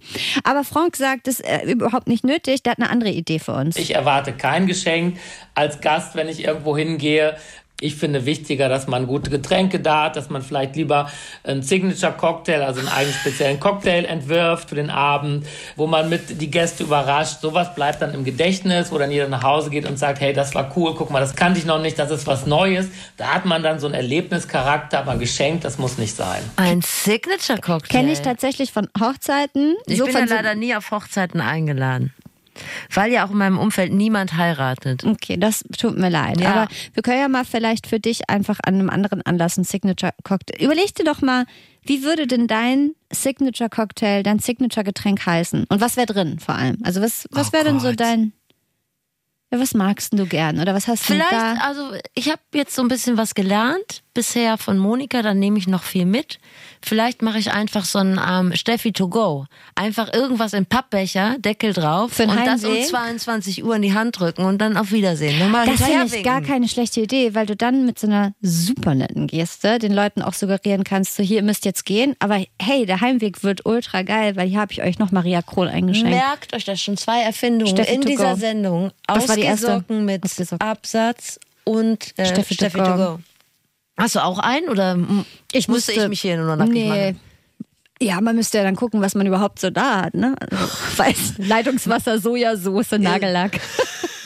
Aber 0.43 0.65
Frank 0.65 0.97
sagt, 0.97 1.27
das 1.27 1.41
ist 1.41 1.47
äh, 1.47 1.71
überhaupt 1.71 2.09
nicht 2.09 2.25
nötig. 2.25 2.63
Der 2.63 2.71
hat 2.71 2.79
eine 2.79 2.89
andere 2.89 3.11
Idee 3.11 3.39
für 3.39 3.53
uns. 3.53 3.77
Ich 3.77 3.95
erwarte 3.95 4.33
kein 4.33 4.67
Geschenk 4.67 5.19
als 5.55 5.83
Gast, 5.83 6.15
wenn 6.15 6.31
ich 6.31 6.43
irgendwo 6.43 6.79
hingehe. 6.79 7.37
Ich 7.79 7.97
finde 7.97 8.25
wichtiger, 8.25 8.71
dass 8.71 8.87
man 8.87 9.07
gute 9.07 9.29
Getränke 9.29 9.81
da 9.81 10.05
hat, 10.05 10.17
dass 10.17 10.31
man 10.31 10.41
vielleicht 10.41 10.77
lieber 10.77 11.11
einen 11.45 11.61
Signature-Cocktail, 11.61 12.63
also 12.63 12.81
einen 12.81 12.89
eigenen 12.89 13.15
speziellen 13.15 13.61
Cocktail 13.61 14.07
entwirft 14.07 14.71
für 14.71 14.77
den 14.77 14.89
Abend, 14.89 15.47
wo 15.77 15.87
man 15.87 16.09
mit 16.09 16.41
die 16.41 16.51
Gäste 16.51 16.85
überrascht. 16.85 17.43
Sowas 17.43 17.75
bleibt 17.75 18.01
dann 18.01 18.15
im 18.15 18.25
Gedächtnis, 18.25 18.91
wo 18.91 18.97
dann 18.97 19.11
jeder 19.11 19.29
nach 19.29 19.43
Hause 19.43 19.69
geht 19.69 19.87
und 19.87 19.99
sagt, 19.99 20.21
hey, 20.21 20.33
das 20.33 20.55
war 20.55 20.73
cool, 20.75 20.95
guck 20.97 21.11
mal, 21.11 21.21
das 21.21 21.37
kannte 21.37 21.59
ich 21.59 21.67
noch 21.67 21.79
nicht, 21.79 21.99
das 21.99 22.11
ist 22.11 22.27
was 22.27 22.47
Neues. 22.47 22.89
Da 23.19 23.35
hat 23.35 23.45
man 23.45 23.63
dann 23.63 23.79
so 23.79 23.87
einen 23.87 23.95
Erlebnischarakter, 23.95 25.01
aber 25.01 25.11
ein 25.11 25.19
Geschenk, 25.19 25.61
das 25.61 25.77
muss 25.77 25.99
nicht 25.99 26.17
sein. 26.17 26.43
Ein 26.57 26.81
Signature-Cocktail. 26.81 27.89
Kenne 27.89 28.13
ich 28.13 28.21
tatsächlich 28.21 28.73
von 28.73 28.89
Hochzeiten. 28.99 29.77
Ich 29.87 29.99
so 29.99 30.05
bin 30.07 30.15
von 30.15 30.27
ja 30.27 30.37
leider 30.37 30.55
nie 30.55 30.75
auf 30.75 30.91
Hochzeiten 30.91 31.43
eingeladen. 31.43 32.15
Weil 32.93 33.13
ja 33.13 33.27
auch 33.27 33.31
in 33.31 33.39
meinem 33.39 33.59
Umfeld 33.59 33.93
niemand 33.93 34.37
heiratet. 34.37 35.05
Okay, 35.05 35.37
das 35.37 35.65
tut 35.79 35.99
mir 35.99 36.11
leid. 36.11 36.41
Ja. 36.41 36.53
Aber 36.53 36.69
wir 36.95 37.03
können 37.03 37.21
ja 37.21 37.29
mal 37.29 37.45
vielleicht 37.45 37.87
für 37.87 38.01
dich 38.01 38.29
einfach 38.29 38.59
an 38.65 38.75
einem 38.75 38.91
anderen 38.91 39.23
Anlass 39.23 39.59
einen 39.59 39.65
Signature-Cocktail. 39.65 40.65
Überleg 40.65 40.95
dir 40.95 41.05
doch 41.05 41.21
mal, 41.21 41.47
wie 41.83 42.03
würde 42.03 42.27
denn 42.27 42.47
dein 42.47 42.93
Signature-Cocktail, 43.13 44.23
dein 44.23 44.39
Signature-Getränk 44.39 45.25
heißen? 45.25 45.65
Und 45.69 45.81
was 45.81 45.97
wäre 45.97 46.07
drin 46.07 46.39
vor 46.39 46.55
allem? 46.55 46.79
Also 46.83 47.01
was, 47.01 47.27
was 47.31 47.49
Oh 47.49 47.53
wäre 47.53 47.65
denn 47.65 47.81
so 47.81 47.93
dein... 47.93 48.33
Ja, 49.53 49.61
was 49.61 49.75
magst 49.75 50.13
du 50.13 50.27
gern? 50.27 50.59
Oder 50.59 50.75
was 50.75 50.89
hast 50.89 51.09
du 51.09 51.15
Vielleicht, 51.15 51.63
also 51.63 51.93
ich 52.15 52.29
habe 52.29 52.41
jetzt 52.53 52.75
so 52.75 52.83
ein 52.83 52.89
bisschen 52.89 53.17
was 53.17 53.35
gelernt 53.35 54.03
bisher 54.17 54.57
von 54.57 54.79
Monika, 54.79 55.21
dann 55.23 55.39
nehme 55.39 55.59
ich 55.59 55.69
noch 55.69 55.83
viel 55.83 56.07
mit. 56.07 56.39
Vielleicht 56.83 57.21
mache 57.21 57.39
ich 57.39 57.53
einfach 57.53 57.85
so 57.85 57.99
ein 57.99 58.19
ähm, 58.27 58.57
Steffi 58.57 58.93
to 58.93 59.09
go. 59.09 59.45
Einfach 59.75 60.13
irgendwas 60.13 60.55
im 60.55 60.65
Pappbecher, 60.65 61.37
Deckel 61.39 61.75
drauf 61.75 62.15
Für 62.15 62.23
und 62.25 62.35
das 62.35 62.65
um 62.65 62.71
Heimweg? 62.71 62.87
22 62.87 63.63
Uhr 63.63 63.77
in 63.77 63.83
die 63.83 63.93
Hand 63.93 64.19
drücken 64.19 64.47
und 64.47 64.59
dann 64.59 64.79
auf 64.79 64.91
Wiedersehen. 64.91 65.39
Nochmal 65.39 65.67
Das 65.67 65.83
finde 65.83 66.07
ich 66.07 66.25
gar 66.25 66.41
keine 66.41 66.67
schlechte 66.67 67.03
Idee, 67.03 67.35
weil 67.35 67.45
du 67.45 67.55
dann 67.55 67.85
mit 67.85 67.99
so 67.99 68.07
einer 68.07 68.33
super 68.41 68.95
netten 68.95 69.27
Geste 69.27 69.79
den 69.79 69.93
Leuten 69.93 70.23
auch 70.23 70.33
suggerieren 70.33 70.83
kannst, 70.83 71.17
so 71.17 71.23
hier 71.23 71.37
ihr 71.37 71.43
müsst 71.43 71.67
jetzt 71.67 71.85
gehen, 71.85 72.17
aber 72.19 72.43
hey, 72.61 72.87
der 72.87 73.03
Heimweg 73.03 73.43
wird 73.45 73.67
ultra 73.67 74.01
geil, 74.03 74.37
weil 74.37 74.49
hier 74.49 74.61
habe 74.61 74.73
ich 74.73 74.83
euch 74.83 74.99
noch 74.99 75.13
Maria 75.13 75.43
Krohl 75.43 75.69
eingeschenkt. 75.69 76.11
Merkt 76.11 76.55
euch 76.55 76.65
das 76.65 76.81
schon 76.81 76.97
zwei 76.97 77.21
Erfindungen 77.21 77.77
Steffi 77.77 77.95
in 77.95 78.01
dieser 78.01 78.33
go. 78.33 78.41
Sendung. 78.41 78.93
Was 79.07 79.36
war 79.37 79.43
die 79.43 79.47
erste? 79.49 79.67
Ausgesocken 79.75 80.05
mit. 80.05 80.23
Absatz 80.61 81.39
und 81.65 82.13
äh, 82.19 82.27
Steffi 82.27 82.55
Steffi, 82.55 82.79
to 82.79 82.85
go. 82.85 82.97
go. 82.97 83.21
Hast 83.99 84.15
du 84.15 84.21
auch 84.25 84.39
einen 84.39 84.69
oder 84.69 84.97
Ich 85.53 85.69
musste 85.69 85.93
musste- 85.93 86.03
ich 86.05 86.09
mich 86.09 86.21
hier 86.21 86.37
nur 86.37 86.57
nackig 86.57 86.73
nee. 86.75 86.89
machen? 87.13 87.21
Ja, 88.01 88.21
man 88.21 88.37
müsste 88.37 88.59
ja 88.59 88.65
dann 88.65 88.77
gucken, 88.77 89.01
was 89.01 89.15
man 89.15 89.27
überhaupt 89.27 89.59
so 89.59 89.71
da 89.71 90.03
hat, 90.03 90.15
ne? 90.15 90.37
Also, 90.99 91.33
Leitungswasser, 91.39 92.19
Sojasauce, 92.19 92.93
Nagellack. 92.99 93.59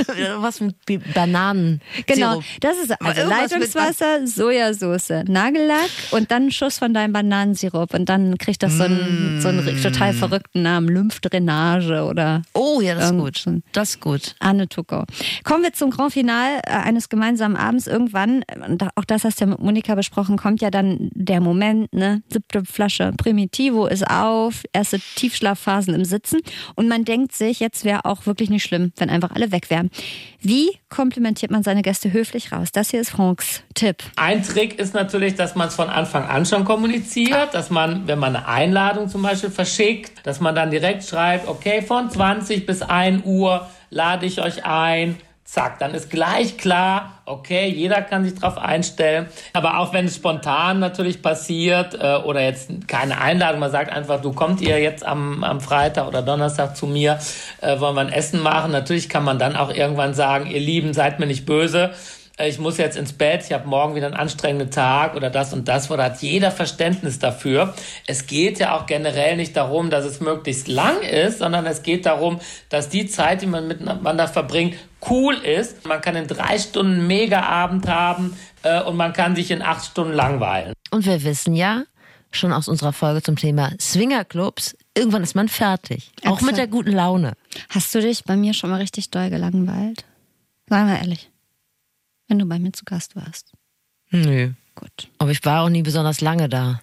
Was 0.39 0.61
mit 0.61 0.77
Bananen. 1.15 1.81
Genau, 2.07 2.43
das 2.61 2.79
ist 2.79 2.93
also 3.01 3.29
Leitungswasser, 3.29 4.27
Sojasauce, 4.27 5.25
Nagellack 5.27 5.91
und 6.11 6.31
dann 6.31 6.47
ein 6.47 6.51
Schuss 6.51 6.79
von 6.79 6.95
deinem 6.95 7.13
Bananensirup 7.13 7.95
und 7.95 8.09
dann 8.09 8.39
kriegt 8.39 8.63
das 8.63 8.77
so 8.77 8.85
einen, 8.85 9.41
so 9.41 9.49
einen 9.49 9.61
Mm. 9.61 9.83
total 9.83 10.13
verrückten 10.15 10.63
Namen, 10.63 10.89
Lymphdrainage 10.89 12.05
oder 12.05 12.43
Oh 12.55 12.81
ja, 12.81 12.95
das 12.95 13.11
ist 13.11 13.19
gut. 13.19 13.45
Das 13.73 13.91
ist 13.91 14.01
gut. 14.01 14.35
Anne 14.39 14.69
Tucko. 14.69 15.05
Kommen 15.45 15.63
wir 15.63 15.73
zum 15.73 15.91
Grand 15.91 16.13
Finale 16.13 16.59
äh, 16.65 16.71
eines 16.71 17.09
gemeinsamen 17.09 17.57
Abends. 17.57 17.87
Irgendwann, 17.87 18.43
und 18.67 18.83
auch 18.97 19.05
das 19.05 19.25
hast 19.25 19.41
du 19.41 19.45
ja 19.45 19.51
mit 19.51 19.61
Monika 19.61 19.95
besprochen, 19.95 20.37
kommt 20.37 20.61
ja 20.61 20.71
dann 20.71 21.11
der 21.15 21.41
Moment, 21.41 21.93
ne? 21.93 22.23
Siebte 22.33 22.65
Flasche 22.65 23.13
Primitivo 23.17 23.87
ist 23.87 24.07
auf, 24.09 24.63
erste 24.73 24.99
Tiefschlafphasen 25.17 25.95
im 25.95 26.05
Sitzen. 26.05 26.41
Und 26.75 26.89
man 26.89 27.05
denkt 27.05 27.33
sich, 27.33 27.61
jetzt 27.61 27.85
wäre 27.85 28.05
auch 28.05 28.27
wirklich 28.27 28.51
nicht 28.51 28.63
schlimm, 28.65 28.93
wenn 28.97 29.11
einfach 29.11 29.31
alle 29.33 29.53
weg 29.53 29.71
wären. 29.71 29.90
Wie 30.43 30.71
komplimentiert 30.89 31.51
man 31.51 31.63
seine 31.63 31.83
Gäste 31.83 32.13
höflich 32.13 32.51
raus? 32.51 32.73
Das 32.73 32.91
hier 32.91 33.01
ist 33.01 33.11
Franks 33.11 33.63
Tipp. 33.75 34.03
Ein 34.17 34.43
Trick 34.43 34.79
ist 34.79 34.95
natürlich, 34.95 35.35
dass 35.35 35.55
man 35.55 35.69
es 35.69 35.75
von 35.75 35.91
Anfang 35.91 36.25
an 36.25 36.47
schon 36.47 36.65
kommuniziert, 36.65 37.53
dass 37.53 37.69
man, 37.69 38.07
wenn 38.07 38.19
man 38.19 38.35
eine 38.35 38.49
Einladung 38.49 39.09
zum 39.09 39.21
Beispiel 39.23 39.51
verschickt, 39.51 40.27
dass 40.27 40.41
man 40.41 40.55
dann 40.55 40.71
direkt 40.71 41.05
schreibt, 41.05 41.47
okay, 41.47 41.83
von 41.83 42.11
20 42.11 42.65
bis 42.65 42.81
1 42.81 43.25
Uhr 43.27 43.69
lade 43.91 44.25
ich 44.25 44.41
euch 44.41 44.65
ein. 44.65 45.17
Zack, 45.51 45.81
dann 45.81 45.95
ist 45.95 46.11
gleich 46.11 46.59
klar, 46.59 47.23
okay, 47.27 47.67
jeder 47.67 48.03
kann 48.03 48.23
sich 48.23 48.37
drauf 48.39 48.57
einstellen. 48.57 49.27
Aber 49.53 49.79
auch 49.81 49.93
wenn 49.93 50.05
es 50.05 50.15
spontan 50.15 50.79
natürlich 50.79 51.23
passiert 51.23 51.93
äh, 52.01 52.19
oder 52.19 52.41
jetzt 52.41 52.71
keine 52.87 53.21
Einladung, 53.21 53.59
man 53.59 53.73
sagt 53.73 53.91
einfach, 53.91 54.21
du 54.21 54.33
kommt 54.33 54.61
ihr 54.61 54.79
jetzt 54.79 55.05
am, 55.05 55.43
am 55.43 55.61
Freitag 55.61 56.07
oder 56.07 56.23
Donnerstag 56.23 56.77
zu 56.77 56.87
mir, 56.87 57.19
äh, 57.63 57.81
wollen 57.81 57.97
wir 57.97 58.03
ein 58.03 58.13
Essen 58.13 58.41
machen. 58.41 58.71
Natürlich 58.71 59.09
kann 59.09 59.25
man 59.25 59.41
dann 59.41 59.57
auch 59.57 59.75
irgendwann 59.75 60.15
sagen, 60.15 60.49
ihr 60.49 60.61
Lieben, 60.61 60.95
seid 60.95 61.19
mir 61.19 61.27
nicht 61.27 61.47
böse 61.47 61.91
äh, 62.39 62.49
ich 62.49 62.61
muss 62.61 62.79
jetzt 62.79 62.97
ins 62.97 63.13
Bett, 63.13 63.43
ich 63.45 63.53
habe 63.53 63.67
morgen 63.67 63.97
wieder 63.97 64.07
einen 64.07 64.15
anstrengenden 64.15 64.71
Tag 64.71 65.17
oder 65.17 65.31
das 65.31 65.53
und 65.53 65.67
das, 65.67 65.89
da 65.89 66.01
hat 66.01 66.23
jeder 66.23 66.53
Verständnis 66.53 67.19
dafür. 67.19 67.75
Es 68.07 68.29
geht 68.29 68.61
ja 68.61 68.77
auch 68.77 68.87
generell 68.87 69.37
nicht 69.37 69.57
darum, 69.57 69.91
dass 69.91 70.05
es 70.05 70.21
möglichst 70.21 70.69
lang 70.69 71.03
ist, 71.03 71.41
sondern 71.41 71.67
es 71.67 71.83
geht 71.83 72.07
darum, 72.07 72.39
dass 72.69 72.89
die 72.89 73.07
Zeit, 73.07 73.43
die 73.43 73.47
man 73.47 73.67
miteinander 73.67 74.29
verbringt, 74.29 74.77
cool 75.09 75.35
ist. 75.35 75.87
Man 75.87 76.01
kann 76.01 76.17
in 76.17 76.27
drei 76.27 76.59
Stunden 76.59 76.95
einen 76.95 77.07
Mega-Abend 77.07 77.89
haben 77.89 78.37
äh, 78.63 78.83
und 78.83 78.97
man 78.97 79.13
kann 79.13 79.37
sich 79.37 79.51
in 79.51 79.63
acht 79.63 79.85
Stunden 79.85 80.13
langweilen. 80.13 80.75
Und 80.91 81.07
wir 81.07 81.23
wissen 81.23 81.55
ja 81.55 81.85
schon 82.33 82.53
aus 82.53 82.69
unserer 82.69 82.93
Folge 82.93 83.23
zum 83.23 83.37
Thema 83.37 83.73
Swingerclubs, 83.81 84.77
irgendwann 84.97 85.23
ist 85.23 85.35
man 85.35 85.49
fertig. 85.49 86.13
Auch 86.23 86.35
Exakt. 86.35 86.43
mit 86.43 86.57
der 86.59 86.67
guten 86.69 86.93
Laune. 86.93 87.35
Hast 87.69 87.95
du 87.95 88.01
dich 88.01 88.25
bei 88.25 88.37
mir 88.37 88.55
schon 88.55 88.71
mal 88.71 88.81
richtig 88.81 89.11
doll 89.11 89.31
gelangweilt? 89.31 90.05
Sei 90.69 90.85
mal 90.85 90.97
ehrlich. 90.97 91.31
Wenn 92.29 92.39
du 92.39 92.47
bei 92.47 92.59
mir 92.59 92.73
zu 92.73 92.85
Gast 92.85 93.17
warst. 93.17 93.53
Nö. 94.11 94.53
Gut. 94.77 95.09
Aber 95.19 95.31
ich 95.31 95.45
war 95.45 95.65
auch 95.65 95.69
nie 95.69 95.83
besonders 95.83 96.21
lange 96.21 96.49
da. 96.49 96.81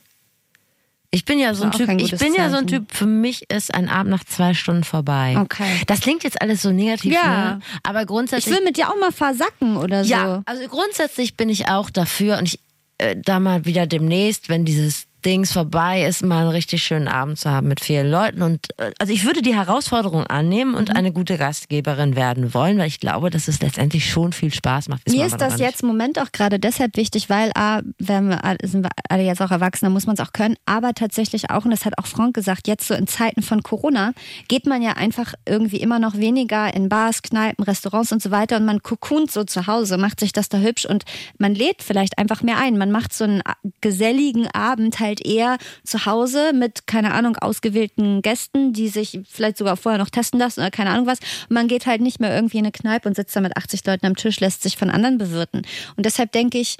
Ich 1.09 1.23
bin 1.23 1.39
ja 1.39 1.53
so 1.53 1.63
ein 1.63 1.71
Typ, 1.71 1.89
ich 2.01 2.11
bin 2.17 2.33
ja 2.35 2.49
so 2.49 2.57
ein. 2.57 2.67
Typ, 2.67 2.91
für 2.93 3.05
mich 3.05 3.49
ist 3.49 3.73
ein 3.73 3.87
Abend 3.87 4.11
nach 4.11 4.25
zwei 4.25 4.53
Stunden 4.53 4.83
vorbei. 4.83 5.37
Okay. 5.39 5.81
Das 5.87 6.01
klingt 6.01 6.23
jetzt 6.23 6.41
alles 6.41 6.61
so 6.61 6.71
negativ, 6.71 7.13
Ja. 7.13 7.55
ne? 7.55 7.59
aber 7.83 8.01
Ich 8.01 8.07
grundsätzlich. 8.07 8.53
will 8.53 8.63
mit 8.63 8.75
dir 8.77 8.89
auch 8.89 8.99
mal 8.99 9.11
versacken 9.13 9.77
oder 9.77 10.03
so. 10.03 10.09
Ja, 10.11 10.41
also 10.45 10.67
grundsätzlich 10.67 11.37
bin 11.37 11.47
ich 11.49 11.69
auch 11.69 11.89
dafür 11.89 12.37
und 12.37 12.45
ich 12.49 12.59
äh, 12.97 13.15
da 13.23 13.39
mal 13.39 13.63
wieder 13.65 13.87
demnächst, 13.87 14.49
wenn 14.49 14.65
dieses 14.65 15.06
Dings 15.25 15.51
vorbei 15.51 16.05
ist, 16.05 16.23
mal 16.23 16.41
einen 16.41 16.49
richtig 16.51 16.83
schönen 16.83 17.07
Abend 17.07 17.39
zu 17.39 17.49
haben 17.49 17.67
mit 17.67 17.79
vielen 17.81 18.09
Leuten. 18.09 18.41
Und 18.43 18.67
äh, 18.77 18.91
also 18.99 19.11
ich 19.11 19.25
würde 19.25 19.41
die 19.41 19.55
Herausforderung 19.55 20.25
annehmen 20.27 20.75
und 20.75 20.89
Mhm. 20.89 20.95
eine 20.95 21.11
gute 21.11 21.37
Gastgeberin 21.37 22.15
werden 22.15 22.53
wollen, 22.53 22.77
weil 22.77 22.87
ich 22.87 22.99
glaube, 22.99 23.29
dass 23.29 23.47
es 23.47 23.59
letztendlich 23.61 24.09
schon 24.09 24.31
viel 24.31 24.53
Spaß 24.53 24.89
macht. 24.89 25.09
Mir 25.09 25.25
ist 25.25 25.41
das 25.41 25.59
jetzt 25.59 25.81
im 25.81 25.87
Moment 25.87 26.19
auch 26.19 26.31
gerade 26.31 26.59
deshalb 26.59 26.95
wichtig, 26.97 27.29
weil 27.29 27.51
A, 27.55 27.81
werden 27.97 28.29
wir, 28.29 28.43
alle- 28.45 28.57
sind 28.63 28.83
wir 28.83 28.89
alle 29.09 29.23
jetzt 29.23 29.41
auch 29.41 29.51
erwachsen, 29.51 29.85
da 29.85 29.89
muss 29.89 30.05
man 30.05 30.13
es 30.15 30.19
auch 30.21 30.33
können, 30.33 30.55
aber 30.65 30.93
tatsächlich 30.93 31.49
auch, 31.49 31.65
und 31.65 31.71
das 31.71 31.83
hat 31.85 31.97
auch 31.97 32.05
Frank 32.07 32.35
gesagt, 32.35 32.67
jetzt 32.67 32.87
so 32.87 32.93
in 32.93 33.07
Zeiten 33.07 33.41
von 33.41 33.63
Corona 33.63 34.13
geht 34.47 34.65
man 34.67 34.81
ja 34.81 34.93
einfach 34.93 35.33
irgendwie 35.47 35.77
immer 35.77 35.99
noch 35.99 36.15
weniger 36.15 36.73
in 36.73 36.89
Bars, 36.89 37.21
Kneipen, 37.23 37.63
Restaurants 37.63 38.11
und 38.11 38.21
so 38.21 38.31
weiter 38.31 38.57
und 38.57 38.65
man 38.65 38.81
kokont 38.83 39.31
so 39.31 39.43
zu 39.43 39.67
Hause, 39.67 39.97
macht 39.97 40.19
sich 40.19 40.31
das 40.31 40.47
da 40.49 40.59
hübsch 40.59 40.85
und 40.85 41.03
man 41.37 41.55
lädt 41.55 41.81
vielleicht 41.83 42.17
einfach 42.19 42.43
mehr 42.43 42.57
ein. 42.59 42.77
Man 42.77 42.91
macht 42.91 43.13
so 43.13 43.23
einen 43.23 43.41
a- 43.41 43.55
geselligen 43.81 44.47
Abend 44.51 44.99
halt 44.99 45.06
eher 45.25 45.57
zu 45.83 46.05
Hause 46.05 46.51
mit, 46.53 46.87
keine 46.87 47.13
Ahnung, 47.13 47.37
ausgewählten 47.37 48.21
Gästen, 48.21 48.73
die 48.73 48.89
sich 48.89 49.19
vielleicht 49.29 49.57
sogar 49.57 49.77
vorher 49.77 49.99
noch 49.99 50.09
testen 50.09 50.39
lassen 50.39 50.61
oder 50.61 50.71
keine 50.71 50.91
Ahnung 50.91 51.07
was. 51.07 51.19
Und 51.49 51.51
man 51.51 51.67
geht 51.67 51.85
halt 51.85 52.01
nicht 52.01 52.19
mehr 52.19 52.33
irgendwie 52.33 52.57
in 52.57 52.65
eine 52.65 52.71
Kneipe 52.71 53.07
und 53.07 53.15
sitzt 53.15 53.35
da 53.35 53.41
mit 53.41 53.55
80 53.55 53.85
Leuten 53.85 54.05
am 54.05 54.15
Tisch, 54.15 54.39
lässt 54.39 54.63
sich 54.63 54.77
von 54.77 54.89
anderen 54.89 55.17
bewirten. 55.17 55.63
Und 55.95 56.05
deshalb 56.05 56.31
denke 56.31 56.57
ich, 56.57 56.77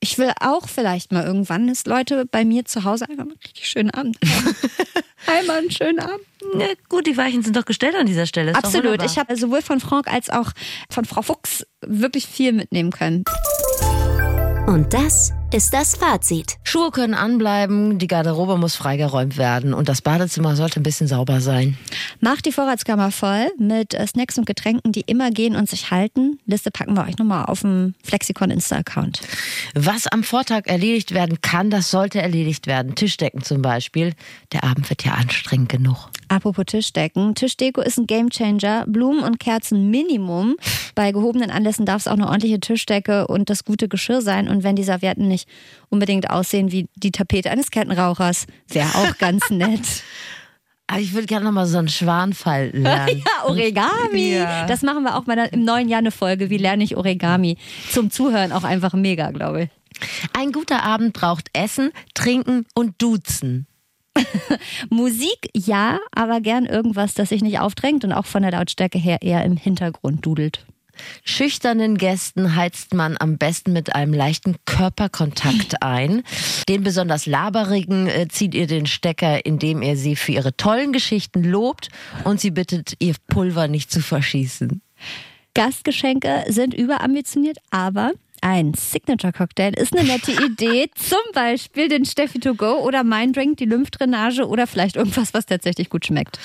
ich 0.00 0.16
will 0.18 0.32
auch 0.40 0.66
vielleicht 0.68 1.12
mal 1.12 1.24
irgendwann, 1.24 1.68
dass 1.68 1.84
Leute 1.84 2.24
bei 2.24 2.44
mir 2.44 2.64
zu 2.64 2.84
Hause 2.84 3.04
einfach 3.08 3.24
mal 3.24 3.32
einen 3.32 3.40
richtig 3.44 3.68
schönen 3.68 3.90
Abend 3.90 4.18
haben. 4.24 4.56
Einmal 5.26 5.58
einen 5.58 5.70
schönen 5.70 6.00
Abend. 6.00 6.24
Ja, 6.58 6.68
gut, 6.88 7.06
die 7.06 7.16
Weichen 7.16 7.42
sind 7.42 7.54
doch 7.54 7.66
gestellt 7.66 7.94
an 7.94 8.06
dieser 8.06 8.24
Stelle. 8.24 8.52
Ist 8.52 8.56
Absolut. 8.56 9.02
Ich 9.02 9.18
habe 9.18 9.36
sowohl 9.36 9.60
von 9.60 9.78
Frank 9.78 10.10
als 10.10 10.30
auch 10.30 10.52
von 10.90 11.04
Frau 11.04 11.20
Fuchs 11.20 11.66
wirklich 11.86 12.26
viel 12.26 12.52
mitnehmen 12.52 12.90
können. 12.90 13.24
Und 14.66 14.94
das 14.94 15.32
ist 15.52 15.74
das 15.74 15.96
Fazit. 15.96 16.58
Schuhe 16.62 16.92
können 16.92 17.14
anbleiben, 17.14 17.98
die 17.98 18.06
Garderobe 18.06 18.56
muss 18.56 18.76
freigeräumt 18.76 19.36
werden 19.36 19.74
und 19.74 19.88
das 19.88 20.00
Badezimmer 20.00 20.54
sollte 20.54 20.78
ein 20.78 20.84
bisschen 20.84 21.08
sauber 21.08 21.40
sein. 21.40 21.76
Macht 22.20 22.46
die 22.46 22.52
Vorratskammer 22.52 23.10
voll 23.10 23.50
mit 23.58 23.94
äh, 23.94 24.06
Snacks 24.06 24.38
und 24.38 24.46
Getränken, 24.46 24.92
die 24.92 25.00
immer 25.00 25.30
gehen 25.30 25.56
und 25.56 25.68
sich 25.68 25.90
halten. 25.90 26.38
Liste 26.46 26.70
packen 26.70 26.94
wir 26.94 27.04
euch 27.04 27.18
nochmal 27.18 27.46
auf 27.46 27.62
dem 27.62 27.94
Flexikon 28.04 28.50
Insta-Account. 28.50 29.22
Was 29.74 30.06
am 30.06 30.22
Vortag 30.22 30.66
erledigt 30.66 31.12
werden 31.12 31.40
kann, 31.40 31.70
das 31.70 31.90
sollte 31.90 32.22
erledigt 32.22 32.68
werden. 32.68 32.94
Tischdecken 32.94 33.42
zum 33.42 33.60
Beispiel. 33.62 34.12
Der 34.52 34.62
Abend 34.62 34.88
wird 34.88 35.04
ja 35.04 35.14
anstrengend 35.14 35.70
genug. 35.70 36.10
Apropos 36.28 36.66
Tischdecken. 36.66 37.34
Tischdeko 37.34 37.80
ist 37.80 37.98
ein 37.98 38.06
Gamechanger. 38.06 38.84
Blumen 38.86 39.24
und 39.24 39.40
Kerzen 39.40 39.90
Minimum. 39.90 40.56
Bei 40.94 41.10
gehobenen 41.10 41.50
Anlässen 41.50 41.86
darf 41.86 42.02
es 42.02 42.06
auch 42.06 42.12
eine 42.12 42.26
ordentliche 42.26 42.60
Tischdecke 42.60 43.26
und 43.26 43.50
das 43.50 43.64
gute 43.64 43.88
Geschirr 43.88 44.22
sein. 44.22 44.48
Und 44.48 44.62
wenn 44.62 44.76
die 44.76 44.84
Servietten 44.84 45.26
nicht 45.26 45.39
unbedingt 45.88 46.30
aussehen 46.30 46.72
wie 46.72 46.88
die 46.96 47.10
Tapete 47.10 47.50
eines 47.50 47.70
Kettenrauchers, 47.70 48.46
wäre 48.68 48.88
auch 48.94 49.18
ganz 49.18 49.50
nett. 49.50 50.02
Aber 50.86 51.00
ich 51.00 51.12
würde 51.12 51.26
gerne 51.26 51.44
noch 51.44 51.52
mal 51.52 51.66
so 51.66 51.78
einen 51.78 51.88
Schwanfall 51.88 52.70
lernen. 52.72 53.22
Ja, 53.24 53.44
Origami. 53.44 54.34
Ja. 54.34 54.66
Das 54.66 54.82
machen 54.82 55.04
wir 55.04 55.16
auch 55.16 55.26
mal 55.26 55.38
im 55.52 55.64
neuen 55.64 55.88
Jahr 55.88 56.00
eine 56.00 56.10
Folge. 56.10 56.50
Wie 56.50 56.56
lerne 56.56 56.82
ich 56.82 56.96
Origami? 56.96 57.58
Zum 57.90 58.10
Zuhören 58.10 58.50
auch 58.50 58.64
einfach 58.64 58.92
mega, 58.94 59.30
glaube 59.30 59.64
ich. 59.64 59.68
Ein 60.36 60.50
guter 60.50 60.82
Abend 60.82 61.12
braucht 61.12 61.48
Essen, 61.52 61.92
Trinken 62.14 62.66
und 62.74 63.00
Duzen. 63.00 63.66
Musik 64.90 65.50
ja, 65.54 65.98
aber 66.12 66.40
gern 66.40 66.66
irgendwas, 66.66 67.14
das 67.14 67.28
sich 67.28 67.42
nicht 67.42 67.60
aufdrängt 67.60 68.04
und 68.04 68.12
auch 68.12 68.26
von 68.26 68.42
der 68.42 68.52
Lautstärke 68.52 68.98
her 68.98 69.18
eher 69.22 69.44
im 69.44 69.56
Hintergrund 69.56 70.26
dudelt. 70.26 70.66
Schüchternen 71.24 71.96
Gästen 71.98 72.56
heizt 72.56 72.94
man 72.94 73.16
am 73.18 73.38
besten 73.38 73.72
mit 73.72 73.94
einem 73.94 74.12
leichten 74.12 74.56
Körperkontakt 74.66 75.82
ein. 75.82 76.22
Den 76.68 76.82
besonders 76.82 77.26
laberigen 77.26 78.06
äh, 78.06 78.28
zieht 78.28 78.54
ihr 78.54 78.66
den 78.66 78.86
Stecker, 78.86 79.44
indem 79.44 79.82
ihr 79.82 79.96
sie 79.96 80.16
für 80.16 80.32
ihre 80.32 80.56
tollen 80.56 80.92
Geschichten 80.92 81.44
lobt 81.44 81.88
und 82.24 82.40
sie 82.40 82.50
bittet, 82.50 82.94
ihr 82.98 83.14
Pulver 83.28 83.68
nicht 83.68 83.90
zu 83.90 84.00
verschießen. 84.00 84.82
Gastgeschenke 85.54 86.44
sind 86.48 86.74
überambitioniert, 86.74 87.58
aber 87.70 88.12
ein 88.40 88.74
Signature-Cocktail 88.74 89.72
ist 89.74 89.96
eine 89.96 90.06
nette 90.06 90.32
Idee. 90.44 90.90
Zum 90.94 91.18
Beispiel 91.34 91.88
den 91.88 92.04
Steffi 92.04 92.40
to 92.40 92.54
go 92.54 92.78
oder 92.80 93.04
mein 93.04 93.32
Drink, 93.32 93.58
die 93.58 93.64
Lymphdrainage 93.64 94.46
oder 94.46 94.66
vielleicht 94.66 94.96
irgendwas, 94.96 95.34
was 95.34 95.46
tatsächlich 95.46 95.90
gut 95.90 96.06
schmeckt. 96.06 96.38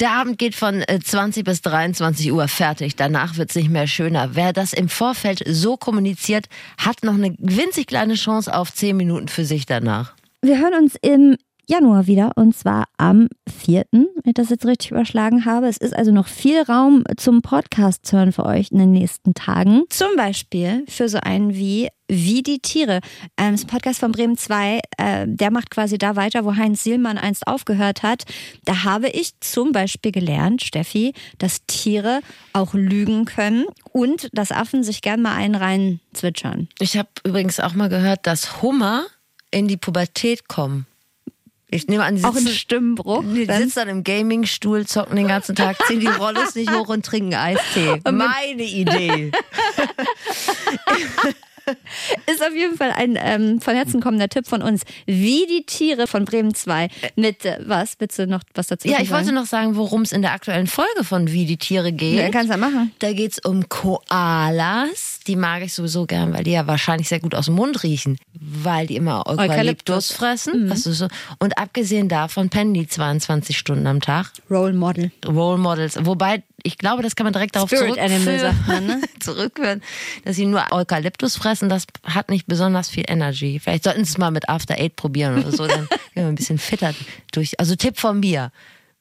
Der 0.00 0.12
Abend 0.12 0.38
geht 0.38 0.54
von 0.54 0.82
äh, 0.82 1.00
20 1.00 1.44
bis 1.44 1.62
23 1.62 2.32
Uhr 2.32 2.48
fertig. 2.48 2.96
Danach 2.96 3.36
wird 3.36 3.50
es 3.50 3.56
nicht 3.56 3.70
mehr 3.70 3.86
schöner. 3.86 4.30
Wer 4.34 4.52
das 4.52 4.72
im 4.72 4.88
Vorfeld 4.88 5.42
so 5.46 5.76
kommuniziert, 5.76 6.46
hat 6.78 7.04
noch 7.04 7.14
eine 7.14 7.34
winzig 7.38 7.86
kleine 7.86 8.14
Chance 8.14 8.54
auf 8.54 8.72
10 8.72 8.96
Minuten 8.96 9.28
für 9.28 9.44
sich 9.44 9.66
danach. 9.66 10.14
Wir 10.42 10.58
hören 10.58 10.74
uns 10.74 10.96
im 11.00 11.36
Januar 11.66 12.06
wieder 12.06 12.32
und 12.36 12.54
zwar 12.54 12.84
am 12.98 13.28
4., 13.48 13.84
wenn 13.92 14.08
ich 14.24 14.34
das 14.34 14.50
jetzt 14.50 14.66
richtig 14.66 14.90
überschlagen 14.90 15.44
habe. 15.44 15.66
Es 15.66 15.78
ist 15.78 15.96
also 15.96 16.12
noch 16.12 16.26
viel 16.26 16.60
Raum 16.62 17.04
zum 17.16 17.40
Podcast 17.40 18.12
hören 18.12 18.32
für 18.32 18.44
euch 18.44 18.70
in 18.70 18.78
den 18.78 18.92
nächsten 18.92 19.34
Tagen. 19.34 19.84
Zum 19.88 20.14
Beispiel 20.16 20.84
für 20.88 21.08
so 21.08 21.18
einen 21.18 21.54
wie 21.54 21.88
Wie 22.06 22.42
die 22.42 22.58
Tiere. 22.58 23.00
Ähm, 23.38 23.52
das 23.52 23.64
Podcast 23.64 24.00
von 24.00 24.12
Bremen 24.12 24.36
2, 24.36 24.80
äh, 24.98 25.26
der 25.26 25.50
macht 25.50 25.70
quasi 25.70 25.96
da 25.96 26.16
weiter, 26.16 26.44
wo 26.44 26.54
Heinz 26.54 26.84
Sielmann 26.84 27.16
einst 27.16 27.46
aufgehört 27.46 28.02
hat. 28.02 28.24
Da 28.66 28.84
habe 28.84 29.08
ich 29.08 29.40
zum 29.40 29.72
Beispiel 29.72 30.12
gelernt, 30.12 30.62
Steffi, 30.62 31.14
dass 31.38 31.64
Tiere 31.66 32.20
auch 32.52 32.74
lügen 32.74 33.24
können 33.24 33.64
und 33.92 34.28
dass 34.34 34.52
Affen 34.52 34.82
sich 34.84 35.00
gern 35.00 35.22
mal 35.22 35.34
einen 35.34 35.54
rein 35.54 36.00
zwitschern. 36.12 36.68
Ich 36.78 36.98
habe 36.98 37.08
übrigens 37.24 37.58
auch 37.58 37.72
mal 37.72 37.88
gehört, 37.88 38.26
dass 38.26 38.60
Hummer 38.60 39.06
in 39.50 39.66
die 39.66 39.78
Pubertät 39.78 40.46
kommen. 40.48 40.86
Ich 41.74 41.88
nehme 41.88 42.04
an, 42.04 42.14
die 42.14 42.22
Auch 42.22 42.28
ein 42.28 42.34
sitzen, 42.44 42.54
Stimmbruch. 42.54 43.24
die 43.34 43.46
dann? 43.48 43.60
sitzen 43.62 43.80
dann 43.80 43.88
im 43.88 44.04
Gamingstuhl, 44.04 44.86
zocken 44.86 45.16
den 45.16 45.26
ganzen 45.26 45.56
Tag, 45.56 45.76
ziehen 45.88 45.98
die 45.98 46.06
Rollos 46.06 46.54
nicht 46.54 46.70
hoch 46.70 46.88
und 46.88 47.04
trinken 47.04 47.34
Eistee. 47.34 48.00
Meine 48.10 48.62
Idee. 48.62 49.32
Ist 52.32 52.42
auf 52.42 52.54
jeden 52.54 52.76
Fall 52.76 52.92
ein 52.92 53.18
ähm, 53.20 53.60
von 53.60 53.74
Herzen 53.74 54.00
kommender 54.00 54.28
Tipp 54.28 54.46
von 54.46 54.62
uns. 54.62 54.82
Wie 55.06 55.46
die 55.46 55.64
Tiere 55.66 56.06
von 56.06 56.24
Bremen 56.24 56.54
2. 56.54 56.88
Mit 57.16 57.44
äh, 57.44 57.58
was? 57.66 57.94
Willst 57.98 58.18
du 58.18 58.26
noch 58.26 58.42
was 58.54 58.66
dazu 58.68 58.86
Ja, 58.88 58.94
sagen? 58.94 59.04
ich 59.04 59.10
wollte 59.10 59.32
noch 59.32 59.46
sagen, 59.46 59.76
worum 59.76 60.02
es 60.02 60.12
in 60.12 60.22
der 60.22 60.32
aktuellen 60.32 60.66
Folge 60.66 61.04
von 61.04 61.30
Wie 61.30 61.46
die 61.46 61.56
Tiere 61.56 61.92
geht. 61.92 62.18
Ja, 62.18 62.30
kannst 62.30 62.48
du 62.48 62.52
ja 62.52 62.56
machen. 62.58 62.92
Da 62.98 63.12
geht 63.12 63.32
es 63.32 63.38
um 63.38 63.68
Koalas. 63.68 65.20
Die 65.26 65.36
mag 65.36 65.62
ich 65.62 65.72
sowieso 65.72 66.06
gern, 66.06 66.32
weil 66.32 66.44
die 66.44 66.52
ja 66.52 66.66
wahrscheinlich 66.66 67.08
sehr 67.08 67.20
gut 67.20 67.34
aus 67.34 67.46
dem 67.46 67.54
Mund 67.54 67.82
riechen. 67.82 68.18
Weil 68.38 68.86
die 68.86 68.96
immer 68.96 69.26
Eukalyptus, 69.26 69.50
Eukalyptus. 69.50 70.12
fressen. 70.12 70.70
Was 70.70 70.82
du 70.82 70.92
so. 70.92 71.08
Und 71.38 71.56
abgesehen 71.58 72.08
davon 72.08 72.50
pennen 72.50 72.74
die 72.74 72.86
22 72.86 73.56
Stunden 73.56 73.86
am 73.86 74.00
Tag. 74.00 74.32
Role 74.50 74.72
Model. 74.74 75.10
Role 75.26 75.58
Models. 75.58 75.96
Wobei, 76.04 76.42
ich 76.64 76.78
glaube, 76.78 77.02
das 77.02 77.14
kann 77.14 77.24
man 77.24 77.32
direkt 77.32 77.54
darauf 77.54 77.68
Spirit 77.68 77.94
zurückführen, 77.94 78.12
Animal, 78.12 78.40
sagt 78.40 78.66
man, 78.66 78.86
ne? 78.86 79.00
zurückführen, 79.20 79.82
dass 80.24 80.34
sie 80.36 80.46
nur 80.46 80.64
Eukalyptus 80.72 81.36
fressen. 81.36 81.68
Das 81.68 81.84
hat 82.02 82.30
nicht 82.30 82.46
besonders 82.46 82.88
viel 82.88 83.04
Energy. 83.06 83.60
Vielleicht 83.60 83.84
sollten 83.84 84.04
sie 84.04 84.10
es 84.10 84.18
mal 84.18 84.30
mit 84.30 84.48
After 84.48 84.74
Eight 84.74 84.96
probieren 84.96 85.38
oder 85.38 85.52
so. 85.52 85.66
Dann 85.66 85.88
werden 85.88 85.88
wir 86.14 86.26
ein 86.26 86.34
bisschen 86.34 86.58
fitter 86.58 86.94
durch. 87.32 87.60
Also 87.60 87.76
Tipp 87.76 87.98
von 87.98 88.18
mir. 88.18 88.50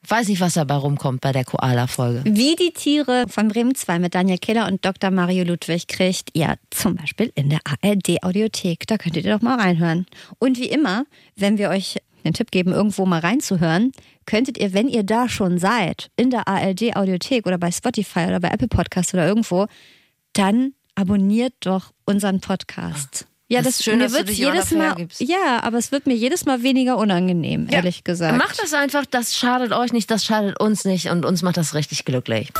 Weiß 0.05 0.27
nicht, 0.27 0.41
was 0.41 0.55
dabei 0.55 0.75
rumkommt 0.75 1.21
bei 1.21 1.31
der 1.31 1.45
Koala-Folge. 1.45 2.23
Wie 2.25 2.57
die 2.57 2.73
Tiere 2.73 3.23
von 3.29 3.47
Bremen 3.47 3.73
2 3.73 3.99
mit 3.99 4.13
Daniel 4.13 4.37
Keller 4.37 4.67
und 4.67 4.83
Dr. 4.83 5.11
Mario 5.11 5.45
Ludwig 5.45 5.87
kriegt 5.87 6.31
ihr 6.33 6.57
zum 6.71 6.95
Beispiel 6.95 7.31
in 7.35 7.49
der 7.49 7.59
ARD-Audiothek. 7.63 8.85
Da 8.85 8.97
könnt 8.97 9.15
ihr 9.15 9.23
doch 9.23 9.41
mal 9.41 9.57
reinhören. 9.57 10.05
Und 10.39 10.57
wie 10.59 10.67
immer, 10.67 11.05
wenn 11.37 11.57
wir 11.57 11.69
euch 11.69 11.99
den 12.23 12.33
Tipp 12.33 12.51
geben, 12.51 12.71
irgendwo 12.71 13.05
mal 13.05 13.19
reinzuhören, 13.19 13.91
könntet 14.25 14.57
ihr, 14.57 14.73
wenn 14.73 14.87
ihr 14.87 15.03
da 15.03 15.29
schon 15.29 15.57
seid, 15.57 16.09
in 16.15 16.29
der 16.29 16.47
ARD-Audiothek 16.47 17.45
oder 17.45 17.57
bei 17.57 17.71
Spotify 17.71 18.25
oder 18.27 18.39
bei 18.39 18.49
Apple 18.49 18.67
Podcast 18.67 19.13
oder 19.13 19.27
irgendwo, 19.27 19.67
dann 20.33 20.73
abonniert 20.95 21.53
doch 21.61 21.91
unseren 22.05 22.39
Podcast. 22.39 23.27
Ja, 23.49 23.59
Das 23.59 23.65
das, 23.65 23.79
ist 23.79 23.83
schön, 23.83 23.99
mir 23.99 24.07
auch 24.07 24.27
jedes 24.27 24.71
Mal. 24.71 25.07
Ja, 25.19 25.61
aber 25.61 25.77
es 25.77 25.91
wird 25.91 26.07
mir 26.07 26.15
jedes 26.15 26.45
Mal 26.45 26.63
weniger 26.63 26.97
unangenehm, 26.97 27.67
ehrlich 27.69 28.03
gesagt. 28.03 28.37
Macht 28.37 28.61
das 28.61 28.73
einfach, 28.73 29.05
das 29.05 29.35
schadet 29.35 29.73
euch 29.73 29.93
nicht, 29.93 30.09
das 30.09 30.25
schadet 30.25 30.59
uns 30.59 30.85
nicht 30.85 31.09
und 31.09 31.25
uns 31.25 31.41
macht 31.43 31.57
das 31.57 31.73
richtig 31.75 32.05
glücklich. 32.05 32.51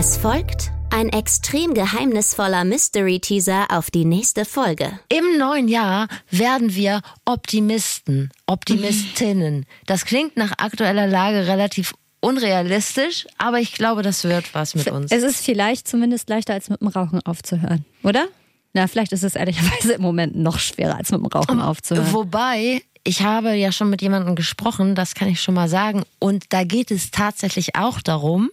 Es 0.00 0.16
folgt 0.16 0.70
ein 0.88 1.10
extrem 1.10 1.74
geheimnisvoller 1.74 2.64
Mystery-Teaser 2.64 3.66
auf 3.68 3.90
die 3.90 4.06
nächste 4.06 4.46
Folge. 4.46 4.98
Im 5.10 5.36
neuen 5.36 5.68
Jahr 5.68 6.08
werden 6.30 6.74
wir 6.74 7.02
Optimisten, 7.26 8.30
Optimistinnen. 8.46 9.66
Das 9.84 10.06
klingt 10.06 10.38
nach 10.38 10.52
aktueller 10.56 11.06
Lage 11.06 11.46
relativ 11.46 11.92
unrealistisch, 12.20 13.26
aber 13.36 13.60
ich 13.60 13.74
glaube, 13.74 14.00
das 14.00 14.24
wird 14.24 14.54
was 14.54 14.74
mit 14.74 14.88
uns. 14.90 15.12
Es 15.12 15.22
ist 15.22 15.44
vielleicht 15.44 15.86
zumindest 15.86 16.30
leichter, 16.30 16.54
als 16.54 16.70
mit 16.70 16.80
dem 16.80 16.88
Rauchen 16.88 17.20
aufzuhören, 17.26 17.84
oder? 18.02 18.26
Na, 18.72 18.86
vielleicht 18.86 19.12
ist 19.12 19.22
es 19.22 19.36
ehrlicherweise 19.36 19.92
im 19.92 20.00
Moment 20.00 20.34
noch 20.34 20.60
schwerer, 20.60 20.96
als 20.96 21.10
mit 21.10 21.20
dem 21.20 21.26
Rauchen 21.26 21.60
aufzuhören. 21.60 22.10
Wobei, 22.14 22.80
ich 23.04 23.20
habe 23.20 23.52
ja 23.54 23.70
schon 23.70 23.90
mit 23.90 24.00
jemandem 24.00 24.34
gesprochen, 24.34 24.94
das 24.94 25.14
kann 25.14 25.28
ich 25.28 25.42
schon 25.42 25.54
mal 25.54 25.68
sagen. 25.68 26.04
Und 26.18 26.54
da 26.54 26.64
geht 26.64 26.90
es 26.90 27.10
tatsächlich 27.10 27.76
auch 27.76 28.00
darum, 28.00 28.48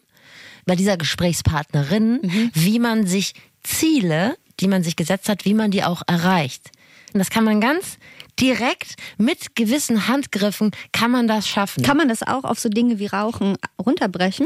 bei 0.68 0.76
dieser 0.76 0.97
Gesprächspartnerin, 0.97 2.20
Mhm. 2.22 2.51
wie 2.53 2.78
man 2.80 3.07
sich 3.07 3.34
Ziele, 3.63 4.38
die 4.59 4.68
man 4.68 4.84
sich 4.84 4.95
gesetzt 4.95 5.30
hat, 5.30 5.45
wie 5.45 5.53
man 5.53 5.72
die 5.72 5.84
auch 5.84 6.03
erreicht. 6.07 6.70
Und 7.13 7.20
das 7.20 7.30
kann 7.30 7.43
man 7.43 7.59
ganz 7.61 7.97
direkt 8.39 8.95
mit 9.18 9.55
gewissen 9.55 10.07
Handgriffen 10.07 10.72
kann 10.91 11.09
man 11.09 11.28
das 11.28 11.47
schaffen. 11.47 11.82
Kann 11.84 11.97
man 11.97 12.09
das 12.09 12.22
auch 12.22 12.43
auf 12.43 12.59
so 12.59 12.70
Dinge 12.70 12.99
wie 12.99 13.07
Rauchen 13.07 13.57
runterbrechen? 13.84 14.45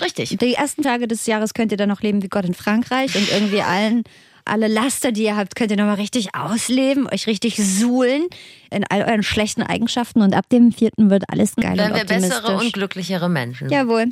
Richtig. 0.00 0.36
Die 0.38 0.54
ersten 0.54 0.82
Tage 0.82 1.08
des 1.08 1.26
Jahres 1.26 1.54
könnt 1.54 1.72
ihr 1.72 1.78
dann 1.78 1.88
noch 1.88 2.02
leben 2.02 2.22
wie 2.22 2.28
Gott 2.28 2.44
in 2.44 2.54
Frankreich 2.54 3.14
und 3.16 3.30
irgendwie 3.30 3.62
allen 3.62 4.04
alle 4.46 4.68
Laster, 4.68 5.12
die 5.12 5.24
ihr 5.24 5.36
habt, 5.36 5.54
könnt 5.54 5.70
ihr 5.70 5.76
nochmal 5.76 5.96
richtig 5.96 6.34
ausleben, 6.34 7.06
euch 7.06 7.26
richtig 7.26 7.56
suhlen 7.56 8.26
in 8.70 8.84
all 8.88 9.02
euren 9.02 9.22
schlechten 9.22 9.62
Eigenschaften 9.62 10.22
und 10.22 10.34
ab 10.34 10.48
dem 10.50 10.72
vierten 10.72 11.10
wird 11.10 11.24
alles 11.28 11.54
geil 11.56 11.76
Werden 11.76 11.92
und 11.92 11.98
wir 11.98 12.04
bessere 12.06 12.56
und 12.56 12.72
glücklichere 12.72 13.28
Menschen. 13.28 13.68
Jawohl. 13.70 14.06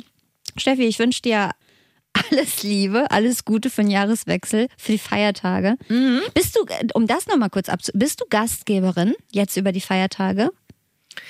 Steffi, 0.59 0.83
ich 0.83 0.99
wünsche 0.99 1.21
dir 1.21 1.51
alles 2.13 2.63
Liebe, 2.63 3.09
alles 3.11 3.45
Gute 3.45 3.69
für 3.69 3.81
den 3.81 3.91
Jahreswechsel, 3.91 4.67
für 4.77 4.93
die 4.93 4.97
Feiertage. 4.97 5.75
Mhm. 5.87 6.21
Bist 6.33 6.55
du, 6.55 6.65
um 6.93 7.07
das 7.07 7.27
nochmal 7.27 7.49
kurz 7.49 7.69
abzu... 7.69 7.91
Bist 7.93 8.21
du 8.21 8.25
Gastgeberin 8.29 9.15
jetzt 9.31 9.57
über 9.57 9.71
die 9.71 9.81
Feiertage? 9.81 10.49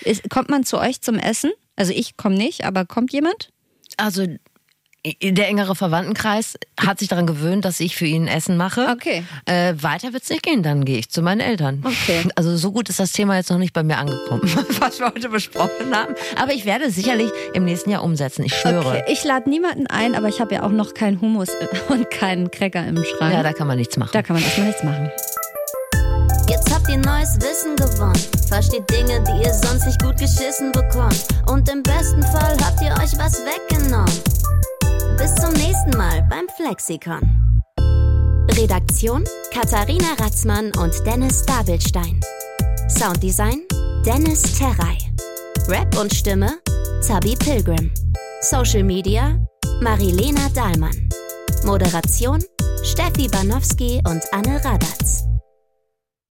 Ist, 0.04 0.30
kommt 0.30 0.50
man 0.50 0.64
zu 0.64 0.80
euch 0.80 1.02
zum 1.02 1.16
Essen? 1.18 1.52
Also 1.76 1.94
ich 1.94 2.18
komme 2.18 2.36
nicht, 2.36 2.66
aber 2.66 2.86
kommt 2.86 3.14
jemand? 3.14 3.52
Also 3.98 4.26
der 5.06 5.48
engere 5.48 5.76
Verwandtenkreis 5.76 6.56
hat 6.80 7.00
sich 7.00 7.08
daran 7.08 7.26
gewöhnt, 7.26 7.64
dass 7.64 7.80
ich 7.80 7.96
für 7.96 8.06
ihn 8.06 8.28
Essen 8.28 8.58
mache. 8.58 8.88
Okay. 8.92 9.24
Äh, 9.46 9.74
weiter 9.78 10.12
wird's 10.12 10.30
nicht 10.30 10.44
gehen, 10.44 10.62
dann 10.62 10.84
gehe 10.84 10.98
ich 10.98 11.10
zu 11.10 11.22
meinen 11.22 11.40
Eltern. 11.40 11.82
Okay. 11.86 12.24
Also 12.36 12.58
so 12.58 12.72
gut 12.72 12.90
ist 12.90 13.00
das 13.00 13.14
Thema 13.14 13.38
jetzt 13.38 13.50
noch 13.50 13.58
nicht 13.58 13.74
bei 13.74 13.84
mir 13.84 13.98
angekommen, 13.98 14.42
was 14.80 15.00
wir 15.00 15.08
heute 15.08 15.30
besprochen 15.30 15.94
haben. 15.96 16.16
Aber 16.36 16.54
ich 16.54 16.66
werde 16.66 16.86
es 16.86 16.96
sicherlich 16.96 17.32
im 17.54 17.64
nächsten 17.64 17.92
Jahr 17.92 18.04
umsetzen. 18.04 18.44
Ich 18.44 18.54
schwöre. 18.54 18.88
Okay, 18.88 19.04
ich 19.08 19.24
lade 19.24 19.50
niemanden 19.50 19.88
ein, 19.88 20.16
aber 20.16 20.28
ich 20.28 20.42
habe 20.42 20.56
ja 20.56 20.64
auch 20.64 20.72
noch 20.72 20.94
keinen 20.94 21.22
Hummus 21.22 21.50
und 21.88 22.12
keinen 22.12 22.52
Cracker 22.52 22.86
im 22.86 23.04
Schrank. 23.04 23.34
Ja, 23.34 23.44
da 23.44 23.54
kann 23.54 23.68
man 23.68 23.78
nichts 23.78 23.96
machen. 23.96 24.12
da 24.12 24.22
kann 24.22 24.36
man 24.36 24.44
erstmal 24.44 24.68
nichts 24.68 24.84
machen. 24.84 25.10
Jetzt 26.50 26.74
habt 26.74 26.90
ihr 26.90 26.98
neues 26.98 27.38
Wissen 27.40 27.76
gewonnen. 27.76 28.20
Versteht 28.48 28.90
Dinge, 28.90 29.24
die 29.24 29.46
ihr 29.46 29.54
sonst 29.54 29.86
nicht 29.86 30.02
gut 30.02 30.18
geschissen 30.18 30.72
bekommt. 30.72 31.24
Und 31.48 31.70
im 31.70 31.84
besten 31.84 32.24
Fall 32.24 32.58
habt 32.66 32.82
ihr 32.82 32.92
euch 33.02 33.18
was 33.18 33.42
weggenommen. 33.46 34.39
Bis 35.20 35.36
zum 35.36 35.52
nächsten 35.52 35.98
Mal 35.98 36.26
beim 36.30 36.48
Flexikon. 36.56 37.20
Redaktion 38.52 39.26
Katharina 39.54 40.14
Ratzmann 40.18 40.72
und 40.78 40.94
Dennis 41.06 41.44
Dabelstein. 41.46 42.22
Sounddesign 42.88 43.64
Dennis 44.06 44.42
Terrei. 44.58 44.98
Rap 45.68 46.00
und 46.00 46.14
Stimme 46.14 46.60
Zabi 47.02 47.36
Pilgrim. 47.36 47.92
Social 48.40 48.84
Media 48.84 49.38
Marilena 49.82 50.48
Dahlmann. 50.56 51.10
Moderation 51.66 52.42
Steffi 52.84 53.28
Banowski 53.28 54.02
und 54.08 54.24
Anne 54.32 54.64
Radatz. 54.64 55.29